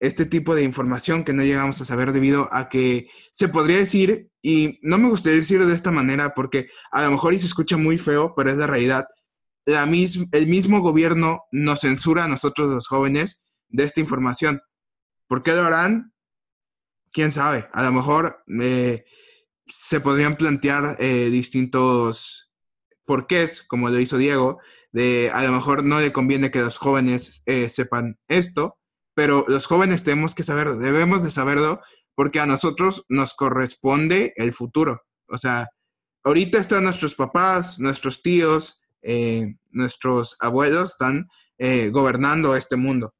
este 0.01 0.27
tipo 0.27 0.57
de 0.57 0.65
información 0.65 1.23
que 1.23 1.33
no 1.33 1.45
llegamos 1.45 1.81
a 1.81 1.85
saber 1.85 2.13
debido 2.13 2.49
a 2.53 2.69
que 2.69 3.09
se 3.31 3.49
podría 3.49 3.79
decir, 3.79 4.31
y 4.43 4.81
no 4.83 4.99
me 4.99 5.09
gustaría 5.09 5.39
decirlo 5.39 5.67
de 5.67 5.77
esta 5.77 5.93
manera 5.93 6.35
porque 6.35 6.69
a 6.91 7.05
lo 7.05 7.13
mejor 7.13 7.35
y 7.35 7.39
se 7.39 7.47
escucha 7.47 7.77
muy 7.77 7.99
feo, 7.99 8.35
pero 8.37 8.51
es 8.51 8.57
la 8.57 8.67
realidad, 8.67 9.07
la 9.65 9.85
el 9.85 10.47
mismo 10.49 10.81
gobierno 10.81 11.45
nos 11.53 11.83
censura 11.83 12.25
a 12.25 12.29
nosotros 12.29 12.69
los 12.69 12.89
jóvenes 12.89 13.43
de 13.69 13.85
esta 13.85 14.01
información. 14.01 14.61
¿Por 15.29 15.45
qué 15.45 15.53
lo 15.53 15.63
harán? 15.63 16.13
¿Quién 17.13 17.31
sabe? 17.31 17.69
A 17.73 17.85
lo 17.85 17.93
mejor 17.93 18.43
eh, 18.61 19.05
se 19.67 20.01
podrían 20.01 20.37
plantear 20.37 20.97
eh, 20.99 21.29
distintos 21.31 22.53
porqués, 23.05 23.63
como 23.63 23.89
lo 23.89 24.01
hizo 24.01 24.19
Diego, 24.19 24.59
de 24.93 25.31
a 25.33 25.43
lo 25.43 25.53
mejor 25.53 25.85
no 25.85 26.01
le 26.01 26.13
conviene 26.13 26.51
que 26.51 26.61
los 26.61 26.79
jóvenes 26.79 27.43
eh, 27.47 27.69
sepan 27.69 28.19
esto, 28.29 28.79
pero 29.15 29.45
los 29.49 29.67
jóvenes 29.67 30.05
tenemos 30.05 30.35
que 30.35 30.43
saberlo, 30.43 30.77
debemos 30.77 31.23
de 31.25 31.31
saberlo 31.31 31.81
porque 32.15 32.41
a 32.41 32.47
nosotros 32.47 33.05
nos 33.09 33.35
corresponde 33.35 34.33
el 34.37 34.53
futuro. 34.53 35.03
O 35.29 35.39
sea, 35.39 35.69
ahorita 36.25 36.59
están 36.59 36.85
nuestros 36.85 37.15
papás, 37.15 37.79
nuestros 37.81 38.23
tíos, 38.23 38.81
eh, 39.03 39.57
nuestros 39.71 40.37
abuelos 40.41 40.93
están 40.93 41.29
eh, 41.59 41.89
gobernando 41.91 42.55
este 42.55 42.77
mundo. 42.77 43.15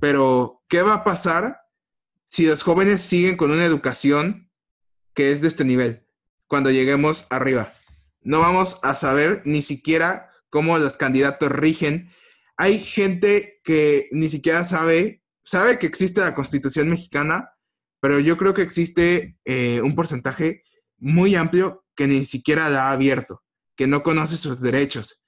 Pero, 0.00 0.62
¿qué 0.68 0.82
va 0.82 0.94
a 0.94 1.04
pasar 1.04 1.60
si 2.26 2.46
los 2.46 2.62
jóvenes 2.62 3.00
siguen 3.00 3.36
con 3.36 3.50
una 3.50 3.64
educación 3.64 4.50
que 5.14 5.32
es 5.32 5.40
de 5.40 5.48
este 5.48 5.64
nivel 5.64 6.06
cuando 6.46 6.70
lleguemos 6.70 7.26
arriba? 7.30 7.72
No 8.20 8.40
vamos 8.40 8.80
a 8.82 8.96
saber 8.96 9.42
ni 9.44 9.62
siquiera 9.62 10.30
cómo 10.54 10.78
los 10.78 10.96
candidatos 10.96 11.50
rigen. 11.50 12.10
Hay 12.56 12.78
gente 12.78 13.60
que 13.64 14.08
ni 14.12 14.28
siquiera 14.28 14.62
sabe, 14.62 15.20
sabe 15.42 15.80
que 15.80 15.86
existe 15.88 16.20
la 16.20 16.36
Constitución 16.36 16.88
mexicana, 16.88 17.50
pero 17.98 18.20
yo 18.20 18.36
creo 18.36 18.54
que 18.54 18.62
existe 18.62 19.36
eh, 19.44 19.80
un 19.80 19.96
porcentaje 19.96 20.62
muy 20.96 21.34
amplio 21.34 21.84
que 21.96 22.06
ni 22.06 22.24
siquiera 22.24 22.68
la 22.68 22.84
ha 22.84 22.92
abierto, 22.92 23.42
que 23.74 23.88
no 23.88 24.04
conoce 24.04 24.36
sus 24.36 24.60
derechos. 24.60 25.20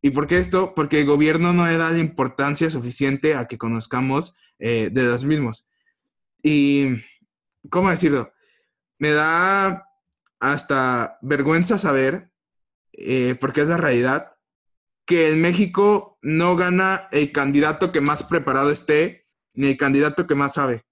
¿Y 0.00 0.10
por 0.10 0.26
qué 0.26 0.38
esto? 0.38 0.74
Porque 0.74 0.98
el 0.98 1.06
gobierno 1.06 1.52
no 1.52 1.64
le 1.64 1.76
da 1.76 1.92
la 1.92 1.98
importancia 1.98 2.68
suficiente 2.68 3.36
a 3.36 3.46
que 3.46 3.58
conozcamos 3.58 4.34
eh, 4.58 4.90
de 4.90 5.04
los 5.04 5.24
mismos. 5.24 5.64
Y, 6.42 6.88
¿cómo 7.70 7.88
decirlo? 7.88 8.32
Me 8.98 9.12
da 9.12 9.86
hasta 10.40 11.18
vergüenza 11.22 11.78
saber, 11.78 12.32
eh, 12.94 13.36
porque 13.38 13.60
es 13.60 13.68
la 13.68 13.76
realidad, 13.76 14.32
que 15.12 15.28
en 15.28 15.42
México 15.42 16.18
no 16.22 16.56
gana 16.56 17.08
el 17.12 17.32
candidato 17.32 17.92
que 17.92 18.00
más 18.00 18.24
preparado 18.24 18.70
esté, 18.70 19.28
ni 19.52 19.66
el 19.66 19.76
candidato 19.76 20.26
que 20.26 20.34
más 20.34 20.54
sabe, 20.54 20.86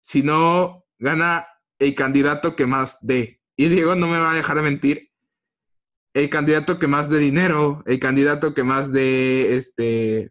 sino 0.00 0.84
gana 1.00 1.48
el 1.80 1.96
candidato 1.96 2.54
que 2.54 2.66
más 2.66 2.98
dé 3.04 3.40
y 3.56 3.68
Diego 3.68 3.96
no 3.96 4.06
me 4.06 4.20
va 4.20 4.30
a 4.30 4.36
dejar 4.36 4.58
de 4.58 4.62
mentir, 4.62 5.10
el 6.14 6.30
candidato 6.30 6.78
que 6.78 6.86
más 6.86 7.10
de 7.10 7.18
dinero, 7.18 7.82
el 7.86 7.98
candidato 7.98 8.54
que 8.54 8.62
más 8.62 8.92
de, 8.92 9.56
este, 9.56 10.30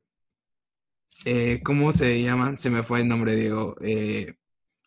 eh, 1.26 1.60
¿cómo 1.66 1.92
se 1.92 2.22
llama? 2.22 2.56
Se 2.56 2.70
me 2.70 2.84
fue 2.84 3.02
el 3.02 3.10
nombre, 3.10 3.36
Diego, 3.36 3.76
eh, 3.82 4.36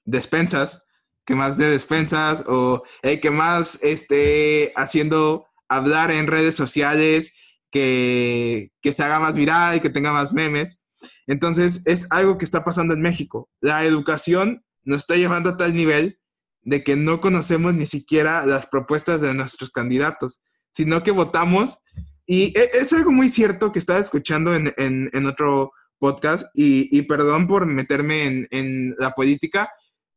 despensas, 0.06 0.86
que 1.26 1.34
más 1.34 1.58
de 1.58 1.68
despensas, 1.68 2.44
o 2.48 2.84
el 3.02 3.20
que 3.20 3.30
más 3.30 3.82
esté 3.82 4.72
haciendo 4.76 5.46
hablar 5.68 6.10
en 6.10 6.26
redes 6.26 6.54
sociales, 6.54 7.34
que, 7.70 8.70
que 8.80 8.92
se 8.92 9.02
haga 9.02 9.20
más 9.20 9.36
viral, 9.36 9.76
y 9.76 9.80
que 9.80 9.90
tenga 9.90 10.12
más 10.12 10.32
memes. 10.32 10.80
Entonces, 11.26 11.82
es 11.86 12.06
algo 12.10 12.38
que 12.38 12.44
está 12.44 12.64
pasando 12.64 12.94
en 12.94 13.00
México. 13.00 13.48
La 13.60 13.84
educación 13.84 14.64
nos 14.84 14.98
está 14.98 15.16
llevando 15.16 15.50
a 15.50 15.56
tal 15.56 15.74
nivel 15.74 16.20
de 16.62 16.84
que 16.84 16.96
no 16.96 17.20
conocemos 17.20 17.74
ni 17.74 17.86
siquiera 17.86 18.44
las 18.44 18.66
propuestas 18.66 19.20
de 19.20 19.34
nuestros 19.34 19.70
candidatos, 19.70 20.42
sino 20.70 21.02
que 21.02 21.10
votamos. 21.10 21.78
Y 22.26 22.56
e, 22.58 22.70
es 22.74 22.92
algo 22.92 23.12
muy 23.12 23.28
cierto 23.28 23.72
que 23.72 23.78
estaba 23.78 23.98
escuchando 23.98 24.54
en, 24.54 25.26
otro 25.26 25.72
podcast, 25.98 26.48
y, 26.54 27.02
perdón 27.02 27.46
por 27.46 27.66
meterme 27.66 28.46
en, 28.50 28.94
la 28.98 29.10
política, 29.12 29.70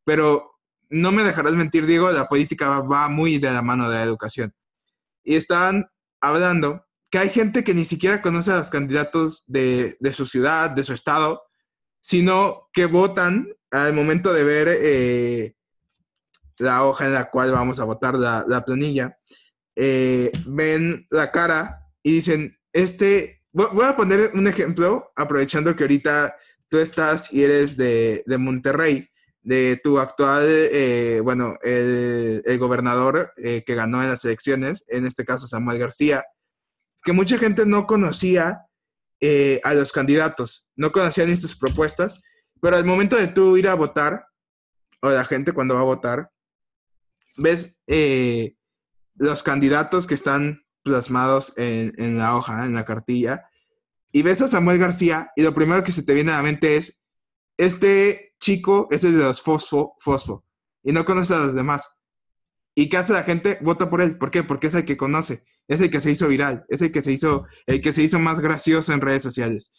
pero 0.05 0.51
no 0.89 1.11
me 1.11 1.23
dejarás 1.23 1.53
mentir, 1.53 1.85
Diego, 1.85 2.11
la 2.11 2.27
política 2.27 2.79
va, 2.79 3.09
muy 3.09 3.37
de 3.37 3.51
la 3.51 3.61
mano 3.61 3.89
de 3.89 3.97
la 3.97 4.03
educación. 4.03 4.53
Y 5.23 5.35
están 5.35 5.87
hablando 6.21 6.85
que 7.13 7.19
hay 7.19 7.29
gente 7.29 7.63
que 7.63 7.75
ni 7.75 7.85
siquiera 7.85 8.23
conoce 8.23 8.51
a 8.51 8.57
los 8.57 8.71
candidatos 8.71 9.43
de, 9.45 9.95
su 10.13 10.25
ciudad, 10.25 10.71
de 10.71 10.83
su 10.83 10.93
estado, 10.93 11.43
sino 12.01 12.71
que 12.73 12.87
votan 12.87 13.53
al 13.69 13.93
momento 13.93 14.33
de 14.33 14.43
ver 14.43 14.67
eh, 14.67 15.55
la 16.57 16.83
hoja 16.83 17.05
en 17.05 17.13
la 17.13 17.29
cual 17.29 17.51
vamos 17.51 17.79
a 17.79 17.83
votar 17.83 18.15
la, 18.15 18.63
planilla, 18.65 19.15
eh, 19.75 20.31
ven 20.47 21.05
la 21.11 21.31
cara 21.31 21.85
y 22.01 22.13
dicen, 22.13 22.57
este, 22.71 23.43
voy 23.51 23.85
a 23.85 23.95
poner 23.95 24.31
un 24.33 24.47
ejemplo, 24.47 25.11
aprovechando 25.15 25.75
que 25.75 25.83
ahorita 25.83 26.35
tú 26.67 26.79
estás 26.79 27.31
y 27.31 27.43
eres 27.43 27.77
de, 27.77 28.23
Monterrey, 28.39 29.07
de 29.43 29.79
tu 29.83 29.99
actual, 29.99 30.45
eh, 30.47 31.19
bueno, 31.23 31.57
el, 31.61 32.57
gobernador 32.57 33.33
que 33.35 33.75
ganó 33.75 34.01
en 34.01 34.09
las 34.09 34.25
elecciones, 34.25 34.83
en 34.87 35.05
este 35.05 35.25
caso 35.25 35.45
Samuel 35.45 35.77
García, 35.77 36.25
que 37.03 37.13
mucha 37.13 37.37
gente 37.37 37.65
no 37.65 37.85
conocía 37.85 38.65
a 39.63 39.73
los 39.73 39.93
candidatos, 39.93 40.69
no 40.75 40.91
conocían 40.91 41.29
ni 41.29 41.37
sus 41.37 41.55
propuestas, 41.55 42.21
pero 42.63 42.77
al 42.77 42.85
momento 42.85 43.17
de 43.17 43.27
tú 43.27 43.57
ir 43.57 43.67
a 43.67 43.75
votar, 43.75 44.25
o 45.01 45.09
la 45.09 45.25
gente 45.25 45.51
cuando 45.51 45.75
va 45.75 45.81
a 45.81 45.85
votar, 45.85 46.29
ves 47.37 47.81
eh, 47.87 48.55
los 49.15 49.43
candidatos 49.43 50.07
que 50.07 50.13
están 50.13 50.65
plasmados 50.81 51.53
en, 51.57 52.17
la 52.17 52.35
hoja, 52.35 52.65
en 52.65 52.73
la 52.73 52.85
cartilla, 52.85 53.49
y 54.11 54.21
ves 54.21 54.41
a 54.41 54.47
Samuel 54.47 54.77
García 54.77 55.31
y 55.35 55.41
lo 55.41 55.53
primero 55.53 55.83
que 55.83 55.91
se 55.91 56.03
te 56.03 56.13
viene 56.13 56.31
a 56.31 56.37
la 56.37 56.43
mente 56.43 56.77
es, 56.77 57.03
este 57.57 58.33
chico 58.39 58.87
es 58.91 59.03
el 59.03 59.17
de 59.17 59.23
los 59.23 59.41
fosfo, 59.41 59.95
fosfo, 59.99 60.45
y 60.83 60.91
no 60.91 61.05
conoce 61.05 61.33
a 61.33 61.39
los 61.39 61.55
demás. 61.55 61.89
¿Y 62.75 62.89
qué 62.89 62.97
hace 62.97 63.13
la 63.13 63.23
gente? 63.23 63.59
Vota 63.61 63.89
por 63.89 64.01
él. 64.01 64.17
¿Por 64.17 64.31
qué? 64.31 64.43
Porque 64.43 64.67
es 64.67 64.73
el 64.73 64.85
que 64.85 64.97
conoce, 64.97 65.43
es 65.67 65.81
el 65.81 65.89
que 65.89 66.01
se 66.01 66.11
hizo 66.11 66.27
viral, 66.27 66.65
es 66.69 66.81
el 66.81 66.91
que 66.91 67.01
se 67.01 67.11
hizo, 67.11 67.45
el 67.65 67.81
que 67.81 67.93
se 67.93 68.03
hizo 68.03 68.19
más 68.19 68.39
gracioso 68.39 68.93
en 68.93 69.01
redes 69.01 69.23
sociales. 69.23 69.71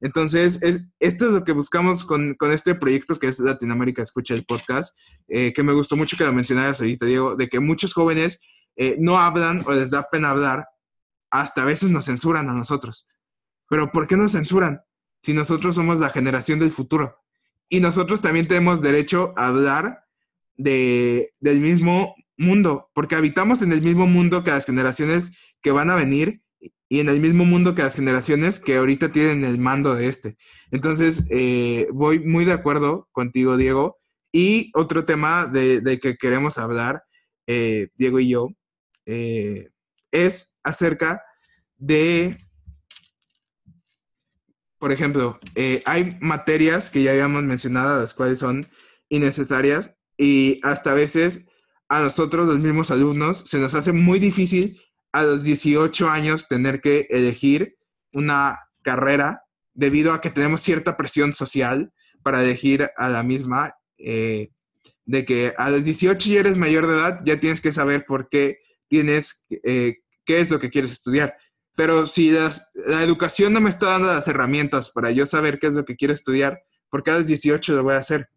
Entonces, 0.00 0.62
es, 0.62 0.82
esto 0.98 1.26
es 1.26 1.32
lo 1.32 1.44
que 1.44 1.52
buscamos 1.52 2.04
con, 2.04 2.36
este 2.50 2.74
proyecto 2.74 3.18
que 3.18 3.28
es 3.28 3.38
Latinoamérica 3.38 4.02
Escucha 4.02 4.34
el 4.34 4.46
Podcast, 4.46 4.96
eh, 5.28 5.52
que 5.52 5.62
me 5.62 5.74
gustó 5.74 5.96
mucho 5.96 6.16
que 6.16 6.24
lo 6.24 6.32
mencionaras 6.32 6.80
ahorita, 6.80 7.06
Diego, 7.06 7.36
de 7.36 7.48
que 7.48 7.60
muchos 7.60 7.92
jóvenes 7.92 8.40
eh, 8.76 8.96
no 8.98 9.18
hablan 9.18 9.62
o 9.66 9.72
les 9.72 9.90
da 9.90 10.08
pena 10.10 10.30
hablar, 10.30 10.66
hasta 11.30 11.62
a 11.62 11.66
veces 11.66 11.90
nos 11.90 12.06
censuran 12.06 12.48
a 12.48 12.54
nosotros. 12.54 13.06
Pero 13.68 13.92
¿por 13.92 14.06
qué 14.06 14.16
nos 14.16 14.32
censuran 14.32 14.80
si 15.22 15.34
nosotros 15.34 15.76
somos 15.76 16.00
la 16.00 16.08
generación 16.08 16.58
del 16.58 16.70
futuro? 16.70 17.18
Y 17.68 17.80
nosotros 17.80 18.20
también 18.20 18.48
tenemos 18.48 18.80
derecho 18.80 19.34
a 19.36 19.48
hablar 19.48 20.04
de, 20.56 21.30
del 21.40 21.60
mismo 21.60 22.14
mundo, 22.40 22.90
porque 22.94 23.14
habitamos 23.14 23.62
en 23.62 23.72
el 23.72 23.82
mismo 23.82 24.06
mundo 24.06 24.42
que 24.42 24.50
las 24.50 24.66
generaciones 24.66 25.30
que 25.62 25.70
van 25.70 25.90
a 25.90 25.94
venir 25.94 26.40
y 26.88 26.98
en 26.98 27.08
el 27.08 27.20
mismo 27.20 27.44
mundo 27.44 27.74
que 27.74 27.82
las 27.82 27.94
generaciones 27.94 28.58
que 28.58 28.76
ahorita 28.76 29.12
tienen 29.12 29.44
el 29.44 29.58
mando 29.58 29.94
de 29.94 30.08
este. 30.08 30.36
Entonces, 30.72 31.22
eh, 31.30 31.86
voy 31.92 32.18
muy 32.18 32.44
de 32.44 32.52
acuerdo 32.52 33.08
contigo, 33.12 33.56
Diego. 33.56 33.98
Y 34.32 34.70
otro 34.74 35.04
tema 35.04 35.46
de, 35.46 35.98
que 36.02 36.16
queremos 36.16 36.58
hablar, 36.58 37.04
eh, 37.46 37.88
Diego 37.94 38.18
y 38.18 38.30
yo, 38.30 38.48
eh, 39.06 39.68
es 40.10 40.56
acerca 40.64 41.22
de, 41.76 42.38
por 44.78 44.92
ejemplo, 44.92 45.38
hay 45.84 46.16
materias 46.20 46.90
que 46.90 47.02
ya 47.02 47.12
habíamos 47.12 47.42
mencionado, 47.44 48.00
las 48.00 48.14
cuales 48.14 48.38
son 48.38 48.66
innecesarias 49.08 49.94
y 50.16 50.60
hasta 50.62 50.92
a 50.92 50.94
veces 50.94 51.46
a 51.90 52.00
nosotros, 52.00 52.46
los 52.46 52.60
mismos 52.60 52.92
alumnos, 52.92 53.38
se 53.46 53.58
nos 53.58 53.74
hace 53.74 53.90
muy 53.92 54.20
difícil 54.20 54.80
a 55.10 55.24
los 55.24 55.42
18 55.42 56.08
años 56.08 56.46
tener 56.46 56.80
que 56.80 57.08
elegir 57.10 57.76
una 58.12 58.56
carrera 58.82 59.42
debido 59.74 60.12
a 60.12 60.20
que 60.20 60.30
tenemos 60.30 60.60
cierta 60.60 60.96
presión 60.96 61.34
social 61.34 61.92
para 62.22 62.44
elegir 62.44 62.90
a 62.96 63.08
la 63.08 63.24
misma, 63.24 63.74
eh, 63.98 64.50
de 65.04 65.24
que 65.24 65.52
a 65.58 65.68
los 65.70 65.84
18 65.84 66.30
ya 66.30 66.38
eres 66.38 66.56
mayor 66.56 66.86
de 66.86 66.94
edad, 66.94 67.20
ya 67.24 67.40
tienes 67.40 67.60
que 67.60 67.72
saber 67.72 68.04
por 68.06 68.28
qué 68.28 68.58
tienes, 68.86 69.44
eh, 69.64 69.96
qué 70.24 70.38
es 70.38 70.50
lo 70.52 70.60
que 70.60 70.70
quieres 70.70 70.92
estudiar. 70.92 71.34
Pero 71.74 72.06
si 72.06 72.30
la 72.30 73.02
educación 73.02 73.52
no 73.52 73.60
me 73.60 73.70
está 73.70 73.86
dando 73.86 74.08
las 74.08 74.28
herramientas 74.28 74.92
para 74.92 75.10
yo 75.10 75.26
saber 75.26 75.58
qué 75.58 75.66
es 75.66 75.72
lo 75.72 75.84
que 75.84 75.96
quiero 75.96 76.14
estudiar, 76.14 76.60
¿por 76.88 77.02
qué 77.02 77.10
a 77.10 77.18
los 77.18 77.26
18 77.26 77.74
lo 77.74 77.82
voy 77.82 77.94
a 77.94 77.98
hacer? 77.98 78.28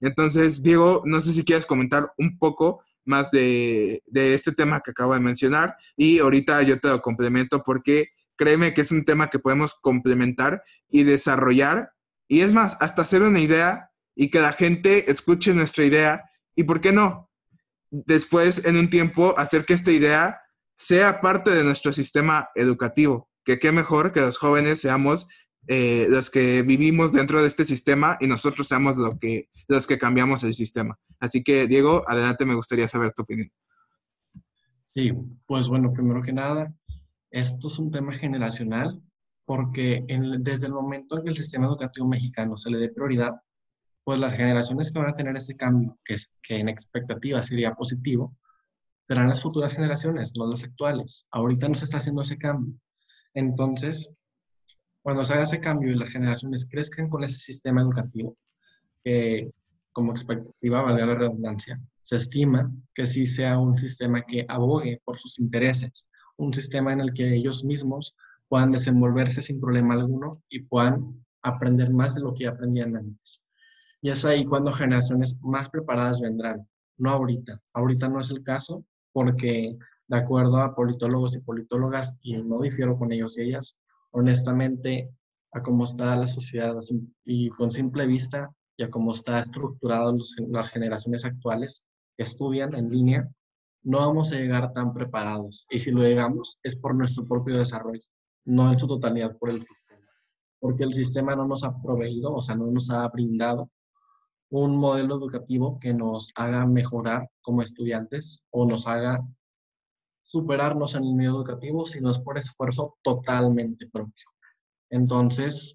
Entonces, 0.00 0.64
Diego, 0.64 1.02
no 1.04 1.20
sé 1.20 1.32
si 1.32 1.44
quieres 1.44 1.64
comentar 1.64 2.12
un 2.18 2.38
poco 2.38 2.82
más 3.08 3.30
de, 3.30 4.02
este 4.12 4.52
tema 4.52 4.80
que 4.80 4.92
acabo 4.92 5.14
de 5.14 5.20
mencionar 5.20 5.76
y 5.96 6.18
ahorita 6.18 6.62
yo 6.62 6.78
te 6.78 6.88
lo 6.88 7.02
complemento 7.02 7.62
porque 7.64 8.10
créeme 8.36 8.74
que 8.74 8.82
es 8.82 8.92
un 8.92 9.04
tema 9.04 9.28
que 9.28 9.38
podemos 9.38 9.74
complementar 9.74 10.62
y 10.88 11.02
desarrollar 11.02 11.92
y 12.28 12.40
es 12.40 12.52
más, 12.52 12.76
hasta 12.80 13.02
hacer 13.02 13.22
una 13.22 13.40
idea 13.40 13.90
y 14.14 14.30
que 14.30 14.40
la 14.40 14.52
gente 14.52 15.10
escuche 15.10 15.54
nuestra 15.54 15.84
idea 15.84 16.30
y 16.54 16.64
por 16.64 16.80
qué 16.80 16.92
no, 16.92 17.30
después 17.90 18.64
en 18.64 18.76
un 18.76 18.90
tiempo 18.90 19.34
hacer 19.38 19.64
que 19.64 19.74
esta 19.74 19.90
idea 19.90 20.42
sea 20.76 21.20
parte 21.20 21.50
de 21.50 21.64
nuestro 21.64 21.92
sistema 21.92 22.50
educativo, 22.54 23.28
que 23.44 23.58
qué 23.58 23.72
mejor 23.72 24.12
que 24.12 24.20
los 24.20 24.38
jóvenes 24.38 24.80
seamos 24.80 25.26
eh, 25.70 26.06
los 26.08 26.30
que 26.30 26.62
vivimos 26.62 27.12
dentro 27.12 27.42
de 27.42 27.46
este 27.46 27.66
sistema 27.66 28.16
y 28.20 28.26
nosotros 28.26 28.66
seamos 28.66 28.96
lo 28.96 29.18
que, 29.18 29.50
los 29.68 29.86
que 29.86 29.98
cambiamos 29.98 30.42
el 30.42 30.54
sistema. 30.54 30.98
Así 31.20 31.44
que, 31.44 31.66
Diego, 31.66 32.04
adelante, 32.08 32.46
me 32.46 32.54
gustaría 32.54 32.88
saber 32.88 33.12
tu 33.12 33.22
opinión. 33.22 33.50
Sí, 34.82 35.12
pues 35.46 35.68
bueno, 35.68 35.92
primero 35.92 36.22
que 36.22 36.32
nada, 36.32 36.74
esto 37.30 37.68
es 37.68 37.78
un 37.78 37.90
tema 37.90 38.14
generacional 38.14 39.02
porque 39.44 40.06
desde 40.40 40.66
el 40.66 40.72
momento 40.72 41.18
en 41.18 41.24
que 41.24 41.30
el 41.30 41.36
sistema 41.36 41.66
educativo 41.66 42.08
mexicano 42.08 42.56
se 42.56 42.70
le 42.70 42.78
dé 42.78 42.88
prioridad, 42.88 43.34
pues 44.04 44.18
las 44.18 44.32
generaciones 44.32 44.90
que 44.90 44.98
van 44.98 45.10
a 45.10 45.14
tener 45.14 45.36
ese 45.36 45.54
cambio, 45.54 45.98
que, 46.02 46.16
que 46.42 46.60
en 46.60 46.70
expectativa 46.70 47.42
sería 47.42 47.74
positivo, 47.74 48.34
serán 49.04 49.28
las 49.28 49.42
futuras 49.42 49.74
generaciones, 49.74 50.32
no 50.34 50.46
las 50.46 50.64
actuales. 50.64 51.26
Ahorita 51.30 51.68
no 51.68 51.74
se 51.74 51.84
está 51.84 51.98
haciendo 51.98 52.22
ese 52.22 52.38
cambio. 52.38 52.74
Entonces, 53.34 54.10
cuando 55.08 55.24
se 55.24 55.32
haga 55.32 55.44
ese 55.44 55.58
cambio 55.58 55.88
y 55.88 55.94
las 55.94 56.10
generaciones 56.10 56.68
crezcan 56.70 57.08
con 57.08 57.24
ese 57.24 57.38
sistema 57.38 57.80
educativo, 57.80 58.36
que 59.02 59.50
como 59.90 60.12
expectativa, 60.12 60.82
valga 60.82 61.06
la 61.06 61.14
redundancia, 61.14 61.80
se 62.02 62.16
estima 62.16 62.70
que 62.92 63.06
sí 63.06 63.26
sea 63.26 63.58
un 63.58 63.78
sistema 63.78 64.20
que 64.20 64.44
abogue 64.46 65.00
por 65.02 65.16
sus 65.16 65.38
intereses, 65.38 66.06
un 66.36 66.52
sistema 66.52 66.92
en 66.92 67.00
el 67.00 67.14
que 67.14 67.36
ellos 67.36 67.64
mismos 67.64 68.14
puedan 68.48 68.70
desenvolverse 68.70 69.40
sin 69.40 69.58
problema 69.58 69.94
alguno 69.94 70.42
y 70.50 70.60
puedan 70.64 71.24
aprender 71.40 71.90
más 71.90 72.14
de 72.14 72.20
lo 72.20 72.34
que 72.34 72.46
aprendían 72.46 72.94
antes. 72.94 73.40
Y 74.02 74.10
es 74.10 74.26
ahí 74.26 74.44
cuando 74.44 74.72
generaciones 74.72 75.38
más 75.40 75.70
preparadas 75.70 76.20
vendrán, 76.20 76.68
no 76.98 77.12
ahorita. 77.12 77.58
Ahorita 77.72 78.10
no 78.10 78.20
es 78.20 78.28
el 78.28 78.42
caso 78.42 78.84
porque, 79.14 79.74
de 80.06 80.16
acuerdo 80.18 80.58
a 80.58 80.74
politólogos 80.74 81.34
y 81.34 81.40
politólogas, 81.40 82.14
y 82.20 82.36
no 82.42 82.60
difiero 82.60 82.98
con 82.98 83.10
ellos 83.10 83.38
y 83.38 83.44
ellas, 83.44 83.78
honestamente, 84.12 85.10
a 85.52 85.62
cómo 85.62 85.84
está 85.84 86.14
la 86.16 86.26
sociedad 86.26 86.74
y 87.24 87.48
con 87.50 87.72
simple 87.72 88.06
vista 88.06 88.50
y 88.76 88.82
a 88.82 88.90
cómo 88.90 89.12
está 89.12 89.38
estructurado 89.38 90.16
las 90.48 90.68
generaciones 90.68 91.24
actuales 91.24 91.84
que 92.16 92.24
estudian 92.24 92.74
en 92.74 92.90
línea, 92.90 93.28
no 93.82 93.98
vamos 93.98 94.32
a 94.32 94.36
llegar 94.36 94.72
tan 94.72 94.92
preparados. 94.92 95.66
Y 95.70 95.78
si 95.78 95.90
lo 95.90 96.02
llegamos 96.02 96.58
es 96.62 96.76
por 96.76 96.94
nuestro 96.94 97.26
propio 97.26 97.58
desarrollo, 97.58 98.02
no 98.44 98.70
en 98.72 98.78
su 98.78 98.86
totalidad 98.86 99.36
por 99.38 99.50
el 99.50 99.62
sistema. 99.62 100.06
Porque 100.60 100.84
el 100.84 100.92
sistema 100.92 101.34
no 101.34 101.46
nos 101.46 101.64
ha 101.64 101.80
proveído, 101.80 102.34
o 102.34 102.42
sea, 102.42 102.54
no 102.54 102.66
nos 102.66 102.90
ha 102.90 103.06
brindado 103.08 103.70
un 104.50 104.76
modelo 104.76 105.16
educativo 105.16 105.78
que 105.78 105.92
nos 105.92 106.32
haga 106.34 106.66
mejorar 106.66 107.28
como 107.42 107.62
estudiantes 107.62 108.44
o 108.50 108.66
nos 108.66 108.86
haga 108.86 109.22
superarnos 110.28 110.94
en 110.94 111.04
el 111.04 111.14
medio 111.14 111.30
educativo, 111.30 111.86
sino 111.86 112.10
es 112.10 112.18
por 112.18 112.36
esfuerzo 112.36 112.98
totalmente 113.02 113.86
propio. 113.86 114.26
Entonces, 114.90 115.74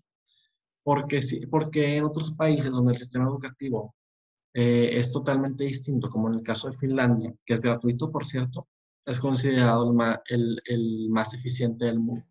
porque, 0.84 1.22
porque 1.50 1.98
en 1.98 2.04
otros 2.04 2.32
países 2.34 2.72
donde 2.72 2.94
el 2.94 3.00
sistema 3.00 3.26
educativo 3.26 3.96
eh, 4.54 4.92
es 4.94 5.12
totalmente 5.12 5.64
distinto, 5.64 6.08
como 6.08 6.28
en 6.28 6.36
el 6.36 6.44
caso 6.44 6.70
de 6.70 6.78
Finlandia, 6.78 7.34
que 7.44 7.56
es 7.56 7.62
gratuito, 7.62 8.12
por 8.12 8.28
cierto, 8.28 8.68
es 9.06 9.20
considerado 9.20 9.92
el 10.28 10.62
el 10.66 11.10
más 11.10 11.34
eficiente 11.34 11.86
del 11.86 12.00
mundo, 12.00 12.26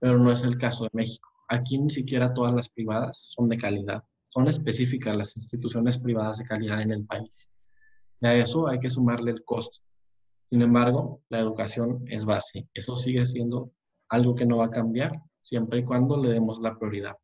pero 0.00 0.18
no 0.18 0.32
es 0.32 0.42
el 0.42 0.58
caso 0.58 0.84
de 0.84 0.90
México. 0.92 1.28
Aquí 1.48 1.78
ni 1.78 1.90
siquiera 1.90 2.34
todas 2.34 2.52
las 2.52 2.68
privadas 2.68 3.16
son 3.16 3.48
de 3.48 3.58
calidad, 3.58 4.02
son 4.26 4.48
específicas 4.48 5.16
las 5.16 5.36
instituciones 5.36 5.98
privadas 5.98 6.38
de 6.38 6.46
calidad 6.46 6.82
en 6.82 6.90
el 6.90 7.06
país. 7.06 7.48
Y 8.20 8.26
a 8.26 8.34
eso 8.34 8.66
hay 8.66 8.80
que 8.80 8.90
sumarle 8.90 9.30
el 9.30 9.44
costo. 9.44 9.78
Sin 10.50 10.62
embargo, 10.62 11.22
la 11.28 11.38
educación 11.38 12.04
es 12.08 12.24
base. 12.24 12.68
Eso 12.74 12.96
sigue 12.96 13.24
siendo 13.24 13.70
algo 14.08 14.34
que 14.34 14.46
no 14.46 14.58
va 14.58 14.66
a 14.66 14.70
cambiar 14.70 15.12
siempre 15.40 15.78
y 15.78 15.84
cuando 15.84 16.20
le 16.20 16.30
demos 16.30 16.60
la 16.60 16.76
prioridad. 16.76 17.16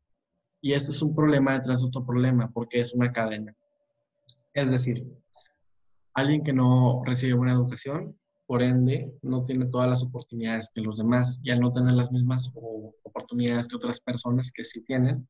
Y 0.61 0.71
este 0.71 0.91
es 0.91 1.01
un 1.01 1.13
problema 1.13 1.53
detrás 1.53 1.81
de 1.81 1.87
otro 1.87 2.05
problema 2.05 2.49
porque 2.51 2.79
es 2.79 2.93
una 2.93 3.11
cadena. 3.11 3.53
Es 4.53 4.71
decir, 4.71 5.05
alguien 6.13 6.41
que 6.41 6.53
no 6.53 7.01
recibe 7.05 7.33
buena 7.33 7.53
educación, 7.53 8.17
por 8.45 8.63
ende, 8.63 9.13
no 9.21 9.43
tiene 9.43 9.65
todas 9.65 9.89
las 9.89 10.03
oportunidades 10.03 10.71
que 10.73 10.81
los 10.81 10.97
demás 10.97 11.41
y 11.43 11.51
al 11.51 11.59
no 11.59 11.73
tener 11.73 11.93
las 11.93 12.11
mismas 12.13 12.49
oportunidades 13.03 13.67
que 13.67 13.75
otras 13.75 13.99
personas 13.99 14.53
que 14.53 14.63
sí 14.63 14.81
tienen, 14.83 15.27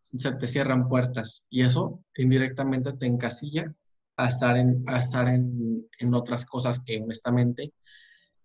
se 0.00 0.32
te 0.32 0.46
cierran 0.46 0.88
puertas 0.88 1.44
y 1.50 1.62
eso 1.62 1.98
indirectamente 2.16 2.94
te 2.94 3.06
encasilla 3.06 3.74
a 4.16 4.28
estar 4.28 4.56
en, 4.56 4.82
a 4.86 4.98
estar 4.98 5.28
en, 5.28 5.86
en 5.98 6.14
otras 6.14 6.44
cosas 6.44 6.80
que 6.80 7.00
honestamente 7.02 7.72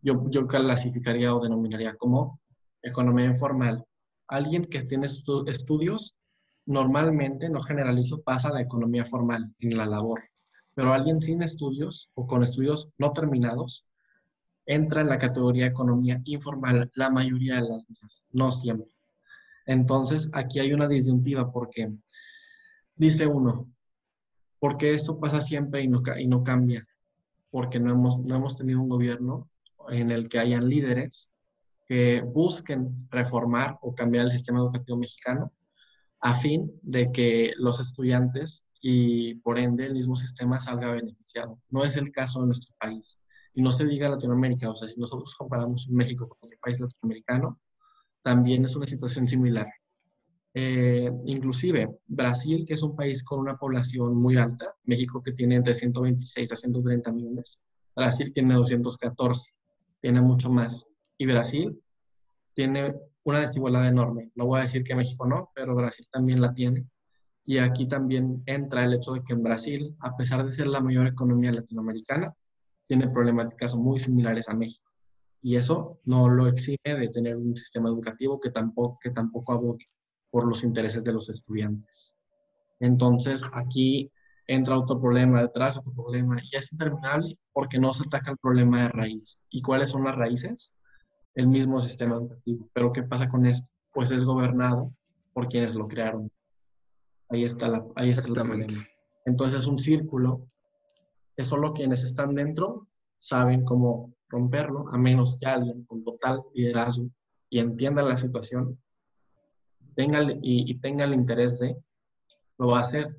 yo, 0.02 0.26
yo 0.30 0.48
clasificaría 0.48 1.34
o 1.34 1.40
denominaría 1.40 1.96
como 1.96 2.40
economía 2.82 3.26
informal. 3.26 3.86
Alguien 4.28 4.66
que 4.66 4.84
tiene 4.84 5.08
estudios, 5.08 6.16
normalmente, 6.66 7.50
no 7.50 7.62
generalizo, 7.62 8.22
pasa 8.22 8.50
a 8.50 8.54
la 8.54 8.62
economía 8.62 9.06
formal 9.06 9.54
en 9.60 9.78
la 9.78 9.86
labor. 9.86 10.24
Pero 10.74 10.94
alguien 10.94 11.22
sin 11.22 11.44
estudios 11.44 12.10
o 12.14 12.26
con 12.26 12.44
estudios 12.44 12.90
no 12.98 13.12
terminados 13.12 13.86
entra 14.66 15.02
en 15.02 15.10
la 15.10 15.18
categoría 15.18 15.66
economía 15.66 16.22
informal 16.24 16.90
la 16.96 17.10
mayoría 17.10 17.56
de 17.56 17.68
las 17.68 17.86
veces, 17.88 18.24
no 18.32 18.52
siempre. 18.52 18.92
Entonces, 19.66 20.30
aquí 20.34 20.60
hay 20.60 20.74
una 20.74 20.88
disyuntiva 20.88 21.52
porque 21.52 21.92
dice 22.96 23.28
uno, 23.28 23.68
porque 24.62 24.94
esto 24.94 25.20
pasa 25.20 25.42
siempre 25.42 25.82
y 25.82 25.88
no, 25.88 26.04
y 26.20 26.28
no 26.28 26.44
cambia? 26.44 26.88
Porque 27.50 27.80
no 27.80 27.92
hemos, 27.92 28.20
no 28.20 28.36
hemos 28.36 28.56
tenido 28.56 28.80
un 28.80 28.90
gobierno 28.90 29.50
en 29.90 30.12
el 30.12 30.30
que 30.30 30.38
hayan 30.38 30.70
líderes 30.70 31.32
que 31.88 32.22
busquen 32.22 33.08
reformar 33.10 33.80
o 33.82 33.96
cambiar 33.96 34.26
el 34.26 34.32
sistema 34.32 34.60
educativo 34.60 35.00
mexicano 35.00 35.52
a 36.20 36.36
fin 36.36 36.72
de 36.84 37.12
que 37.12 37.54
los 37.58 37.80
estudiantes 37.80 38.64
y 38.80 39.34
por 39.36 39.58
ende 39.58 39.88
el 39.88 39.94
mismo 39.94 40.16
sistema 40.16 40.60
salga 40.60 40.92
beneficiado. 40.92 41.60
No 41.70 41.84
es 41.84 41.96
el 41.96 42.12
caso 42.12 42.42
de 42.42 42.46
nuestro 42.46 42.76
país. 42.80 43.20
Y 43.56 43.64
no 43.64 43.72
se 43.72 43.84
diga 43.86 44.10
Latinoamérica, 44.10 44.70
o 44.70 44.76
sea, 44.76 44.88
si 44.88 45.00
nosotros 45.00 45.34
comparamos 45.34 45.90
México 45.90 46.30
con 46.30 46.38
otro 46.40 46.58
país 46.62 46.80
latinoamericano, 46.80 47.60
también 48.22 48.64
es 48.64 48.76
una 48.76 48.86
situación 48.86 49.28
similar. 49.28 49.68
Eh, 50.54 51.10
inclusive 51.26 52.00
Brasil, 52.08 52.66
que 52.68 52.74
es 52.74 52.84
un 52.84 52.96
país 52.96 53.24
con 53.24 53.40
una 53.40 53.58
población 53.58 54.16
muy 54.16 54.36
alta, 54.36 54.76
México 54.84 55.22
que 55.22 55.32
tiene 55.32 55.56
entre 55.56 55.74
126 55.74 56.52
a 56.52 56.56
130 56.56 57.12
millones, 57.12 57.60
Brasil 57.96 58.34
tiene 58.34 58.56
214, 58.56 59.54
tiene 60.02 60.22
mucho 60.22 60.50
más. 60.50 60.86
Y 61.18 61.26
Brasil 61.26 61.82
tiene 62.54 62.94
una 63.24 63.42
desigualdad 63.42 63.88
enorme. 63.88 64.32
No 64.36 64.46
voy 64.48 64.60
a 64.60 64.64
decir 64.64 64.84
que 64.84 64.96
México 64.96 65.26
no, 65.26 65.52
pero 65.56 65.76
Brasil 65.76 66.06
también 66.12 66.42
la 66.42 66.54
tiene. 66.54 66.86
Y 67.46 67.60
aquí 67.60 67.88
también 67.88 68.44
entra 68.46 68.84
el 68.86 68.94
hecho 68.94 69.14
de 69.14 69.24
que 69.24 69.34
en 69.34 69.44
Brasil, 69.44 69.96
a 70.00 70.16
pesar 70.16 70.44
de 70.44 70.52
ser 70.52 70.68
la 70.68 70.82
mayor 70.82 71.08
economía 71.08 71.52
latinoamericana, 71.52 72.34
tiene 72.88 73.08
problemáticas 73.10 73.76
muy 73.76 74.00
similares 74.00 74.50
a 74.50 74.54
México. 74.54 74.92
Y 75.42 75.56
eso 75.56 76.00
no 76.06 76.30
lo 76.30 76.48
exime 76.48 76.78
de 76.84 77.08
tener 77.10 77.38
un 77.38 77.56
sistema 77.56 77.90
educativo 77.90 78.40
que 78.40 78.52
tampoco, 78.52 79.00
que 79.02 79.12
tampoco 79.12 79.54
abogue 79.54 79.88
por 80.32 80.48
los 80.48 80.64
intereses 80.64 81.04
de 81.04 81.14
los 81.14 81.30
estudiantes. 81.30 82.16
Entonces, 82.80 83.44
aquí 83.54 84.12
entra 84.48 84.78
otro 84.78 85.00
problema 85.00 85.42
detrás, 85.42 85.78
otro 85.78 85.94
problema, 85.94 86.38
y 86.42 86.56
es 86.56 86.72
interminable 86.72 87.38
porque 87.54 87.78
no 87.78 87.94
se 87.94 88.04
ataca 88.08 88.32
el 88.32 88.38
problema 88.38 88.82
de 88.82 88.90
raíz. 88.90 89.46
¿Y 89.50 89.62
cuáles 89.62 89.92
son 89.92 90.04
las 90.04 90.16
raíces? 90.16 90.74
El 91.36 91.48
mismo 91.48 91.80
sistema 91.82 92.16
educativo. 92.16 92.68
Pero 92.74 92.92
¿qué 92.92 93.04
pasa 93.04 93.28
con 93.28 93.46
esto? 93.46 93.72
Pues 93.94 94.10
es 94.12 94.24
gobernado 94.24 94.92
por 95.34 95.48
quienes 95.48 95.76
lo 95.76 95.88
crearon. 95.88 96.32
Ahí 97.30 97.44
está, 97.44 97.70
la, 97.70 97.86
ahí 97.96 98.10
está 98.10 98.28
el 98.28 98.34
problema. 98.34 98.88
Entonces 99.26 99.60
es 99.60 99.68
un 99.68 99.80
círculo 99.80 100.48
que 101.38 101.46
solo 101.46 101.74
quienes 101.74 102.04
están 102.04 102.36
dentro 102.36 102.88
saben 103.18 103.64
cómo 103.64 104.14
romperlo, 104.28 104.88
a 104.92 104.98
menos 104.98 105.38
que 105.38 105.46
alguien 105.46 105.86
con 105.86 106.04
total 106.04 106.42
liderazgo 106.54 107.08
y 107.50 107.60
entienda 107.60 108.02
la 108.02 108.18
situación 108.18 108.80
tenga 109.96 110.26
y, 110.42 110.76
tenga 110.80 111.06
el 111.06 111.14
interés 111.14 111.60
de, 111.60 111.76
lo 112.58 112.68
va 112.68 112.80
a 112.80 112.82
hacer. 112.82 113.16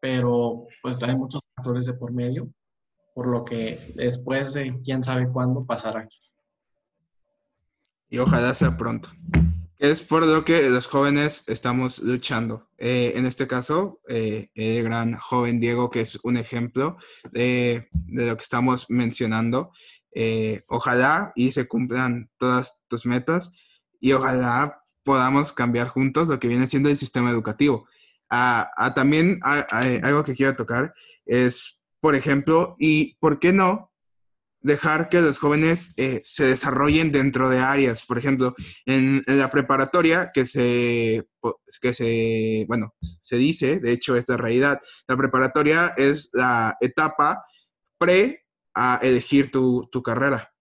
Pero 0.00 0.66
pues 0.82 1.02
hay 1.02 1.16
muchos 1.16 1.40
factores 1.56 1.86
de 1.86 1.94
por 1.94 2.12
medio, 2.12 2.48
por 3.14 3.26
lo 3.26 3.44
que 3.44 3.78
después 3.96 4.54
de 4.54 4.80
quién 4.82 5.02
sabe 5.02 5.28
cuándo 5.28 5.64
pasará. 5.64 6.08
Y 8.08 8.18
ojalá 8.18 8.54
sea 8.54 8.76
pronto. 8.76 9.08
Es 9.78 10.02
por 10.02 10.26
lo 10.26 10.44
que 10.44 10.68
los 10.70 10.86
jóvenes 10.86 11.44
estamos 11.46 12.00
luchando. 12.00 12.68
Eh, 12.78 13.12
en 13.14 13.26
este 13.26 13.46
caso, 13.46 14.00
eh, 14.08 14.50
el 14.54 14.82
gran 14.82 15.16
joven 15.16 15.60
Diego, 15.60 15.88
que 15.90 16.00
es 16.00 16.18
un 16.24 16.36
ejemplo 16.36 16.96
de, 17.30 17.88
de 17.92 18.26
lo 18.26 18.36
que 18.36 18.42
estamos 18.42 18.90
mencionando. 18.90 19.70
Eh, 20.14 20.64
ojalá 20.68 21.32
y 21.36 21.52
se 21.52 21.68
cumplan 21.68 22.28
todas 22.38 22.80
tus 22.88 23.06
metas 23.06 23.52
y 24.00 24.12
ojalá 24.12 24.82
podamos 25.08 25.54
cambiar 25.54 25.88
juntos 25.88 26.28
lo 26.28 26.38
que 26.38 26.48
viene 26.48 26.68
siendo 26.68 26.90
el 26.90 26.96
sistema 26.98 27.30
educativo. 27.30 27.88
Ah, 28.28 28.92
también 28.94 29.40
algo 29.42 30.22
que 30.22 30.34
quiero 30.34 30.54
tocar 30.54 30.92
es, 31.24 31.80
por 31.98 32.14
ejemplo, 32.14 32.74
y 32.78 33.14
por 33.14 33.38
qué 33.38 33.54
no 33.54 33.90
dejar 34.60 35.08
que 35.08 35.22
los 35.22 35.38
jóvenes 35.38 35.94
eh, 35.96 36.20
se 36.24 36.44
desarrollen 36.44 37.10
dentro 37.10 37.48
de 37.48 37.58
áreas. 37.60 38.04
Por 38.04 38.18
ejemplo, 38.18 38.54
en, 38.84 39.22
la 39.26 39.48
preparatoria, 39.48 40.30
que 40.34 40.44
se, 40.44 41.26
que 41.80 41.94
se, 41.94 42.66
bueno, 42.68 42.94
se 43.00 43.38
dice, 43.38 43.80
de 43.80 43.92
hecho 43.92 44.14
es 44.14 44.28
la 44.28 44.36
realidad, 44.36 44.78
la 45.06 45.16
preparatoria 45.16 45.94
es 45.96 46.28
la 46.34 46.76
etapa 46.82 47.46
pre 47.96 48.44
a 48.74 48.98
elegir 49.00 49.50
tu, 49.50 49.88
carrera. 50.04 50.52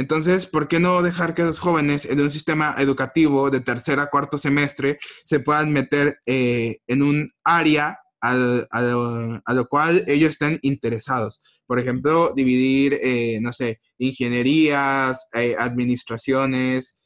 Entonces, 0.00 0.46
¿por 0.46 0.66
qué 0.66 0.80
no 0.80 1.02
dejar 1.02 1.34
que 1.34 1.42
los 1.42 1.58
jóvenes 1.58 2.06
en 2.06 2.18
un 2.22 2.30
sistema 2.30 2.74
educativo 2.78 3.50
de 3.50 3.60
tercer 3.60 4.00
a 4.00 4.06
cuarto 4.06 4.38
semestre 4.38 4.98
se 5.26 5.40
puedan 5.40 5.70
meter 5.70 6.20
eh, 6.24 6.78
en 6.86 7.02
un 7.02 7.30
área 7.44 7.98
a, 8.22 8.34
lo, 8.34 9.66
cual 9.68 10.02
ellos 10.06 10.30
estén 10.30 10.58
interesados? 10.62 11.42
Por 11.66 11.78
ejemplo, 11.78 12.32
dividir, 12.34 12.98
eh, 13.02 13.40
no 13.42 13.52
sé, 13.52 13.78
ingenierías, 13.98 15.28
eh, 15.34 15.54
administraciones, 15.58 16.98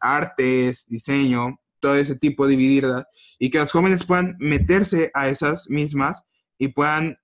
artes, 0.00 0.86
diseño, 0.88 1.60
todo 1.78 1.94
ese 1.94 2.16
tipo, 2.16 2.48
dividirla, 2.48 3.06
y 3.38 3.50
que 3.50 3.58
los 3.58 3.70
jóvenes 3.70 4.04
puedan 4.04 4.34
meterse 4.40 5.12
a 5.14 5.28
esas 5.28 5.70
mismas 5.70 6.24
y 6.58 6.68
puedan 6.68 7.18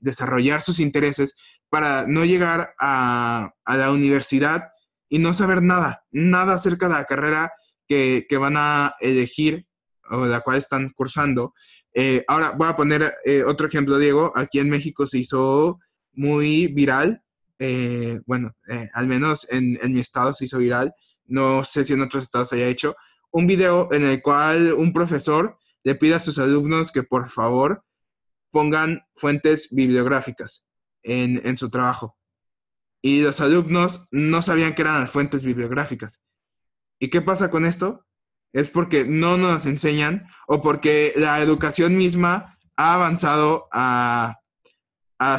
desarrollar 0.00 0.62
sus 0.62 0.80
intereses 0.80 1.36
para 1.70 2.04
no 2.06 2.24
llegar 2.24 2.74
a, 2.78 3.54
la 3.64 3.92
universidad 3.92 4.70
y 5.08 5.18
no 5.20 5.32
saber 5.32 5.62
nada, 5.62 6.04
nada 6.10 6.54
acerca 6.54 6.88
de 6.88 6.94
la 6.94 7.04
carrera 7.04 7.52
que, 7.86 8.26
van 8.38 8.56
a 8.56 8.94
elegir 9.00 9.66
o 10.10 10.26
la 10.26 10.40
cual 10.40 10.58
están 10.58 10.90
cursando. 10.90 11.54
Eh, 11.94 12.24
ahora 12.28 12.50
voy 12.50 12.68
a 12.68 12.76
poner 12.76 13.14
eh, 13.24 13.44
otro 13.44 13.68
ejemplo, 13.68 13.98
Diego. 13.98 14.32
Aquí 14.36 14.58
en 14.58 14.68
México 14.68 15.06
se 15.06 15.18
hizo 15.18 15.78
muy 16.12 16.66
viral, 16.68 17.22
eh, 17.58 18.20
bueno, 18.26 18.52
al 18.92 19.06
menos 19.06 19.46
en, 19.50 19.78
en, 19.82 19.92
mi 19.92 20.00
estado 20.00 20.32
se 20.32 20.46
hizo 20.46 20.58
viral, 20.58 20.92
no 21.26 21.62
sé 21.62 21.84
si 21.84 21.92
en 21.92 22.00
otros 22.00 22.24
estados 22.24 22.48
se 22.48 22.56
haya 22.56 22.66
hecho, 22.66 22.96
un 23.30 23.46
video 23.46 23.88
en 23.92 24.04
el 24.04 24.20
cual 24.22 24.72
un 24.72 24.92
profesor 24.92 25.56
le 25.84 25.94
pide 25.94 26.14
a 26.14 26.20
sus 26.20 26.38
alumnos 26.38 26.90
que 26.90 27.02
por 27.02 27.28
favor 27.28 27.84
pongan 28.50 29.02
fuentes 29.14 29.68
bibliográficas 29.70 30.69
en, 31.02 31.56
su 31.56 31.70
trabajo. 31.70 32.16
Y 33.02 33.22
los 33.22 33.40
alumnos 33.40 34.08
no 34.10 34.42
sabían 34.42 34.74
que 34.74 34.82
eran 34.82 35.00
las 35.00 35.10
fuentes 35.10 35.42
bibliográficas. 35.42 36.22
¿Y 36.98 37.08
qué 37.08 37.22
pasa 37.22 37.50
con 37.50 37.64
esto? 37.64 38.04
Es 38.52 38.70
porque 38.70 39.04
no 39.04 39.36
nos 39.36 39.64
enseñan 39.66 40.26
o 40.46 40.60
porque 40.60 41.12
la 41.16 41.40
educación 41.40 41.96
misma 41.96 42.58
ha 42.76 42.94
avanzado 42.94 43.68
a, 43.72 44.36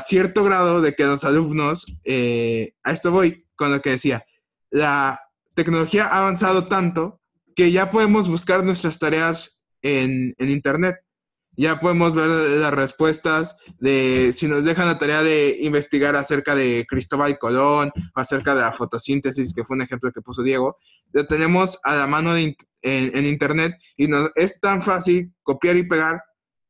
cierto 0.05 0.43
grado 0.43 0.81
de 0.81 0.95
que 0.95 1.05
los 1.05 1.23
alumnos, 1.23 1.85
eh, 2.03 2.73
a 2.83 2.91
esto 2.91 3.11
voy 3.11 3.47
con 3.55 3.71
lo 3.71 3.81
que 3.81 3.91
decía, 3.91 4.25
la 4.69 5.19
tecnología 5.55 6.05
ha 6.07 6.19
avanzado 6.19 6.67
tanto 6.67 7.19
que 7.55 7.71
ya 7.71 7.91
podemos 7.91 8.29
buscar 8.29 8.63
nuestras 8.63 8.99
tareas 8.99 9.61
en, 9.81 10.33
en 10.37 10.49
Internet 10.49 10.97
ya 11.57 11.79
podemos 11.79 12.15
ver 12.15 12.27
las 12.27 12.73
respuestas 12.73 13.57
de 13.79 14.31
si 14.31 14.47
nos 14.47 14.63
dejan 14.63 14.87
la 14.87 14.97
tarea 14.97 15.21
de 15.21 15.57
investigar 15.61 16.15
acerca 16.15 16.55
de 16.55 16.85
Cristóbal 16.87 17.37
Colón 17.37 17.91
acerca 18.15 18.55
de 18.55 18.61
la 18.61 18.71
fotosíntesis, 18.71 19.53
que 19.53 19.63
fue 19.63 19.75
un 19.75 19.81
ejemplo 19.81 20.11
que 20.11 20.21
puso 20.21 20.43
Diego, 20.43 20.77
lo 21.11 21.27
tenemos 21.27 21.79
a 21.83 21.95
la 21.95 22.07
mano 22.07 22.35
en, 22.35 22.55
Internet 22.83 23.77
y 23.95 24.09
es 24.35 24.59
tan 24.59 24.81
fácil 24.81 25.33
copiar 25.43 25.77
y 25.77 25.87
pegar 25.87 26.23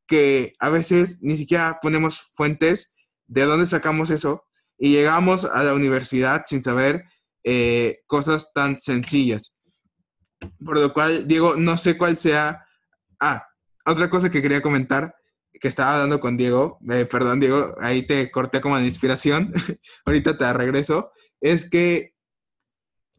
que 0.06 0.52
a 0.58 0.68
veces 0.68 1.18
ni 1.22 1.36
siquiera 1.36 1.78
ponemos 1.80 2.20
fuentes 2.34 2.92
de 3.26 3.44
dónde 3.44 3.64
sacamos 3.64 4.10
eso 4.10 4.44
y 4.76 4.90
llegamos 4.90 5.46
a 5.46 5.62
la 5.62 5.72
universidad 5.72 6.42
sin 6.44 6.62
saber 6.62 7.04
eh, 7.44 8.00
cosas 8.06 8.52
tan 8.52 8.78
sencillas. 8.78 9.54
Por 10.62 10.78
lo 10.78 10.92
cual, 10.92 11.26
Diego, 11.26 11.56
no 11.56 11.76
sé 11.76 11.96
cuál 11.96 12.16
sea... 12.16 12.66
Ah, 13.20 13.46
otra 13.84 14.10
cosa 14.10 14.30
que 14.30 14.42
quería 14.42 14.62
comentar, 14.62 15.16
que 15.60 15.68
estaba 15.68 15.94
hablando 15.94 16.20
con 16.20 16.36
Diego, 16.36 16.78
eh, 16.90 17.06
perdón 17.06 17.40
Diego, 17.40 17.74
ahí 17.80 18.06
te 18.06 18.30
corté 18.30 18.60
como 18.60 18.78
de 18.78 18.86
inspiración, 18.86 19.52
ahorita 20.04 20.38
te 20.38 20.52
regreso, 20.52 21.12
es 21.40 21.68
que, 21.68 22.14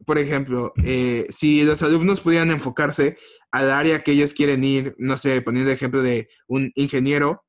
por 0.04 0.18
ejemplo, 0.18 0.72
eh, 0.84 1.26
si 1.30 1.62
los 1.64 1.82
alumnos 1.82 2.20
pudieran 2.20 2.50
enfocarse 2.50 3.18
al 3.50 3.70
área 3.70 4.02
que 4.02 4.12
ellos 4.12 4.34
quieren 4.34 4.64
ir, 4.64 4.94
no 4.98 5.16
sé, 5.16 5.40
poniendo 5.42 5.70
el 5.70 5.76
ejemplo 5.76 6.02
de 6.02 6.28
un 6.46 6.72
ingeniero, 6.74 7.44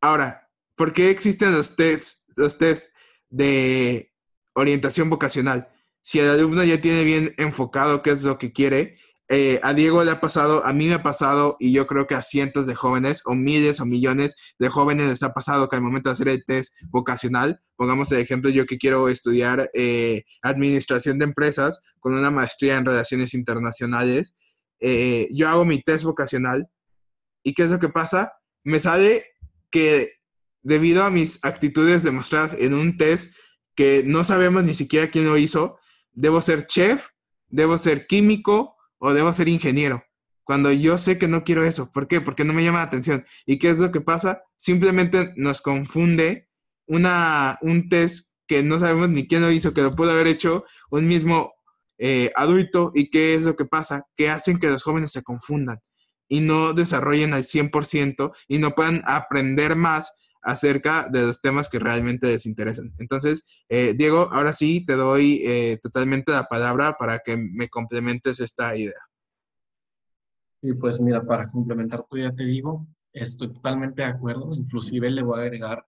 ahora, 0.00 0.48
¿por 0.74 0.92
qué 0.92 1.10
existen 1.10 1.52
los 1.52 1.76
tests, 1.76 2.24
los 2.36 2.56
tests 2.58 2.92
de 3.28 4.12
orientación 4.54 5.10
vocacional? 5.10 5.68
Si 6.00 6.18
el 6.18 6.30
alumno 6.30 6.64
ya 6.64 6.80
tiene 6.80 7.04
bien 7.04 7.34
enfocado 7.36 8.02
qué 8.02 8.10
es 8.10 8.22
lo 8.22 8.38
que 8.38 8.52
quiere, 8.52 8.96
eh, 9.32 9.60
a 9.62 9.74
Diego 9.74 10.02
le 10.02 10.10
ha 10.10 10.20
pasado, 10.20 10.66
a 10.66 10.72
mí 10.72 10.88
me 10.88 10.94
ha 10.94 11.04
pasado, 11.04 11.56
y 11.60 11.70
yo 11.70 11.86
creo 11.86 12.08
que 12.08 12.16
a 12.16 12.22
cientos 12.22 12.66
de 12.66 12.74
jóvenes, 12.74 13.22
o 13.26 13.36
miles 13.36 13.78
o 13.78 13.86
millones 13.86 14.34
de 14.58 14.68
jóvenes 14.68 15.06
les 15.06 15.22
ha 15.22 15.32
pasado 15.32 15.68
que 15.68 15.76
al 15.76 15.82
momento 15.82 16.10
de 16.10 16.14
hacer 16.14 16.28
el 16.28 16.44
test 16.44 16.74
vocacional, 16.88 17.60
pongamos 17.76 18.10
el 18.10 18.18
ejemplo, 18.18 18.50
yo 18.50 18.66
que 18.66 18.76
quiero 18.76 19.08
estudiar 19.08 19.70
eh, 19.72 20.24
administración 20.42 21.20
de 21.20 21.26
empresas 21.26 21.80
con 22.00 22.14
una 22.14 22.32
maestría 22.32 22.76
en 22.76 22.84
relaciones 22.84 23.32
internacionales, 23.32 24.34
eh, 24.80 25.28
yo 25.30 25.48
hago 25.48 25.64
mi 25.64 25.80
test 25.80 26.02
vocacional, 26.02 26.68
¿y 27.44 27.54
qué 27.54 27.62
es 27.62 27.70
lo 27.70 27.78
que 27.78 27.88
pasa? 27.88 28.32
Me 28.64 28.80
sale 28.80 29.26
que 29.70 30.14
debido 30.64 31.04
a 31.04 31.10
mis 31.10 31.38
actitudes 31.44 32.02
demostradas 32.02 32.56
en 32.58 32.74
un 32.74 32.96
test 32.96 33.32
que 33.76 34.02
no 34.04 34.24
sabemos 34.24 34.64
ni 34.64 34.74
siquiera 34.74 35.08
quién 35.08 35.26
lo 35.26 35.38
hizo, 35.38 35.78
debo 36.10 36.42
ser 36.42 36.66
chef, 36.66 37.06
debo 37.46 37.78
ser 37.78 38.08
químico, 38.08 38.74
o 39.00 39.12
debo 39.12 39.32
ser 39.32 39.48
ingeniero. 39.48 40.04
Cuando 40.44 40.70
yo 40.72 40.98
sé 40.98 41.18
que 41.18 41.28
no 41.28 41.42
quiero 41.42 41.64
eso. 41.64 41.90
¿Por 41.92 42.06
qué? 42.06 42.20
Porque 42.20 42.44
no 42.44 42.52
me 42.52 42.62
llama 42.62 42.78
la 42.78 42.84
atención. 42.84 43.24
¿Y 43.46 43.58
qué 43.58 43.70
es 43.70 43.78
lo 43.78 43.90
que 43.90 44.00
pasa? 44.00 44.42
Simplemente 44.56 45.32
nos 45.36 45.62
confunde 45.62 46.48
una, 46.86 47.58
un 47.62 47.88
test 47.88 48.34
que 48.46 48.62
no 48.62 48.78
sabemos 48.78 49.10
ni 49.10 49.26
quién 49.26 49.42
lo 49.42 49.50
hizo, 49.50 49.72
que 49.72 49.82
lo 49.82 49.94
pudo 49.94 50.10
haber 50.10 50.26
hecho 50.26 50.64
un 50.90 51.06
mismo 51.06 51.52
eh, 51.98 52.32
adulto. 52.36 52.92
¿Y 52.94 53.10
qué 53.10 53.34
es 53.34 53.44
lo 53.44 53.56
que 53.56 53.64
pasa? 53.64 54.06
Que 54.16 54.28
hacen 54.28 54.58
que 54.58 54.66
los 54.66 54.82
jóvenes 54.82 55.12
se 55.12 55.22
confundan 55.22 55.78
y 56.28 56.40
no 56.40 56.72
desarrollen 56.72 57.34
al 57.34 57.42
100% 57.42 58.32
y 58.48 58.58
no 58.58 58.74
puedan 58.74 59.02
aprender 59.04 59.76
más 59.76 60.14
acerca 60.42 61.08
de 61.10 61.22
los 61.22 61.40
temas 61.40 61.68
que 61.68 61.78
realmente 61.78 62.28
les 62.28 62.46
interesan. 62.46 62.92
Entonces, 62.98 63.44
eh, 63.68 63.94
Diego, 63.96 64.28
ahora 64.32 64.52
sí 64.52 64.84
te 64.84 64.94
doy 64.94 65.42
eh, 65.44 65.78
totalmente 65.82 66.32
la 66.32 66.44
palabra 66.44 66.96
para 66.98 67.20
que 67.20 67.36
me 67.36 67.68
complementes 67.68 68.40
esta 68.40 68.76
idea. 68.76 69.00
Y 70.62 70.74
pues 70.74 71.00
mira, 71.00 71.22
para 71.24 71.50
complementar 71.50 72.04
tú 72.08 72.18
ya 72.18 72.32
te 72.32 72.44
digo, 72.44 72.86
estoy 73.12 73.52
totalmente 73.52 74.02
de 74.02 74.08
acuerdo, 74.08 74.54
inclusive 74.54 75.10
le 75.10 75.22
voy 75.22 75.40
a 75.40 75.42
agregar 75.42 75.84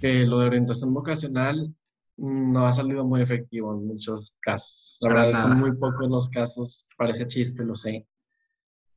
que 0.00 0.24
lo 0.24 0.38
de 0.38 0.46
orientación 0.46 0.92
vocacional 0.94 1.74
no 2.16 2.66
ha 2.66 2.74
salido 2.74 3.04
muy 3.04 3.22
efectivo 3.22 3.74
en 3.74 3.86
muchos 3.86 4.36
casos. 4.40 4.98
La 5.00 5.08
verdad, 5.08 5.42
son 5.42 5.58
muy 5.58 5.72
pocos 5.72 6.08
los 6.08 6.28
casos, 6.28 6.86
parece 6.96 7.26
chiste, 7.26 7.64
lo 7.64 7.74
sé. 7.74 8.06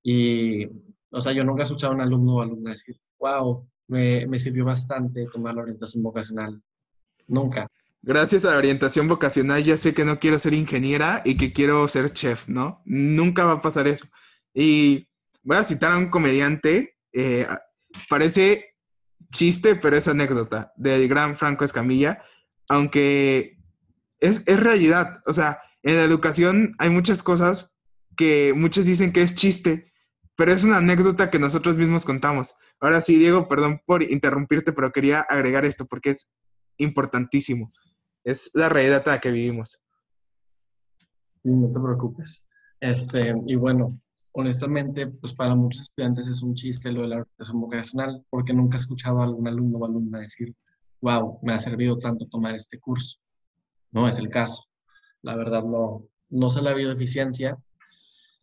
Y, 0.03 0.65
o 1.09 1.19
sea, 1.19 1.31
yo 1.31 1.43
nunca 1.43 1.61
he 1.61 1.63
escuchado 1.63 1.93
a 1.93 1.95
un 1.95 2.01
alumno 2.01 2.35
o 2.35 2.41
alumna 2.41 2.71
decir, 2.71 2.99
wow, 3.17 3.67
me, 3.87 4.39
sirvió 4.39 4.65
bastante 4.65 5.27
tomar 5.31 5.55
la 5.55 5.63
orientación 5.63 6.03
vocacional. 6.03 6.61
Nunca. 7.27 7.67
Gracias 8.01 8.45
a 8.45 8.51
la 8.51 8.57
orientación 8.57 9.07
vocacional 9.07 9.63
ya 9.63 9.77
sé 9.77 9.93
que 9.93 10.05
no 10.05 10.19
quiero 10.19 10.37
ser 10.37 10.53
ingeniera 10.53 11.21
y 11.25 11.37
que 11.37 11.53
quiero 11.53 11.87
ser 11.87 12.13
chef, 12.13 12.47
¿no? 12.47 12.81
Nunca 12.85 13.45
va 13.45 13.53
a 13.53 13.61
pasar 13.61 13.87
eso. 13.87 14.05
Y 14.53 15.07
voy 15.43 15.57
a 15.57 15.63
citar 15.63 15.91
a 15.91 15.97
un 15.97 16.09
comediante, 16.09 16.97
eh, 17.13 17.47
parece 18.09 18.75
chiste, 19.31 19.75
pero 19.75 19.97
es 19.97 20.07
anécdota, 20.07 20.71
del 20.77 21.07
gran 21.07 21.35
Franco 21.35 21.65
Escamilla, 21.65 22.23
aunque 22.69 23.57
es, 24.19 24.43
es 24.45 24.59
realidad. 24.59 25.21
O 25.25 25.33
sea, 25.33 25.59
en 25.81 25.95
la 25.95 26.03
educación 26.03 26.73
hay 26.77 26.89
muchas 26.89 27.23
cosas 27.23 27.75
que 28.15 28.53
muchos 28.55 28.85
dicen 28.85 29.11
que 29.11 29.23
es 29.23 29.35
chiste, 29.35 29.91
pero 30.35 30.51
es 30.51 30.63
una 30.63 30.77
anécdota 30.77 31.29
que 31.29 31.39
nosotros 31.39 31.75
mismos 31.75 32.05
contamos. 32.05 32.55
Ahora 32.79 33.01
sí, 33.01 33.17
Diego, 33.17 33.47
perdón 33.47 33.79
por 33.85 34.03
interrumpirte, 34.03 34.73
pero 34.73 34.91
quería 34.91 35.21
agregar 35.21 35.65
esto 35.65 35.85
porque 35.85 36.11
es 36.11 36.31
importantísimo. 36.77 37.71
Es 38.23 38.51
la 38.53 38.69
realidad 38.69 39.07
a 39.07 39.11
la 39.11 39.19
que 39.19 39.31
vivimos. 39.31 39.79
Sí, 41.43 41.51
no 41.51 41.71
te 41.71 41.79
preocupes. 41.79 42.45
Este, 42.79 43.33
y 43.45 43.55
bueno, 43.55 43.99
honestamente, 44.33 45.07
pues 45.07 45.33
para 45.33 45.55
muchos 45.55 45.83
estudiantes 45.83 46.27
es 46.27 46.41
un 46.41 46.53
chiste 46.53 46.91
lo 46.91 47.03
de 47.03 47.07
la 47.07 47.15
orientación 47.17 47.61
vocacional, 47.61 48.25
porque 48.29 48.53
nunca 48.53 48.77
he 48.77 48.81
escuchado 48.81 49.21
a 49.21 49.23
algún 49.23 49.47
alumno 49.47 49.77
o 49.77 49.85
alumna 49.85 50.19
decir, 50.19 50.53
wow, 51.01 51.39
me 51.43 51.53
ha 51.53 51.59
servido 51.59 51.97
tanto 51.97 52.27
tomar 52.27 52.55
este 52.55 52.79
curso. 52.79 53.19
No 53.91 54.07
es 54.07 54.17
el 54.17 54.29
caso. 54.29 54.65
La 55.21 55.35
verdad, 55.35 55.63
no, 55.63 56.07
no 56.29 56.49
se 56.49 56.61
le 56.61 56.69
ha 56.69 56.73
habido 56.73 56.91
eficiencia. 56.91 57.57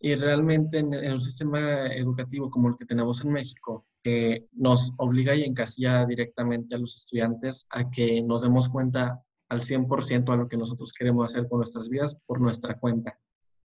Y 0.01 0.15
realmente 0.15 0.79
en, 0.79 0.95
en 0.95 1.13
un 1.13 1.21
sistema 1.21 1.87
educativo 1.89 2.51
como 2.51 2.69
el 2.69 2.77
que 2.77 2.87
tenemos 2.87 3.23
en 3.25 3.33
México, 3.33 3.87
nos 4.53 4.93
obliga 4.97 5.35
y 5.35 5.43
encasilla 5.43 6.05
directamente 6.07 6.75
a 6.75 6.79
los 6.79 6.97
estudiantes 6.97 7.67
a 7.71 7.91
que 7.91 8.23
nos 8.23 8.43
demos 8.43 8.69
cuenta 8.69 9.23
al 9.49 9.61
100% 9.61 10.33
a 10.33 10.37
lo 10.37 10.49
que 10.49 10.57
nosotros 10.57 10.93
queremos 10.93 11.31
hacer 11.31 11.49
con 11.49 11.59
nuestras 11.59 11.89
vidas 11.89 12.17
por 12.27 12.41
nuestra 12.41 12.79
cuenta. 12.79 13.19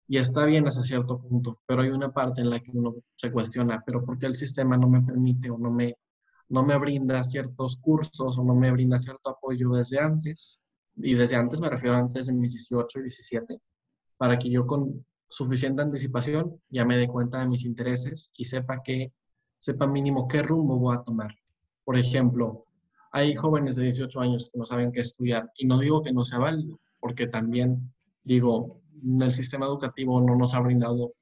Y 0.07 0.19
está 0.19 0.45
bien 0.45 0.67
hasta 0.67 0.83
cierto 0.83 1.21
punto, 1.21 1.61
pero 1.67 1.83
hay 1.83 1.89
una 1.89 2.13
parte 2.13 2.41
en 2.41 2.51
la 2.51 2.61
que 2.61 2.71
uno 2.73 2.97
se 3.15 3.31
cuestiona, 3.31 3.83
pero 3.87 4.05
¿por 4.05 4.19
qué 4.19 4.27
el 4.27 4.35
sistema 4.35 4.77
no 4.77 4.89
me 4.89 5.01
permite 5.03 5.51
o 5.51 5.57
no 5.57 5.71
me, 5.71 5.97
no 6.49 6.65
me 6.65 6.77
brinda 6.79 7.23
ciertos 7.25 7.77
cursos 7.77 8.37
o 8.39 8.45
no 8.45 8.55
me 8.55 8.71
brinda 8.73 8.99
cierto 8.99 9.31
apoyo 9.31 9.71
desde 9.71 10.01
antes? 10.01 10.61
Y 10.97 11.15
desde 11.15 11.37
antes 11.37 11.61
me 11.61 11.71
refiero 11.71 11.97
antes 11.97 12.27
de 12.27 12.33
mis 12.33 12.53
18 12.53 12.99
y 12.99 13.03
17, 13.03 13.61
para 14.17 14.39
que 14.39 14.51
yo 14.51 14.67
con 14.67 15.07
suficiente 15.29 15.81
anticipación 15.81 16.61
ya 16.69 16.85
me 16.85 16.99
dé 16.99 17.07
cuenta 17.07 17.39
de 17.39 17.49
mis 17.49 17.65
intereses 17.65 18.31
y 18.37 18.45
sepa 18.45 18.83
que 18.83 19.13
sepa 19.61 19.87
mínimo 19.87 20.27
qué 20.27 20.43
rumbo 20.43 20.79
voy 20.79 20.97
a 20.97 21.03
tomar. 21.03 21.37
Por 21.85 21.97
ejemplo, 21.97 22.65
hay 23.13 23.35
jóvenes 23.35 23.77
de 23.77 23.85
18 23.85 24.21
años 24.21 24.51
que 24.51 24.59
no 24.59 24.65
saben 24.65 24.91
qué 24.91 25.01
estudiar 25.01 25.51
y 25.57 25.67
no 25.67 25.79
digo 25.79 26.03
que 26.03 26.13
no 26.13 26.25
sea 26.25 26.39
válido, 26.39 26.81
porque 26.99 27.27
también 27.27 27.93
digo, 28.25 28.81
el 29.21 29.33
sistema 29.33 29.67
educativo 29.67 30.21
no 30.21 30.35
nos 30.35 30.55
ha 30.55 30.61
brindado 30.61 31.13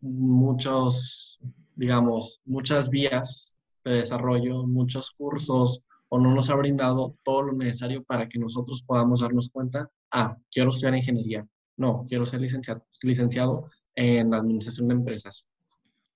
muchos, 0.00 1.40
digamos, 1.74 2.40
muchas 2.44 2.90
vías 2.90 3.56
de 3.84 3.94
desarrollo, 3.94 4.66
muchos 4.66 5.10
cursos, 5.10 5.82
o 6.08 6.18
no 6.18 6.32
nos 6.32 6.50
ha 6.50 6.54
brindado 6.54 7.16
todo 7.24 7.42
lo 7.42 7.52
necesario 7.54 8.04
para 8.04 8.28
que 8.28 8.38
nosotros 8.38 8.82
podamos 8.82 9.20
darnos 9.20 9.48
cuenta, 9.48 9.90
ah, 10.12 10.36
quiero 10.50 10.70
estudiar 10.70 10.94
ingeniería, 10.94 11.44
no, 11.76 12.06
quiero 12.08 12.24
ser 12.24 12.40
licenciado, 12.40 12.84
licenciado 13.02 13.66
en 13.96 14.32
administración 14.32 14.88
de 14.88 14.94
empresas. 14.94 15.44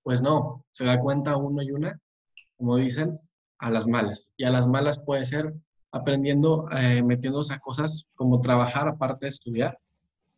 Pues 0.09 0.23
no, 0.23 0.65
se 0.71 0.87
da 0.87 0.99
cuenta 0.99 1.37
uno 1.37 1.63
y 1.63 1.71
una, 1.71 2.01
como 2.57 2.79
dicen, 2.79 3.21
a 3.59 3.71
las 3.71 3.87
malas. 3.87 4.33
Y 4.39 4.45
a 4.45 4.51
las 4.51 4.67
malas 4.67 5.01
puede 5.01 5.27
ser 5.27 5.53
aprendiendo, 5.93 6.67
eh, 6.71 7.03
metiéndose 7.03 7.53
a 7.53 7.59
cosas 7.59 8.07
como 8.15 8.41
trabajar 8.41 8.89
aparte 8.89 9.27
de 9.27 9.29
estudiar, 9.29 9.79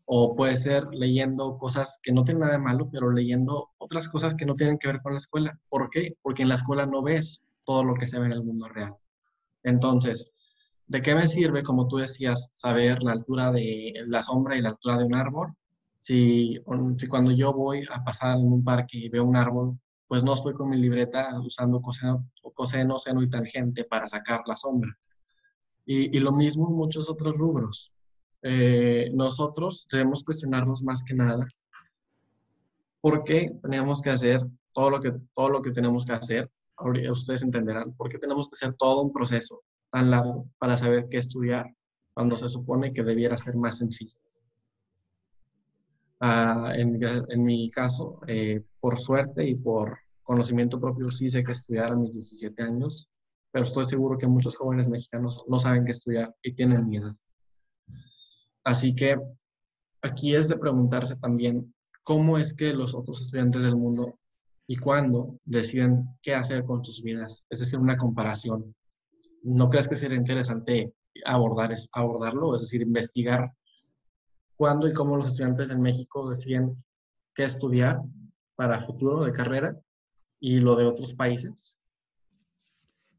o 0.06 0.34
puede 0.34 0.56
ser 0.56 0.88
leyendo 0.90 1.56
cosas 1.56 2.00
que 2.02 2.10
no 2.10 2.24
tienen 2.24 2.40
nada 2.40 2.54
de 2.54 2.58
malo, 2.58 2.90
pero 2.90 3.12
leyendo 3.12 3.70
otras 3.78 4.08
cosas 4.08 4.34
que 4.34 4.44
no 4.44 4.54
tienen 4.54 4.76
que 4.76 4.88
ver 4.88 5.02
con 5.02 5.12
la 5.12 5.18
escuela. 5.18 5.56
¿Por 5.68 5.88
qué? 5.88 6.16
Porque 6.20 6.42
en 6.42 6.48
la 6.48 6.56
escuela 6.56 6.84
no 6.84 7.00
ves 7.00 7.44
todo 7.64 7.84
lo 7.84 7.94
que 7.94 8.08
se 8.08 8.18
ve 8.18 8.26
en 8.26 8.32
el 8.32 8.42
mundo 8.42 8.66
real. 8.66 8.96
Entonces, 9.62 10.32
¿de 10.88 11.00
qué 11.00 11.14
me 11.14 11.28
sirve, 11.28 11.62
como 11.62 11.86
tú 11.86 11.98
decías, 11.98 12.50
saber 12.54 13.04
la 13.04 13.12
altura 13.12 13.52
de 13.52 14.02
la 14.08 14.24
sombra 14.24 14.56
y 14.56 14.62
la 14.62 14.70
altura 14.70 14.98
de 14.98 15.04
un 15.04 15.14
árbol? 15.14 15.54
Si, 16.00 16.58
si 16.96 17.06
cuando 17.08 17.30
yo 17.30 17.52
voy 17.52 17.82
a 17.92 18.02
pasar 18.02 18.38
en 18.38 18.50
un 18.50 18.64
parque 18.64 18.96
y 18.96 19.08
veo 19.10 19.22
un 19.22 19.36
árbol, 19.36 19.78
pues 20.08 20.24
no 20.24 20.32
estoy 20.32 20.54
con 20.54 20.70
mi 20.70 20.78
libreta 20.78 21.38
usando 21.40 21.82
coseno, 21.82 22.26
coseno 22.54 22.98
seno 22.98 23.22
y 23.22 23.28
tangente 23.28 23.84
para 23.84 24.08
sacar 24.08 24.40
la 24.46 24.56
sombra. 24.56 24.90
Y, 25.84 26.16
y 26.16 26.20
lo 26.20 26.32
mismo 26.32 26.68
en 26.70 26.74
muchos 26.74 27.10
otros 27.10 27.36
rubros. 27.36 27.92
Eh, 28.42 29.10
nosotros 29.12 29.86
debemos 29.92 30.24
cuestionarnos 30.24 30.82
más 30.82 31.04
que 31.04 31.12
nada 31.12 31.46
por 33.02 33.22
qué 33.22 33.50
tenemos 33.62 34.00
que 34.00 34.08
hacer 34.08 34.40
todo 34.72 34.88
lo 34.88 35.00
que, 35.00 35.12
todo 35.34 35.50
lo 35.50 35.60
que 35.60 35.70
tenemos 35.70 36.06
que 36.06 36.12
hacer. 36.12 36.50
Ahora 36.76 37.12
ustedes 37.12 37.42
entenderán 37.42 37.92
por 37.92 38.08
qué 38.08 38.18
tenemos 38.18 38.48
que 38.48 38.54
hacer 38.54 38.74
todo 38.78 39.02
un 39.02 39.12
proceso 39.12 39.62
tan 39.90 40.10
largo 40.10 40.48
para 40.58 40.78
saber 40.78 41.08
qué 41.10 41.18
estudiar 41.18 41.66
cuando 42.14 42.38
se 42.38 42.48
supone 42.48 42.94
que 42.94 43.02
debiera 43.02 43.36
ser 43.36 43.54
más 43.56 43.76
sencillo. 43.76 44.18
Ah, 46.20 46.72
en, 46.76 47.00
en, 47.02 47.44
mi 47.44 47.70
caso, 47.70 48.20
eh, 48.26 48.62
por 48.78 48.98
suerte 48.98 49.46
y 49.46 49.54
por 49.54 49.98
conocimiento 50.22 50.78
propio, 50.78 51.10
sí 51.10 51.30
sé 51.30 51.42
que 51.42 51.52
estudiar 51.52 51.92
a 51.92 51.96
mis 51.96 52.12
17 52.12 52.62
años, 52.62 53.08
pero 53.50 53.64
estoy 53.64 53.86
seguro 53.86 54.18
que 54.18 54.26
muchos 54.26 54.56
jóvenes 54.56 54.86
mexicanos 54.86 55.42
no 55.48 55.58
saben 55.58 55.84
qué 55.84 55.92
estudiar 55.92 56.34
y 56.42 56.52
tienen 56.52 56.86
miedo. 56.86 57.14
Así 58.62 58.94
que 58.94 59.18
aquí 60.02 60.34
es 60.34 60.48
de 60.48 60.58
preguntarse 60.58 61.16
también 61.16 61.74
cómo 62.02 62.36
es 62.36 62.54
que 62.54 62.74
los 62.74 62.94
otros 62.94 63.22
estudiantes 63.22 63.62
del 63.62 63.76
mundo 63.76 64.18
y 64.66 64.76
cuándo 64.76 65.38
deciden 65.44 66.04
qué 66.22 66.34
hacer 66.34 66.64
con 66.64 66.84
sus 66.84 67.02
vidas. 67.02 67.46
Es 67.48 67.60
decir, 67.60 67.78
una 67.78 67.96
comparación. 67.96 68.74
¿No 69.42 69.70
crees 69.70 69.88
que 69.88 69.96
sería 69.96 70.18
interesante 70.18 70.92
abordar, 71.24 71.74
abordarlo? 71.92 72.54
Es 72.54 72.60
decir, 72.60 72.82
investigar 72.82 73.50
cuándo 74.60 74.86
y 74.86 74.92
cómo 74.92 75.16
los 75.16 75.28
estudiantes 75.28 75.70
en 75.70 75.80
México 75.80 76.28
deciden 76.28 76.84
qué 77.34 77.44
estudiar 77.44 78.02
para 78.56 78.78
futuro 78.78 79.24
de 79.24 79.32
carrera 79.32 79.74
y 80.38 80.58
lo 80.58 80.76
de 80.76 80.84
otros 80.84 81.14
países. 81.14 81.78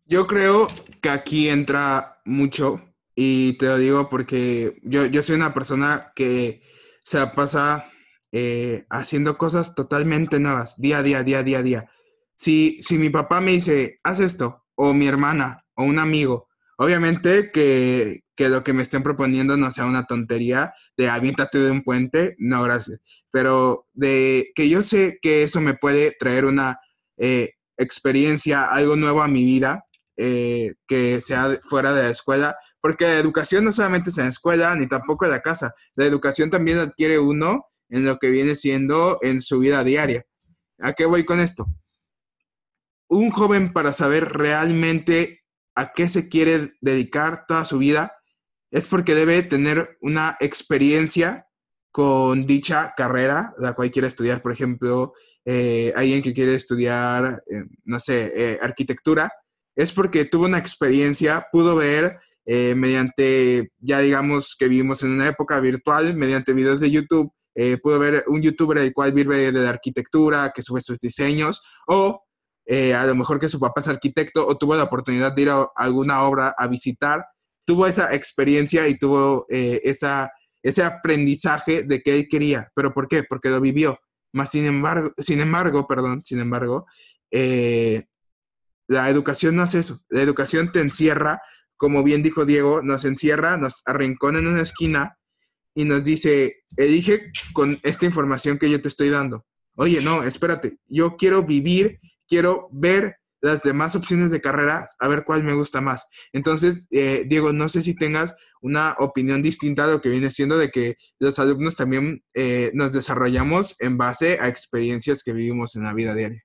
Yo 0.05 0.27
creo 0.27 0.67
que 1.01 1.09
aquí 1.09 1.49
entra 1.49 2.21
mucho 2.25 2.79
y 3.15 3.53
te 3.53 3.65
lo 3.65 3.77
digo 3.79 4.07
porque 4.07 4.79
yo, 4.83 5.07
yo 5.07 5.23
soy 5.23 5.35
una 5.35 5.51
persona 5.51 6.11
que 6.15 6.61
se 7.03 7.17
pasa 7.25 7.89
eh, 8.31 8.85
haciendo 8.91 9.39
cosas 9.39 9.73
totalmente 9.73 10.39
nuevas, 10.39 10.79
día 10.79 10.99
a 10.99 11.03
día, 11.03 11.23
día 11.23 11.39
a 11.39 11.43
día, 11.43 11.63
día. 11.63 11.89
Si, 12.35 12.83
si 12.83 12.99
mi 12.99 13.09
papá 13.09 13.41
me 13.41 13.53
dice, 13.53 13.99
haz 14.03 14.19
esto, 14.19 14.67
o 14.75 14.93
mi 14.93 15.07
hermana, 15.07 15.65
o 15.73 15.85
un 15.85 15.97
amigo, 15.97 16.49
obviamente 16.81 17.51
que, 17.51 18.23
que 18.35 18.49
lo 18.49 18.63
que 18.63 18.73
me 18.73 18.81
estén 18.81 19.03
proponiendo 19.03 19.55
no 19.55 19.69
sea 19.69 19.85
una 19.85 20.07
tontería 20.07 20.73
de 20.97 21.09
aviéntate 21.09 21.59
de 21.59 21.69
un 21.69 21.83
puente, 21.83 22.35
no, 22.39 22.63
gracias. 22.63 22.99
Pero 23.31 23.87
de 23.93 24.51
que 24.55 24.67
yo 24.67 24.81
sé 24.81 25.19
que 25.21 25.43
eso 25.43 25.61
me 25.61 25.75
puede 25.75 26.15
traer 26.17 26.45
una 26.45 26.79
eh, 27.17 27.51
experiencia, 27.77 28.65
algo 28.65 28.95
nuevo 28.95 29.21
a 29.21 29.27
mi 29.27 29.45
vida, 29.45 29.85
eh, 30.17 30.73
que 30.87 31.21
sea 31.21 31.59
fuera 31.61 31.93
de 31.93 32.01
la 32.01 32.09
escuela, 32.09 32.55
porque 32.81 33.05
la 33.05 33.19
educación 33.19 33.63
no 33.63 33.71
solamente 33.71 34.09
es 34.09 34.17
en 34.17 34.23
la 34.23 34.31
escuela, 34.31 34.75
ni 34.75 34.87
tampoco 34.87 35.25
en 35.25 35.31
la 35.31 35.41
casa. 35.41 35.75
La 35.93 36.05
educación 36.05 36.49
también 36.49 36.79
adquiere 36.79 37.19
uno 37.19 37.67
en 37.89 38.05
lo 38.05 38.17
que 38.17 38.31
viene 38.31 38.55
siendo 38.55 39.19
en 39.21 39.41
su 39.41 39.59
vida 39.59 39.83
diaria. 39.83 40.25
¿A 40.79 40.93
qué 40.93 41.05
voy 41.05 41.25
con 41.25 41.39
esto? 41.39 41.67
Un 43.07 43.29
joven 43.29 43.71
para 43.71 43.93
saber 43.93 44.29
realmente 44.29 45.40
a 45.75 45.93
qué 45.93 46.09
se 46.09 46.29
quiere 46.29 46.73
dedicar 46.81 47.45
toda 47.47 47.65
su 47.65 47.77
vida 47.77 48.13
es 48.71 48.87
porque 48.87 49.15
debe 49.15 49.43
tener 49.43 49.97
una 50.01 50.37
experiencia 50.39 51.47
con 51.91 52.47
dicha 52.47 52.93
carrera, 52.95 53.53
la 53.57 53.73
cual 53.73 53.91
quiere 53.91 54.07
estudiar, 54.07 54.41
por 54.41 54.53
ejemplo, 54.53 55.13
eh, 55.45 55.91
alguien 55.95 56.21
que 56.21 56.33
quiere 56.33 56.55
estudiar, 56.55 57.43
eh, 57.51 57.65
no 57.83 57.99
sé, 57.99 58.31
eh, 58.33 58.59
arquitectura, 58.61 59.31
es 59.75 59.91
porque 59.91 60.25
tuvo 60.25 60.45
una 60.45 60.57
experiencia, 60.57 61.47
pudo 61.51 61.75
ver 61.75 62.19
mediante, 62.75 63.71
ya 63.79 63.99
digamos 63.99 64.57
que 64.59 64.67
vivimos 64.67 65.03
en 65.03 65.11
una 65.11 65.27
época 65.27 65.59
virtual, 65.61 66.17
mediante 66.17 66.51
videos 66.51 66.81
de 66.81 66.91
YouTube, 66.91 67.31
pudo 67.81 67.97
ver 67.97 68.25
un 68.27 68.41
youtuber 68.41 68.79
el 68.79 68.93
cual 68.93 69.13
vive 69.13 69.53
de 69.53 69.61
la 69.61 69.69
arquitectura, 69.69 70.51
que 70.53 70.61
sube 70.61 70.81
sus 70.81 70.99
diseños, 70.99 71.61
o 71.87 72.23
eh, 72.65 72.93
a 72.93 73.05
lo 73.05 73.15
mejor 73.15 73.39
que 73.39 73.49
su 73.49 73.59
papá 73.59 73.81
es 73.81 73.87
arquitecto 73.87 74.45
o 74.45 74.57
tuvo 74.57 74.75
la 74.75 74.83
oportunidad 74.83 75.33
de 75.33 75.41
ir 75.41 75.49
a 75.49 75.67
alguna 75.75 76.23
obra 76.23 76.53
a 76.57 76.67
visitar, 76.67 77.25
tuvo 77.65 77.87
esa 77.87 78.13
experiencia 78.13 78.87
y 78.87 78.97
tuvo 78.97 79.45
esa, 79.49 80.31
ese 80.63 80.83
aprendizaje 80.83 81.83
de 81.83 82.01
que 82.01 82.15
él 82.15 82.27
quería. 82.29 82.71
¿Pero 82.75 82.93
por 82.93 83.07
qué? 83.07 83.23
Porque 83.23 83.49
lo 83.49 83.61
vivió. 83.61 83.99
Más 84.33 84.49
sin 84.49 84.65
embargo, 84.65 85.11
sin 85.17 85.39
embargo, 85.41 85.87
perdón, 85.87 86.21
sin 86.23 86.39
embargo, 86.39 86.85
la 87.29 89.09
educación 89.09 89.55
no 89.55 89.63
hace 89.63 89.79
eso. 89.79 89.99
La 90.09 90.21
educación 90.21 90.71
te 90.71 90.81
encierra 90.81 91.41
como 91.81 92.03
bien 92.03 92.21
dijo 92.21 92.45
Diego, 92.45 92.83
nos 92.83 93.05
encierra, 93.05 93.57
nos 93.57 93.81
arrincona 93.87 94.37
en 94.37 94.45
una 94.45 94.61
esquina 94.61 95.17
y 95.73 95.85
nos 95.85 96.03
dice, 96.03 96.57
elige 96.77 97.31
con 97.53 97.79
esta 97.81 98.05
información 98.05 98.59
que 98.59 98.69
yo 98.69 98.79
te 98.79 98.87
estoy 98.87 99.09
dando. 99.09 99.47
Oye, 99.75 99.99
no, 99.99 100.21
espérate, 100.21 100.77
yo 100.85 101.15
quiero 101.17 101.41
vivir, 101.41 101.99
quiero 102.31 102.69
ver 102.71 103.17
las 103.41 103.61
demás 103.61 103.93
opciones 103.97 104.31
de 104.31 104.39
carrera, 104.39 104.87
a 104.99 105.07
ver 105.09 105.25
cuál 105.25 105.43
me 105.43 105.53
gusta 105.53 105.81
más. 105.81 106.05
Entonces, 106.31 106.87
eh, 106.91 107.25
Diego, 107.27 107.51
no 107.51 107.67
sé 107.67 107.81
si 107.81 107.93
tengas 107.93 108.33
una 108.61 108.95
opinión 108.99 109.41
distinta 109.41 109.83
a 109.83 109.87
lo 109.87 109.99
que 109.99 110.07
viene 110.07 110.29
siendo 110.29 110.57
de 110.57 110.69
que 110.69 110.95
los 111.19 111.39
alumnos 111.39 111.75
también 111.75 112.23
eh, 112.33 112.71
nos 112.73 112.93
desarrollamos 112.93 113.75
en 113.81 113.97
base 113.97 114.39
a 114.39 114.47
experiencias 114.47 115.23
que 115.23 115.33
vivimos 115.33 115.75
en 115.75 115.83
la 115.83 115.93
vida 115.93 116.15
diaria. 116.15 116.41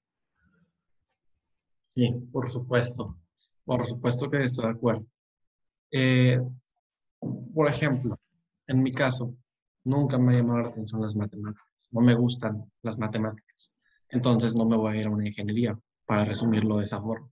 Sí, 1.87 2.13
por 2.33 2.51
supuesto. 2.51 3.17
Por 3.65 3.87
supuesto 3.87 4.29
que 4.29 4.43
estoy 4.43 4.65
de 4.65 4.73
acuerdo. 4.73 5.07
Eh, 5.93 6.41
por 7.55 7.69
ejemplo, 7.69 8.19
en 8.67 8.83
mi 8.83 8.91
caso, 8.91 9.37
nunca 9.85 10.19
me 10.19 10.35
ha 10.35 10.39
llamado 10.39 10.63
la 10.63 10.69
atención 10.69 11.01
las 11.01 11.15
matemáticas. 11.15 11.65
No 11.93 12.01
me 12.01 12.15
gustan 12.15 12.69
las 12.83 12.99
matemáticas. 12.99 13.46
Entonces 14.11 14.55
no 14.55 14.65
me 14.65 14.77
voy 14.77 14.97
a 14.97 15.01
ir 15.01 15.07
a 15.07 15.11
una 15.11 15.27
ingeniería, 15.27 15.79
para 16.07 16.25
resumirlo 16.25 16.79
de 16.79 16.85
esa 16.85 17.01
forma. 17.01 17.29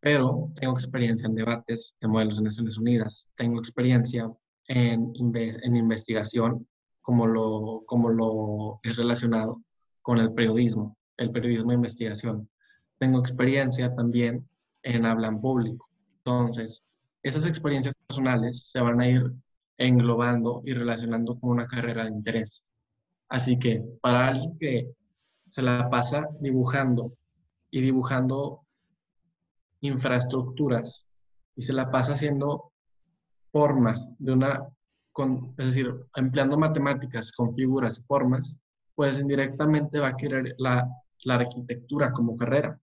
Pero 0.00 0.52
tengo 0.54 0.74
experiencia 0.74 1.26
en 1.26 1.34
debates 1.34 1.96
de 2.00 2.08
modelos 2.08 2.36
de 2.36 2.44
Naciones 2.44 2.78
Unidas. 2.78 3.28
Tengo 3.36 3.58
experiencia 3.58 4.30
en, 4.68 5.12
en 5.16 5.76
investigación, 5.76 6.66
como 7.02 7.26
lo, 7.26 7.82
como 7.86 8.10
lo 8.10 8.80
es 8.82 8.96
relacionado 8.96 9.62
con 10.02 10.18
el 10.18 10.32
periodismo, 10.32 10.96
el 11.16 11.32
periodismo 11.32 11.70
de 11.70 11.76
investigación. 11.76 12.48
Tengo 12.98 13.18
experiencia 13.18 13.94
también 13.94 14.48
en 14.82 15.04
habla 15.04 15.28
en 15.28 15.40
público. 15.40 15.88
Entonces, 16.18 16.84
esas 17.22 17.44
experiencias 17.44 17.94
personales 18.06 18.70
se 18.70 18.80
van 18.80 19.00
a 19.00 19.08
ir 19.08 19.32
englobando 19.78 20.62
y 20.64 20.72
relacionando 20.72 21.36
con 21.36 21.50
una 21.50 21.66
carrera 21.66 22.04
de 22.04 22.10
interés. 22.10 22.64
Así 23.28 23.58
que 23.58 23.82
para 24.00 24.28
alguien 24.28 24.56
que 24.58 24.92
se 25.56 25.62
la 25.62 25.88
pasa 25.88 26.28
dibujando 26.38 27.16
y 27.70 27.80
dibujando 27.80 28.66
infraestructuras 29.80 31.06
y 31.56 31.62
se 31.62 31.72
la 31.72 31.90
pasa 31.90 32.12
haciendo 32.12 32.74
formas 33.50 34.06
de 34.18 34.32
una, 34.32 34.68
con, 35.12 35.54
es 35.56 35.68
decir, 35.68 35.94
empleando 36.14 36.58
matemáticas 36.58 37.32
con 37.32 37.54
figuras 37.54 37.98
y 37.98 38.02
formas, 38.02 38.58
pues 38.94 39.18
indirectamente 39.18 39.98
va 39.98 40.08
a 40.08 40.16
querer 40.16 40.54
la, 40.58 40.86
la 41.24 41.34
arquitectura 41.36 42.12
como 42.12 42.36
carrera 42.36 42.78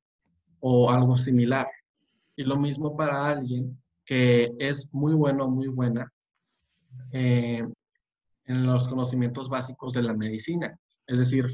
o 0.59 0.89
algo 0.89 1.15
similar. 1.15 1.67
Y 2.36 2.43
lo 2.43 2.55
mismo 2.55 2.97
para 2.97 3.28
alguien 3.28 3.80
que 4.03 4.51
es 4.57 4.91
muy 4.91 5.13
bueno, 5.13 5.47
muy 5.47 5.67
buena 5.67 6.11
eh, 7.11 7.63
en 8.45 8.65
los 8.65 8.88
conocimientos 8.88 9.47
básicos 9.47 9.93
de 9.93 10.01
la 10.01 10.13
medicina. 10.15 10.76
Es 11.05 11.19
decir, 11.19 11.47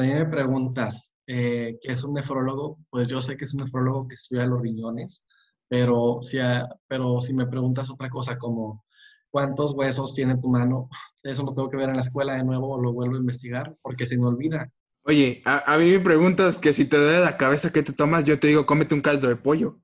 mí 0.00 0.08
me 0.08 0.26
preguntas 0.26 1.14
eh, 1.26 1.78
qué 1.80 1.92
es 1.92 2.04
un 2.04 2.14
nefrólogo, 2.14 2.78
pues 2.90 3.08
yo 3.08 3.20
sé 3.20 3.36
que 3.36 3.44
es 3.44 3.54
un 3.54 3.64
nefrólogo 3.64 4.08
que 4.08 4.14
estudia 4.14 4.46
los 4.46 4.60
riñones, 4.60 5.24
pero 5.68 6.20
si, 6.22 6.38
pero 6.88 7.20
si 7.20 7.34
me 7.34 7.46
preguntas 7.46 7.90
otra 7.90 8.08
cosa 8.08 8.38
como 8.38 8.84
cuántos 9.30 9.72
huesos 9.72 10.14
tiene 10.14 10.36
tu 10.38 10.48
mano, 10.48 10.88
eso 11.22 11.42
lo 11.42 11.52
tengo 11.52 11.68
que 11.68 11.76
ver 11.76 11.90
en 11.90 11.96
la 11.96 12.02
escuela 12.02 12.34
de 12.34 12.44
nuevo 12.44 12.74
o 12.74 12.80
lo 12.80 12.92
vuelvo 12.92 13.16
a 13.16 13.20
investigar 13.20 13.76
porque 13.82 14.06
se 14.06 14.16
me 14.16 14.26
olvida. 14.26 14.70
Oye, 15.04 15.42
a, 15.44 15.74
a 15.74 15.78
mí 15.78 15.90
me 15.90 16.00
preguntas 16.00 16.58
que 16.58 16.72
si 16.72 16.84
te 16.84 16.96
duele 16.96 17.20
la 17.20 17.36
cabeza, 17.36 17.72
¿qué 17.72 17.82
te 17.82 17.92
tomas? 17.92 18.24
Yo 18.24 18.38
te 18.38 18.46
digo, 18.46 18.64
cómete 18.66 18.94
un 18.94 19.00
caldo 19.00 19.28
de 19.28 19.36
pollo. 19.36 19.80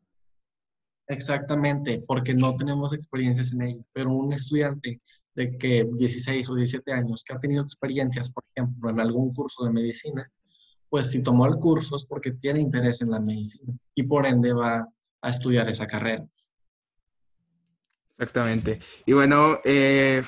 Exactamente, 1.08 2.04
porque 2.06 2.34
no 2.34 2.54
tenemos 2.54 2.92
experiencias 2.92 3.52
en 3.52 3.62
ello, 3.62 3.84
pero 3.92 4.12
un 4.12 4.32
estudiante 4.34 5.00
de 5.38 5.56
que 5.56 5.88
16 5.88 6.50
o 6.50 6.56
17 6.56 6.92
años 6.92 7.22
que 7.24 7.32
ha 7.32 7.38
tenido 7.38 7.62
experiencias, 7.62 8.28
por 8.28 8.42
ejemplo, 8.52 8.90
en 8.90 8.98
algún 8.98 9.32
curso 9.32 9.64
de 9.64 9.70
medicina, 9.70 10.28
pues 10.90 11.12
si 11.12 11.22
tomó 11.22 11.46
el 11.46 11.60
curso 11.60 11.94
es 11.94 12.04
porque 12.04 12.32
tiene 12.32 12.60
interés 12.60 13.00
en 13.02 13.10
la 13.10 13.20
medicina 13.20 13.72
y 13.94 14.02
por 14.02 14.26
ende 14.26 14.52
va 14.52 14.84
a 15.22 15.30
estudiar 15.30 15.68
esa 15.68 15.86
carrera. 15.86 16.26
Exactamente. 18.18 18.80
Y 19.06 19.12
bueno, 19.12 19.60
eh, 19.64 20.24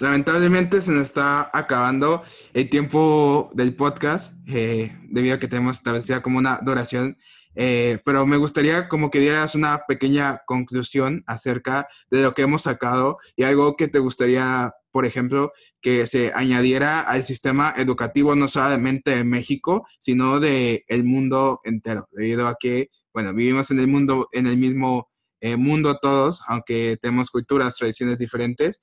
lamentablemente 0.00 0.82
se 0.82 0.90
nos 0.90 1.02
está 1.02 1.50
acabando 1.52 2.24
el 2.52 2.68
tiempo 2.68 3.50
del 3.54 3.76
podcast 3.76 4.34
eh, 4.48 4.98
debido 5.08 5.36
a 5.36 5.38
que 5.38 5.46
tenemos 5.46 5.76
establecida 5.76 6.20
como 6.20 6.38
una 6.38 6.58
duración 6.64 7.16
eh, 7.60 7.98
pero 8.04 8.24
me 8.24 8.36
gustaría 8.36 8.88
como 8.88 9.10
que 9.10 9.18
dieras 9.18 9.56
una 9.56 9.80
pequeña 9.88 10.42
conclusión 10.46 11.24
acerca 11.26 11.88
de 12.08 12.22
lo 12.22 12.32
que 12.32 12.42
hemos 12.42 12.62
sacado 12.62 13.18
y 13.34 13.42
algo 13.42 13.74
que 13.74 13.88
te 13.88 13.98
gustaría, 13.98 14.72
por 14.92 15.04
ejemplo, 15.04 15.50
que 15.80 16.06
se 16.06 16.30
añadiera 16.32 17.00
al 17.00 17.24
sistema 17.24 17.74
educativo 17.76 18.36
no 18.36 18.46
solamente 18.46 19.10
de 19.10 19.24
México, 19.24 19.84
sino 19.98 20.38
de 20.38 20.84
el 20.86 21.02
mundo 21.02 21.58
entero, 21.64 22.08
debido 22.12 22.46
a 22.46 22.54
que, 22.60 22.90
bueno, 23.12 23.34
vivimos 23.34 23.72
en 23.72 23.80
el 23.80 23.88
mundo, 23.88 24.28
en 24.30 24.46
el 24.46 24.56
mismo 24.56 25.10
eh, 25.40 25.56
mundo 25.56 25.98
todos, 26.00 26.42
aunque 26.46 26.96
tenemos 27.02 27.28
culturas, 27.28 27.76
tradiciones 27.76 28.18
diferentes, 28.18 28.80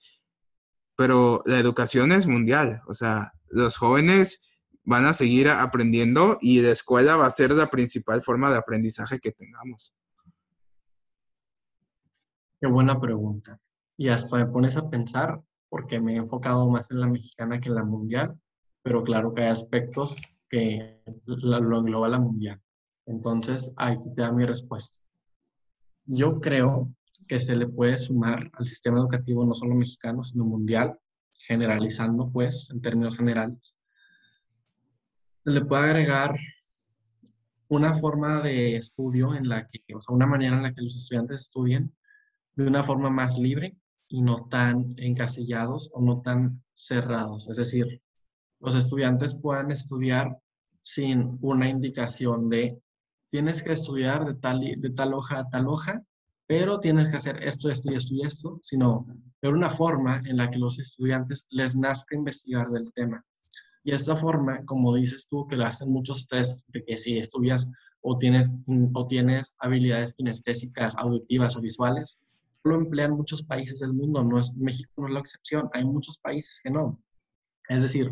pero 0.97 1.43
la 1.45 1.59
educación 1.59 2.11
es 2.11 2.27
mundial, 2.27 2.81
o 2.89 2.93
sea, 2.93 3.31
los 3.47 3.77
jóvenes 3.77 4.41
van 4.85 5.05
a 5.05 5.13
seguir 5.13 5.49
aprendiendo 5.49 6.37
y 6.41 6.61
la 6.61 6.71
escuela 6.71 7.15
va 7.15 7.25
a 7.25 7.31
ser 7.31 7.51
la 7.51 7.69
principal 7.69 8.21
forma 8.21 8.51
de 8.51 8.57
aprendizaje 8.57 9.19
que 9.19 9.31
tengamos. 9.31 9.93
Qué 12.61 12.67
buena 12.67 12.99
pregunta. 12.99 13.59
Y 13.97 14.09
hasta 14.09 14.37
me 14.37 14.45
pones 14.45 14.77
a 14.77 14.89
pensar, 14.89 15.41
porque 15.69 15.99
me 15.99 16.13
he 16.13 16.17
enfocado 16.17 16.69
más 16.69 16.91
en 16.91 16.99
la 16.99 17.07
mexicana 17.07 17.59
que 17.59 17.69
en 17.69 17.75
la 17.75 17.83
mundial, 17.83 18.39
pero 18.81 19.03
claro 19.03 19.33
que 19.33 19.43
hay 19.43 19.49
aspectos 19.49 20.21
que 20.47 21.01
lo 21.25 21.79
engloba 21.79 22.07
la 22.07 22.19
mundial. 22.19 22.61
Entonces, 23.05 23.73
aquí 23.77 24.13
te 24.13 24.21
da 24.21 24.31
mi 24.31 24.45
respuesta. 24.45 24.99
Yo 26.05 26.39
creo 26.39 26.91
que 27.27 27.39
se 27.39 27.55
le 27.55 27.67
puede 27.67 27.97
sumar 27.97 28.51
al 28.53 28.65
sistema 28.67 28.99
educativo 28.99 29.45
no 29.45 29.55
solo 29.55 29.73
mexicano, 29.75 30.23
sino 30.23 30.45
mundial, 30.45 30.97
generalizando 31.39 32.29
pues 32.31 32.69
en 32.71 32.81
términos 32.81 33.17
generales, 33.17 33.75
le 35.45 35.63
puede 35.63 35.83
agregar 35.83 36.35
una 37.67 37.93
forma 37.93 38.41
de 38.41 38.75
estudio 38.75 39.35
en 39.35 39.47
la 39.47 39.67
que, 39.67 39.83
o 39.95 40.01
sea, 40.01 40.15
una 40.15 40.25
manera 40.25 40.55
en 40.55 40.63
la 40.63 40.73
que 40.73 40.81
los 40.81 40.95
estudiantes 40.95 41.41
estudien 41.41 41.95
de 42.55 42.67
una 42.67 42.83
forma 42.83 43.09
más 43.09 43.37
libre 43.37 43.77
y 44.07 44.21
no 44.21 44.47
tan 44.47 44.93
encasillados 44.97 45.89
o 45.93 46.01
no 46.01 46.21
tan 46.21 46.63
cerrados. 46.73 47.49
Es 47.49 47.57
decir, 47.57 48.01
los 48.59 48.75
estudiantes 48.75 49.35
puedan 49.35 49.71
estudiar 49.71 50.37
sin 50.81 51.37
una 51.41 51.67
indicación 51.67 52.49
de 52.49 52.79
tienes 53.29 53.61
que 53.63 53.73
estudiar 53.73 54.25
de 54.25 54.35
tal, 54.35 54.59
de 54.59 54.89
tal 54.91 55.13
hoja 55.13 55.39
a 55.39 55.49
tal 55.49 55.67
hoja, 55.67 56.03
pero 56.47 56.79
tienes 56.79 57.09
que 57.09 57.17
hacer 57.17 57.43
esto, 57.43 57.69
esto 57.69 57.91
y 57.91 57.95
esto 57.95 58.13
y 58.13 58.21
esto, 58.21 58.59
sino 58.61 59.07
de 59.41 59.49
una 59.49 59.69
forma 59.69 60.21
en 60.25 60.37
la 60.37 60.49
que 60.49 60.59
los 60.59 60.79
estudiantes 60.79 61.47
les 61.51 61.75
nazca 61.75 62.15
investigar 62.15 62.69
del 62.69 62.91
tema. 62.93 63.25
Y 63.85 63.93
esta 63.93 64.15
forma, 64.15 64.65
como 64.65 64.95
dices 64.95 65.27
tú, 65.29 65.47
que 65.47 65.55
lo 65.55 65.65
hacen 65.65 65.91
muchos 65.91 66.27
test 66.27 66.67
de 66.69 66.83
que 66.83 66.97
si 66.97 67.19
estudias 67.19 67.69
o 68.01 68.17
tienes, 68.17 68.51
o 68.93 69.05
tienes 69.05 69.55
habilidades 69.59 70.15
kinestésicas, 70.15 70.97
auditivas 70.97 71.55
o 71.55 71.61
visuales, 71.61 72.19
lo 72.63 72.75
emplean 72.75 73.11
muchos 73.11 73.43
países 73.43 73.79
del 73.79 73.93
mundo. 73.93 74.23
No 74.23 74.39
es, 74.39 74.51
México 74.55 74.91
no 74.97 75.07
es 75.07 75.13
la 75.13 75.19
excepción. 75.19 75.69
Hay 75.71 75.85
muchos 75.85 76.17
países 76.17 76.59
que 76.63 76.71
no. 76.71 76.99
Es 77.69 77.83
decir, 77.83 78.11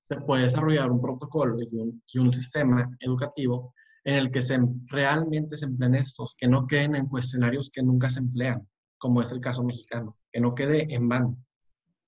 se 0.00 0.16
puede 0.16 0.44
desarrollar 0.44 0.90
un 0.90 1.02
protocolo 1.02 1.58
y 1.60 1.76
un, 1.76 2.02
y 2.10 2.18
un 2.18 2.32
sistema 2.32 2.88
educativo 2.98 3.74
en 4.04 4.14
el 4.14 4.30
que 4.30 4.40
se, 4.40 4.58
realmente 4.86 5.58
se 5.58 5.66
empleen 5.66 5.94
estos, 5.94 6.34
que 6.34 6.48
no 6.48 6.66
queden 6.66 6.96
en 6.96 7.06
cuestionarios 7.06 7.70
que 7.70 7.82
nunca 7.82 8.08
se 8.08 8.20
emplean, 8.20 8.66
como 8.96 9.20
es 9.20 9.30
el 9.30 9.40
caso 9.40 9.62
mexicano, 9.62 10.16
que 10.32 10.40
no 10.40 10.54
quede 10.54 10.92
en 10.94 11.06
vano. 11.06 11.36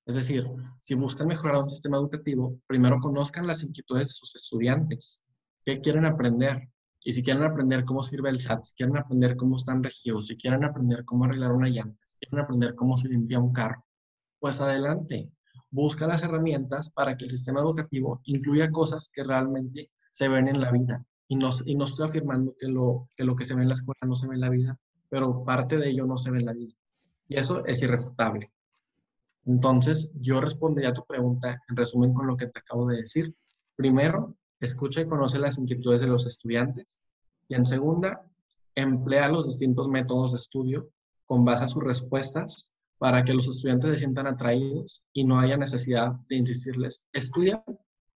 Es 0.06 0.16
decir, 0.16 0.46
si 0.80 0.94
buscan 0.94 1.28
mejorar 1.28 1.62
un 1.62 1.70
sistema 1.70 1.96
educativo, 1.96 2.60
primero 2.66 3.00
conozcan 3.00 3.46
las 3.46 3.62
inquietudes 3.62 4.08
de 4.08 4.14
sus 4.14 4.34
estudiantes, 4.36 5.22
qué 5.64 5.80
quieren 5.80 6.04
aprender. 6.04 6.68
Y 7.02 7.12
si 7.12 7.22
quieren 7.22 7.42
aprender 7.42 7.84
cómo 7.84 8.02
sirve 8.02 8.30
el 8.30 8.40
SAT, 8.40 8.64
si 8.64 8.74
quieren 8.74 8.96
aprender 8.96 9.36
cómo 9.36 9.56
están 9.56 9.82
regidos, 9.82 10.26
si 10.26 10.36
quieren 10.36 10.64
aprender 10.64 11.04
cómo 11.04 11.24
arreglar 11.24 11.52
una 11.52 11.68
llanta, 11.68 12.00
si 12.04 12.18
quieren 12.18 12.44
aprender 12.44 12.74
cómo 12.74 12.96
se 12.96 13.08
limpia 13.08 13.38
un 13.38 13.52
carro, 13.52 13.84
pues 14.38 14.60
adelante. 14.60 15.30
Busca 15.70 16.06
las 16.06 16.22
herramientas 16.22 16.90
para 16.90 17.16
que 17.16 17.24
el 17.24 17.30
sistema 17.30 17.60
educativo 17.60 18.20
incluya 18.24 18.70
cosas 18.70 19.10
que 19.12 19.24
realmente 19.24 19.90
se 20.10 20.28
ven 20.28 20.48
en 20.48 20.60
la 20.60 20.70
vida. 20.70 21.04
Y 21.28 21.36
no, 21.36 21.48
estoy 21.48 22.06
afirmando 22.06 22.54
que 22.58 22.68
lo, 22.68 23.08
que 23.16 23.24
lo 23.24 23.34
que 23.34 23.44
se 23.44 23.54
ve 23.54 23.62
en 23.62 23.68
la 23.68 23.74
escuela 23.74 24.00
no 24.06 24.14
se 24.14 24.26
ve 24.28 24.34
en 24.34 24.40
la 24.40 24.50
vida, 24.50 24.78
pero 25.08 25.44
parte 25.44 25.76
de 25.78 25.90
ello 25.90 26.06
no 26.06 26.18
se 26.18 26.30
ve 26.30 26.38
en 26.38 26.46
la 26.46 26.52
vida. 26.52 26.74
Y 27.28 27.36
eso 27.36 27.64
es 27.66 27.82
irrefutable. 27.82 28.52
Entonces, 29.46 30.10
yo 30.20 30.40
respondería 30.40 30.90
a 30.90 30.94
tu 30.94 31.04
pregunta 31.04 31.60
en 31.68 31.76
resumen 31.76 32.14
con 32.14 32.26
lo 32.26 32.36
que 32.36 32.46
te 32.46 32.58
acabo 32.58 32.86
de 32.86 32.98
decir. 32.98 33.34
Primero, 33.76 34.36
escucha 34.60 35.00
y 35.00 35.06
conoce 35.06 35.38
las 35.38 35.58
inquietudes 35.58 36.00
de 36.00 36.06
los 36.06 36.26
estudiantes. 36.26 36.86
Y 37.48 37.54
en 37.54 37.66
segunda, 37.66 38.26
emplea 38.74 39.28
los 39.28 39.46
distintos 39.46 39.88
métodos 39.88 40.32
de 40.32 40.36
estudio 40.36 40.88
con 41.26 41.44
base 41.44 41.64
a 41.64 41.68
sus 41.68 41.82
respuestas 41.82 42.66
para 42.98 43.22
que 43.22 43.34
los 43.34 43.46
estudiantes 43.48 43.90
se 43.90 43.96
sientan 43.98 44.26
atraídos 44.26 45.04
y 45.12 45.24
no 45.24 45.38
haya 45.38 45.56
necesidad 45.56 46.12
de 46.28 46.36
insistirles, 46.36 47.02
estudia 47.12 47.62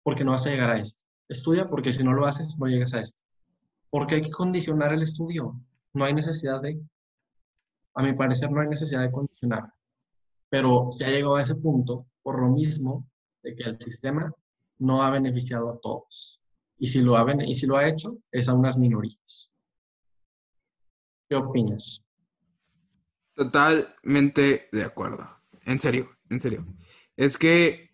porque 0.03 0.25
no 0.25 0.31
vas 0.33 0.47
a 0.47 0.51
llegar 0.51 0.71
a 0.71 0.79
esto. 0.79 1.03
Estudia 1.29 1.69
porque 1.69 1.93
si 1.93 2.03
no 2.03 2.15
lo 2.15 2.27
haces, 2.27 2.57
no 2.59 2.67
llegas 2.67 2.95
a 2.95 3.01
esto. 3.01 3.23
Porque 3.91 4.15
hay 4.15 4.23
que 4.23 4.31
condicionar 4.31 4.93
el 4.95 5.03
estudio. 5.03 5.61
No 5.93 6.05
hay 6.05 6.15
necesidad 6.15 6.63
de, 6.63 6.81
a 7.95 8.03
mi 8.03 8.15
parecer, 8.15 8.51
no 8.51 8.61
hay 8.61 8.69
necesidad 8.69 9.03
de 9.03 9.11
condicionar 9.11 9.71
pero 10.49 10.89
se 10.91 11.05
ha 11.05 11.11
llegado 11.11 11.37
a 11.37 11.43
ese 11.43 11.55
punto 11.55 12.07
por 12.23 12.41
lo 12.41 12.51
mismo 12.51 13.09
de 13.43 13.55
que 13.55 13.65
el 13.65 13.79
sistema 13.81 14.33
no 14.79 15.03
ha 15.03 15.11
beneficiado 15.11 15.71
a 15.71 15.79
todos. 15.81 16.41
Y 16.79 16.87
si 16.87 17.01
lo 17.01 17.17
ha, 17.17 17.27
y 17.45 17.55
si 17.55 17.67
lo 17.67 17.77
ha 17.77 17.89
hecho, 17.89 18.19
es 18.31 18.49
a 18.49 18.55
unas 18.55 18.79
minorías. 18.79 19.51
¿Qué 21.29 21.37
opinas? 21.37 22.05
Totalmente 23.35 24.69
de 24.73 24.85
acuerdo. 24.85 25.29
En 25.65 25.79
serio, 25.79 26.11
en 26.31 26.41
serio. 26.41 26.67
Es 27.17 27.37
que 27.37 27.91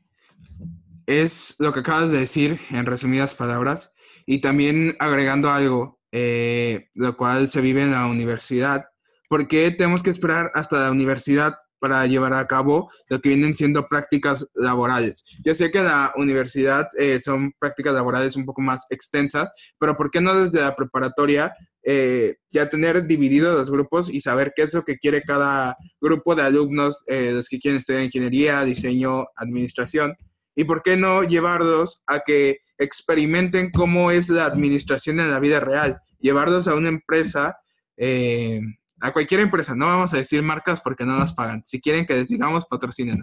es 1.07 1.57
lo 1.59 1.73
que 1.73 1.81
acabas 1.81 2.11
de 2.11 2.21
decir 2.21 2.61
en 2.71 2.87
resumidas 2.87 3.35
palabras 3.35 3.93
y 4.27 4.41
también 4.41 4.97
agregando 5.01 5.51
algo, 5.51 6.01
eh, 6.13 6.89
lo 6.95 7.17
cual 7.17 7.49
se 7.49 7.61
vive 7.61 7.83
en 7.83 7.91
la 7.91 8.07
universidad. 8.07 8.87
¿Por 9.29 9.49
qué 9.49 9.71
tenemos 9.71 10.03
que 10.03 10.11
esperar 10.11 10.51
hasta 10.55 10.85
la 10.85 10.91
universidad 10.91 11.57
para 11.85 12.07
llevar 12.07 12.33
a 12.33 12.47
cabo 12.47 12.91
lo 13.11 13.21
que 13.21 13.29
vienen 13.29 13.55
siendo 13.55 13.87
prácticas 13.89 14.49
laborales. 14.55 15.27
Yo 15.45 15.55
sé 15.55 15.71
que 15.71 15.83
la 15.83 16.15
universidad 16.17 16.89
eh, 16.99 17.19
son 17.19 17.53
prácticas 17.59 17.93
laborales 17.93 18.37
un 18.37 18.47
poco 18.47 18.63
más 18.63 18.87
extensas, 18.89 19.53
pero 19.79 19.99
¿por 19.99 20.11
qué 20.11 20.23
no 20.23 20.33
desde 20.33 20.63
la 20.63 20.75
preparatoria 20.75 21.55
eh, 21.83 22.37
ya 22.51 22.71
tener 22.71 23.07
divididos 23.07 23.55
los 23.55 23.71
grupos 23.71 24.09
y 24.09 24.23
saber 24.23 24.55
qué 24.57 24.63
es 24.63 24.73
lo 24.73 24.83
que 24.83 24.97
quiere 24.97 25.21
cada 25.21 25.77
grupo 26.01 26.35
de 26.35 26.41
alumnos, 26.41 27.05
eh, 27.07 27.33
los 27.35 27.51
que 27.51 27.59
quieren 27.59 27.77
estudiar 27.77 28.03
ingeniería, 28.03 28.65
diseño, 28.65 29.27
administración, 29.37 30.17
y 30.57 30.65
por 30.65 30.83
qué 30.83 30.97
no 30.97 31.23
llevarlos 31.23 32.03
a 32.07 32.21
que 32.21 32.61
experimenten 32.79 33.73
cómo 33.73 34.11
es 34.11 34.31
la 34.31 34.47
administración 34.47 35.21
en 35.21 35.31
la 35.31 35.39
vida 35.39 35.61
real, 35.61 35.99
llevarlos 36.19 36.67
a 36.67 36.77
una 36.77 36.89
empresa, 36.89 37.59
eh, 37.99 38.63
a 39.05 39.13
cualquier 39.13 39.41
empresa, 39.41 39.75
no 39.75 39.87
vamos 39.87 40.15
a 40.15 40.17
decir 40.17 40.43
marcas 40.43 40.81
porque 40.81 41.05
no 41.05 41.19
nos 41.19 41.35
pagan, 41.35 41.63
si 41.65 41.79
quieren 41.79 42.07
que 42.07 42.15
les 42.15 42.29
digamos, 42.29 42.65
patrocinen. 42.65 43.23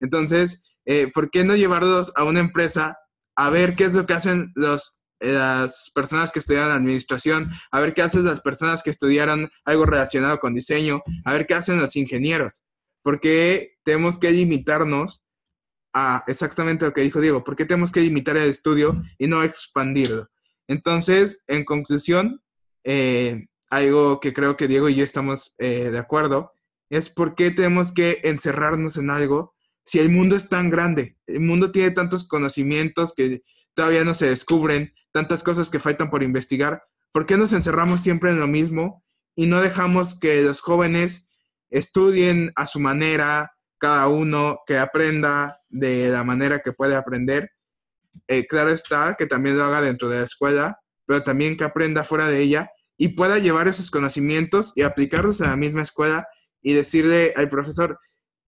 Entonces, 0.00 0.64
¿por 1.14 1.30
qué 1.30 1.44
no 1.44 1.54
llevarlos 1.54 2.12
a 2.16 2.24
una 2.24 2.40
empresa 2.40 2.98
a 3.36 3.48
ver 3.48 3.76
qué 3.76 3.84
es 3.84 3.94
lo 3.94 4.06
que 4.06 4.14
hacen 4.14 4.50
los 4.56 5.00
las 5.20 5.90
personas 5.94 6.32
que 6.32 6.38
estudian 6.38 6.70
administración, 6.70 7.50
a 7.70 7.80
ver 7.80 7.94
qué 7.94 8.02
hacen 8.02 8.24
las 8.24 8.40
personas 8.40 8.82
que 8.82 8.90
estudiaron 8.90 9.50
algo 9.64 9.84
relacionado 9.84 10.40
con 10.40 10.54
diseño, 10.54 11.02
a 11.24 11.32
ver 11.34 11.46
qué 11.46 11.54
hacen 11.54 11.78
los 11.78 11.94
ingenieros. 11.96 12.62
Porque 13.02 13.74
tenemos 13.84 14.18
que 14.18 14.30
limitarnos 14.30 15.22
a 15.92 16.24
exactamente 16.26 16.86
lo 16.86 16.92
que 16.92 17.02
dijo 17.02 17.20
Diego, 17.20 17.44
¿por 17.44 17.56
qué 17.56 17.64
tenemos 17.64 17.92
que 17.92 18.00
limitar 18.00 18.36
el 18.36 18.48
estudio 18.48 19.02
y 19.18 19.26
no 19.26 19.42
expandirlo? 19.42 20.30
Entonces, 20.68 21.44
en 21.48 21.64
conclusión, 21.64 22.42
eh, 22.84 23.46
algo 23.70 24.20
que 24.20 24.34
creo 24.34 24.56
que 24.56 24.68
Diego 24.68 24.88
y 24.88 24.96
yo 24.96 25.04
estamos 25.04 25.54
eh, 25.58 25.90
de 25.90 25.98
acuerdo, 25.98 26.52
es 26.90 27.08
por 27.08 27.36
qué 27.36 27.50
tenemos 27.50 27.92
que 27.92 28.20
encerrarnos 28.24 28.96
en 28.96 29.10
algo 29.10 29.54
si 29.84 29.98
el 29.98 30.10
mundo 30.10 30.36
es 30.36 30.48
tan 30.48 30.70
grande, 30.70 31.16
el 31.26 31.40
mundo 31.40 31.72
tiene 31.72 31.90
tantos 31.90 32.28
conocimientos 32.28 33.14
que 33.14 33.42
todavía 33.74 34.04
no 34.04 34.14
se 34.14 34.28
descubren, 34.28 34.92
tantas 35.12 35.42
cosas 35.42 35.70
que 35.70 35.78
faltan 35.78 36.10
por 36.10 36.22
investigar, 36.22 36.82
¿por 37.12 37.26
qué 37.26 37.36
nos 37.36 37.52
encerramos 37.52 38.00
siempre 38.00 38.30
en 38.30 38.38
lo 38.38 38.46
mismo 38.46 39.02
y 39.34 39.46
no 39.46 39.60
dejamos 39.60 40.18
que 40.18 40.42
los 40.42 40.60
jóvenes 40.60 41.28
estudien 41.70 42.52
a 42.56 42.66
su 42.66 42.78
manera, 42.78 43.52
cada 43.78 44.08
uno 44.08 44.60
que 44.66 44.78
aprenda 44.78 45.58
de 45.68 46.08
la 46.08 46.22
manera 46.22 46.60
que 46.60 46.72
puede 46.72 46.94
aprender? 46.94 47.50
Eh, 48.28 48.46
claro 48.46 48.70
está, 48.70 49.16
que 49.16 49.26
también 49.26 49.58
lo 49.58 49.64
haga 49.64 49.80
dentro 49.80 50.08
de 50.08 50.18
la 50.18 50.24
escuela, 50.24 50.78
pero 51.06 51.24
también 51.24 51.56
que 51.56 51.64
aprenda 51.64 52.04
fuera 52.04 52.28
de 52.28 52.40
ella 52.40 52.70
y 53.00 53.08
pueda 53.08 53.38
llevar 53.38 53.66
esos 53.66 53.90
conocimientos 53.90 54.74
y 54.76 54.82
aplicarlos 54.82 55.40
a 55.40 55.48
la 55.48 55.56
misma 55.56 55.80
escuela 55.80 56.28
y 56.60 56.74
decirle 56.74 57.32
al 57.34 57.48
profesor, 57.48 57.98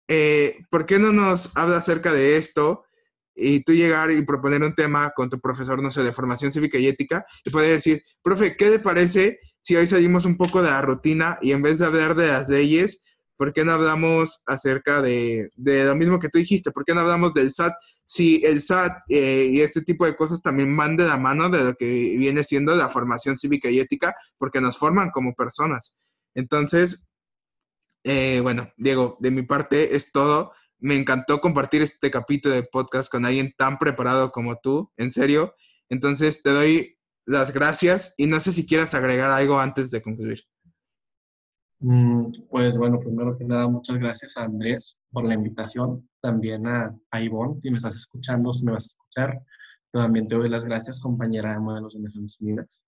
eh, 0.08 0.58
¿por 0.70 0.86
qué 0.86 0.98
no 0.98 1.12
nos 1.12 1.56
habla 1.56 1.76
acerca 1.76 2.12
de 2.12 2.36
esto? 2.36 2.84
y 3.32 3.62
tú 3.62 3.72
llegar 3.72 4.10
y 4.10 4.20
proponer 4.22 4.62
un 4.62 4.74
tema 4.74 5.12
con 5.16 5.30
tu 5.30 5.40
profesor, 5.40 5.80
no 5.82 5.90
sé, 5.90 6.02
de 6.02 6.12
formación 6.12 6.52
cívica 6.52 6.76
y 6.78 6.88
ética, 6.88 7.24
y 7.44 7.50
poder 7.50 7.70
decir, 7.70 8.02
profe, 8.22 8.54
¿qué 8.56 8.68
le 8.68 8.80
parece 8.80 9.38
si 9.62 9.76
hoy 9.76 9.86
salimos 9.86 10.26
un 10.26 10.36
poco 10.36 10.60
de 10.62 10.68
la 10.68 10.82
rutina 10.82 11.38
y 11.40 11.52
en 11.52 11.62
vez 11.62 11.78
de 11.78 11.86
hablar 11.86 12.14
de 12.16 12.26
las 12.26 12.50
leyes, 12.50 13.00
¿por 13.38 13.54
qué 13.54 13.64
no 13.64 13.72
hablamos 13.72 14.42
acerca 14.46 15.00
de, 15.00 15.48
de 15.56 15.84
lo 15.84 15.94
mismo 15.94 16.18
que 16.18 16.28
tú 16.28 16.38
dijiste? 16.38 16.70
¿Por 16.70 16.84
qué 16.84 16.92
no 16.92 17.00
hablamos 17.00 17.32
del 17.32 17.50
SAT? 17.50 17.72
Si 18.10 18.44
el 18.44 18.60
SAT 18.60 19.04
eh, 19.08 19.48
y 19.50 19.60
este 19.60 19.82
tipo 19.82 20.04
de 20.04 20.16
cosas 20.16 20.42
también 20.42 20.76
van 20.76 20.96
de 20.96 21.04
la 21.04 21.16
mano 21.16 21.48
de 21.48 21.62
lo 21.62 21.74
que 21.74 21.86
viene 22.18 22.42
siendo 22.42 22.74
la 22.74 22.88
formación 22.88 23.38
cívica 23.38 23.70
y 23.70 23.78
ética, 23.78 24.16
porque 24.36 24.60
nos 24.60 24.78
forman 24.78 25.10
como 25.10 25.34
personas. 25.34 25.94
Entonces, 26.34 27.06
eh, 28.02 28.40
bueno, 28.42 28.68
Diego, 28.76 29.16
de 29.20 29.30
mi 29.30 29.42
parte 29.42 29.94
es 29.94 30.10
todo 30.10 30.52
me 30.80 30.96
encantó 30.96 31.40
compartir 31.40 31.82
este 31.82 32.10
capítulo 32.10 32.54
de 32.54 32.62
podcast 32.62 33.10
con 33.10 33.24
alguien 33.24 33.52
tan 33.56 33.78
preparado 33.78 34.30
como 34.30 34.56
tú, 34.56 34.90
en 34.96 35.10
serio. 35.10 35.54
Entonces 35.88 36.42
te 36.42 36.50
doy 36.50 36.96
las 37.26 37.52
gracias 37.52 38.14
y 38.16 38.26
no 38.26 38.40
sé 38.40 38.52
si 38.52 38.66
quieras 38.66 38.94
agregar 38.94 39.30
algo 39.30 39.58
antes 39.58 39.90
de 39.90 40.00
concluir. 40.00 40.40
Mm, 41.80 42.24
pues 42.50 42.76
bueno, 42.76 42.98
primero 42.98 43.36
que 43.36 43.44
nada, 43.44 43.68
muchas 43.68 43.98
gracias 43.98 44.36
a 44.36 44.44
Andrés 44.44 44.96
por 45.10 45.24
la 45.24 45.34
invitación, 45.34 46.08
también 46.20 46.66
a, 46.66 46.94
a 47.10 47.20
Ivonne, 47.22 47.60
si 47.60 47.70
me 47.70 47.78
estás 47.78 47.94
escuchando, 47.96 48.52
si 48.52 48.64
me 48.64 48.72
vas 48.72 48.84
a 48.84 48.86
escuchar. 48.86 49.42
También 49.92 50.26
te 50.26 50.36
doy 50.36 50.48
las 50.48 50.64
gracias, 50.64 51.00
compañera 51.00 51.52
de 51.52 51.60
Modelos 51.60 51.94
de 51.94 52.00
Naciones 52.00 52.40
Unidas. 52.40 52.84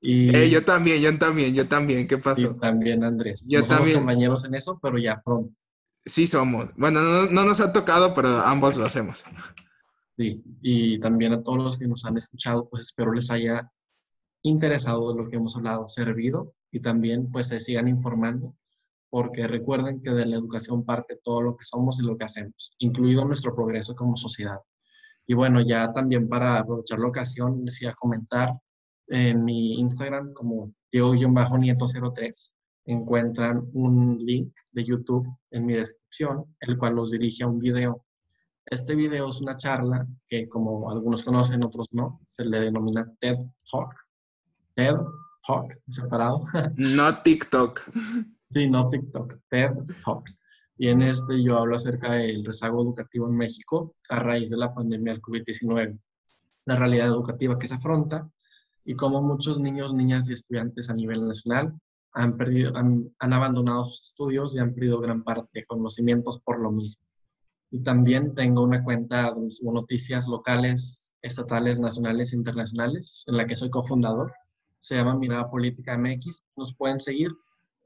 Y 0.00 0.34
eh, 0.36 0.50
yo 0.50 0.64
también, 0.64 1.00
yo 1.00 1.16
también, 1.18 1.54
yo 1.54 1.66
también. 1.66 2.06
¿Qué 2.06 2.18
pasó? 2.18 2.42
Y 2.42 2.58
también, 2.58 3.04
Andrés. 3.04 3.46
Yo 3.48 3.62
también. 3.62 3.94
Somos 3.94 3.98
compañeros 3.98 4.44
en 4.44 4.54
eso, 4.54 4.78
pero 4.82 4.98
ya 4.98 5.20
pronto. 5.22 5.54
Sí 6.04 6.26
somos. 6.26 6.68
Bueno, 6.76 7.28
no, 7.30 7.44
nos 7.44 7.60
ha 7.60 7.72
tocado, 7.72 8.12
pero 8.12 8.28
ambos 8.28 8.76
lo 8.76 8.84
hacemos. 8.84 9.24
Sí, 10.16 10.42
y 10.60 11.00
también 11.00 11.32
a 11.32 11.42
todos 11.42 11.58
los 11.58 11.78
que 11.78 11.88
nos 11.88 12.04
han 12.04 12.18
escuchado, 12.18 12.68
pues 12.68 12.82
espero 12.82 13.12
les 13.12 13.30
haya 13.30 13.70
interesado 14.42 15.16
lo 15.16 15.28
que 15.28 15.36
hemos 15.36 15.56
hablado, 15.56 15.88
servido 15.88 16.52
y 16.70 16.80
también 16.80 17.30
pues 17.32 17.48
se 17.48 17.58
sigan 17.58 17.88
informando, 17.88 18.54
porque 19.14 19.46
recuerden 19.46 20.02
que 20.02 20.10
de 20.10 20.26
la 20.26 20.34
educación 20.34 20.84
parte 20.84 21.20
todo 21.22 21.40
lo 21.40 21.56
que 21.56 21.64
somos 21.64 22.00
y 22.00 22.02
lo 22.02 22.18
que 22.18 22.24
hacemos, 22.24 22.74
incluido 22.80 23.24
nuestro 23.24 23.54
progreso 23.54 23.94
como 23.94 24.16
sociedad. 24.16 24.58
Y 25.24 25.34
bueno, 25.34 25.60
ya 25.60 25.92
también 25.92 26.28
para 26.28 26.58
aprovechar 26.58 26.98
la 26.98 27.06
ocasión, 27.06 27.64
les 27.64 27.80
iba 27.80 27.92
a 27.92 27.94
comentar 27.94 28.52
en 29.06 29.44
mi 29.44 29.74
Instagram 29.74 30.32
como 30.32 30.72
Diego-Nieto03 30.90 32.52
encuentran 32.86 33.62
un 33.74 34.18
link 34.18 34.52
de 34.72 34.82
YouTube 34.82 35.28
en 35.52 35.64
mi 35.64 35.74
descripción, 35.74 36.56
el 36.58 36.76
cual 36.76 36.96
los 36.96 37.12
dirige 37.12 37.44
a 37.44 37.46
un 37.46 37.60
video. 37.60 38.04
Este 38.66 38.96
video 38.96 39.28
es 39.28 39.40
una 39.40 39.56
charla 39.56 40.08
que, 40.28 40.48
como 40.48 40.90
algunos 40.90 41.22
conocen, 41.22 41.62
otros 41.62 41.86
no, 41.92 42.20
se 42.24 42.44
le 42.44 42.58
denomina 42.58 43.08
TED 43.20 43.36
Talk. 43.70 43.94
TED 44.74 44.96
Talk, 45.46 45.72
separado. 45.86 46.40
No 46.74 47.22
TikTok. 47.22 47.80
Sí, 48.54 48.70
no 48.70 48.88
TikTok, 48.88 49.34
TED 49.48 49.72
Talk. 50.04 50.30
Y 50.78 50.86
en 50.86 51.02
este 51.02 51.42
yo 51.42 51.58
hablo 51.58 51.74
acerca 51.74 52.12
del 52.12 52.44
rezago 52.44 52.82
educativo 52.82 53.26
en 53.26 53.36
México 53.36 53.96
a 54.08 54.20
raíz 54.20 54.50
de 54.50 54.56
la 54.56 54.72
pandemia 54.72 55.12
del 55.12 55.22
COVID-19, 55.22 55.98
la 56.66 56.74
realidad 56.76 57.08
educativa 57.08 57.58
que 57.58 57.66
se 57.66 57.74
afronta 57.74 58.30
y 58.84 58.94
cómo 58.94 59.22
muchos 59.22 59.58
niños, 59.58 59.92
niñas 59.92 60.30
y 60.30 60.34
estudiantes 60.34 60.88
a 60.88 60.94
nivel 60.94 61.26
nacional 61.26 61.74
han, 62.12 62.36
perdido, 62.36 62.76
han, 62.76 63.12
abandonado 63.18 63.86
sus 63.86 64.10
estudios 64.10 64.56
y 64.56 64.60
han 64.60 64.72
perdido 64.72 65.00
gran 65.00 65.24
parte 65.24 65.60
de 65.60 65.66
conocimientos 65.66 66.38
por 66.38 66.60
lo 66.60 66.70
mismo. 66.70 67.02
Y 67.72 67.82
también 67.82 68.36
tengo 68.36 68.62
una 68.62 68.84
cuenta 68.84 69.32
de 69.32 69.48
noticias 69.62 70.28
locales, 70.28 71.16
estatales, 71.22 71.80
nacionales 71.80 72.32
e 72.32 72.36
internacionales, 72.36 73.24
en 73.26 73.36
la 73.36 73.48
que 73.48 73.56
soy 73.56 73.68
cofundador. 73.68 74.32
Se 74.78 74.94
llama 74.94 75.16
Mirada 75.16 75.50
Política 75.50 75.98
MX. 75.98 76.44
Nos 76.56 76.72
pueden 76.72 77.00
seguir. 77.00 77.32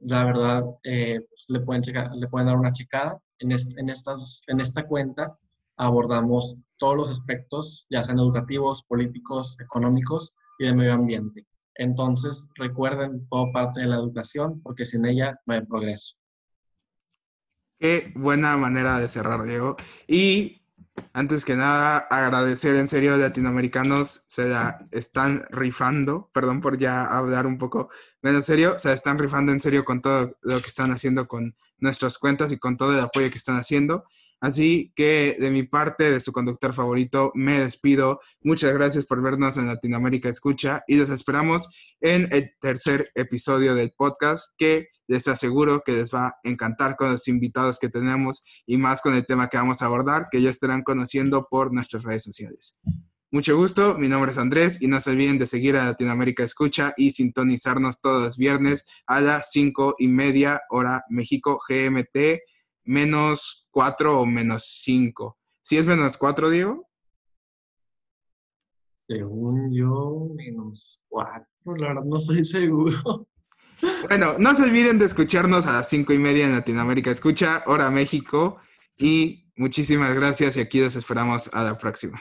La 0.01 0.24
verdad, 0.24 0.64
eh, 0.84 1.20
pues, 1.28 1.46
le, 1.49 1.61
pueden 1.61 1.82
le 2.14 2.28
pueden 2.28 2.46
dar 2.46 2.57
una 2.57 2.72
checada. 2.72 3.20
En, 3.38 3.53
en, 3.53 3.88
estas, 3.88 4.42
en 4.46 4.61
esta 4.61 4.86
cuenta 4.86 5.36
abordamos 5.76 6.57
todos 6.76 6.96
los 6.96 7.11
aspectos, 7.11 7.86
ya 7.90 8.03
sean 8.05 8.18
educativos, 8.18 8.82
políticos, 8.82 9.57
económicos 9.61 10.34
y 10.59 10.66
de 10.66 10.74
medio 10.74 10.94
ambiente. 10.94 11.46
Entonces, 11.74 12.49
recuerden 12.57 13.26
todo 13.28 13.53
parte 13.53 13.80
de 13.80 13.86
la 13.86 13.96
educación, 13.96 14.61
porque 14.62 14.84
sin 14.84 15.07
ella 15.07 15.40
no 15.46 15.55
hay 15.55 15.64
progreso. 15.64 16.16
Qué 17.78 18.12
buena 18.16 18.57
manera 18.57 18.99
de 18.99 19.09
cerrar, 19.09 19.44
Diego. 19.44 19.76
Y 20.09 20.58
antes 21.12 21.44
que 21.44 21.57
nada, 21.57 21.99
agradecer 21.99 22.76
en 22.76 22.88
serio 22.88 23.14
a 23.14 23.16
latinoamericanos, 23.16 24.24
se 24.28 24.49
la 24.49 24.86
están 24.90 25.46
rifando, 25.51 26.30
perdón 26.32 26.61
por 26.61 26.78
ya 26.78 27.05
hablar 27.05 27.46
un 27.46 27.59
poco 27.59 27.90
menos 28.22 28.44
serio, 28.44 28.78
se 28.78 28.92
están 28.92 29.18
rifando 29.18 29.53
en 29.53 29.61
serio 29.61 29.84
con 29.84 30.01
todo 30.01 30.36
lo 30.42 30.61
que 30.61 30.68
están 30.68 30.90
haciendo 30.90 31.28
con 31.28 31.57
nuestras 31.78 32.18
cuentas 32.18 32.53
y 32.53 32.59
con 32.59 32.76
todo 32.76 32.92
el 32.92 33.01
apoyo 33.01 33.30
que 33.30 33.38
están 33.38 33.57
haciendo. 33.57 34.05
Así 34.41 34.93
que 34.95 35.36
de 35.39 35.51
mi 35.51 35.64
parte, 35.64 36.11
de 36.11 36.20
su 36.20 36.32
conductor 36.32 36.72
favorito, 36.72 37.32
me 37.34 37.61
despido. 37.61 38.20
Muchas 38.41 38.72
gracias 38.72 39.07
por 39.07 39.20
vernos 39.22 39.57
en 39.57 39.66
Latinoamérica 39.66 40.28
Escucha 40.28 40.82
y 40.86 40.97
los 40.97 41.11
esperamos 41.11 41.68
en 42.01 42.28
el 42.32 42.53
tercer 42.61 43.11
episodio 43.14 43.74
del 43.74 43.93
podcast 43.93 44.53
que 44.57 44.89
les 45.09 45.26
aseguro 45.26 45.82
que 45.84 45.93
les 45.93 46.14
va 46.14 46.26
a 46.26 46.36
encantar 46.45 46.97
con 46.97 47.11
los 47.11 47.26
invitados 47.28 47.78
que 47.78 47.89
tenemos 47.89 48.45
y 48.66 48.76
más 48.76 49.01
con 49.01 49.14
el 49.14 49.26
tema 49.26 49.49
que 49.49 49.57
vamos 49.57 49.82
a 49.82 49.86
abordar, 49.86 50.28
que 50.30 50.43
ya 50.43 50.51
estarán 50.51 50.82
conociendo 50.82 51.49
por 51.51 51.72
nuestras 51.72 52.05
redes 52.05 52.22
sociales. 52.22 52.78
Mucho 53.30 53.57
gusto, 53.57 53.95
mi 53.99 54.09
nombre 54.09 54.32
es 54.32 54.39
Andrés 54.39 54.80
y 54.80 54.86
no 54.86 55.01
se 55.01 55.11
olviden 55.11 55.39
de 55.39 55.47
seguir 55.47 55.76
a 55.76 55.84
Latinoamérica 55.84 56.45
Escucha 56.45 56.95
y 56.97 57.11
sintonizarnos 57.11 58.01
todos 58.01 58.22
los 58.22 58.39
viernes 58.39 58.84
a 59.07 59.20
las 59.20 59.51
cinco 59.51 59.97
y 59.99 60.09
media 60.09 60.62
hora 60.70 61.05
México 61.11 61.61
GMT 61.68 62.41
menos 62.84 63.58
4 63.71 64.21
o 64.21 64.27
menos 64.27 64.64
5. 64.83 65.39
¿Sí 65.62 65.77
es 65.77 65.87
menos 65.87 66.16
4, 66.16 66.51
Diego? 66.51 66.89
Según 68.95 69.73
yo, 69.73 70.29
menos 70.35 71.01
4. 71.09 71.47
La 71.77 71.89
verdad 71.89 72.03
no 72.05 72.16
estoy 72.16 72.45
seguro. 72.45 73.27
Bueno, 74.09 74.35
no 74.41 74.57
se 74.57 74.64
olviden 74.64 74.99
de 74.99 75.05
escucharnos 75.05 75.69
a 75.69 75.73
las 75.73 75.89
5 75.89 76.12
y 76.12 76.19
media 76.19 76.45
en 76.45 76.53
Latinoamérica 76.53 77.12
Escucha, 77.12 77.62
hora 77.69 77.93
México. 77.93 78.59
Y 78.97 79.53
muchísimas 79.55 80.12
gracias 80.14 80.57
y 80.57 80.61
aquí 80.61 80.81
los 80.81 80.97
esperamos 80.97 81.49
a 81.55 81.62
la 81.62 81.79
próxima. 81.79 82.21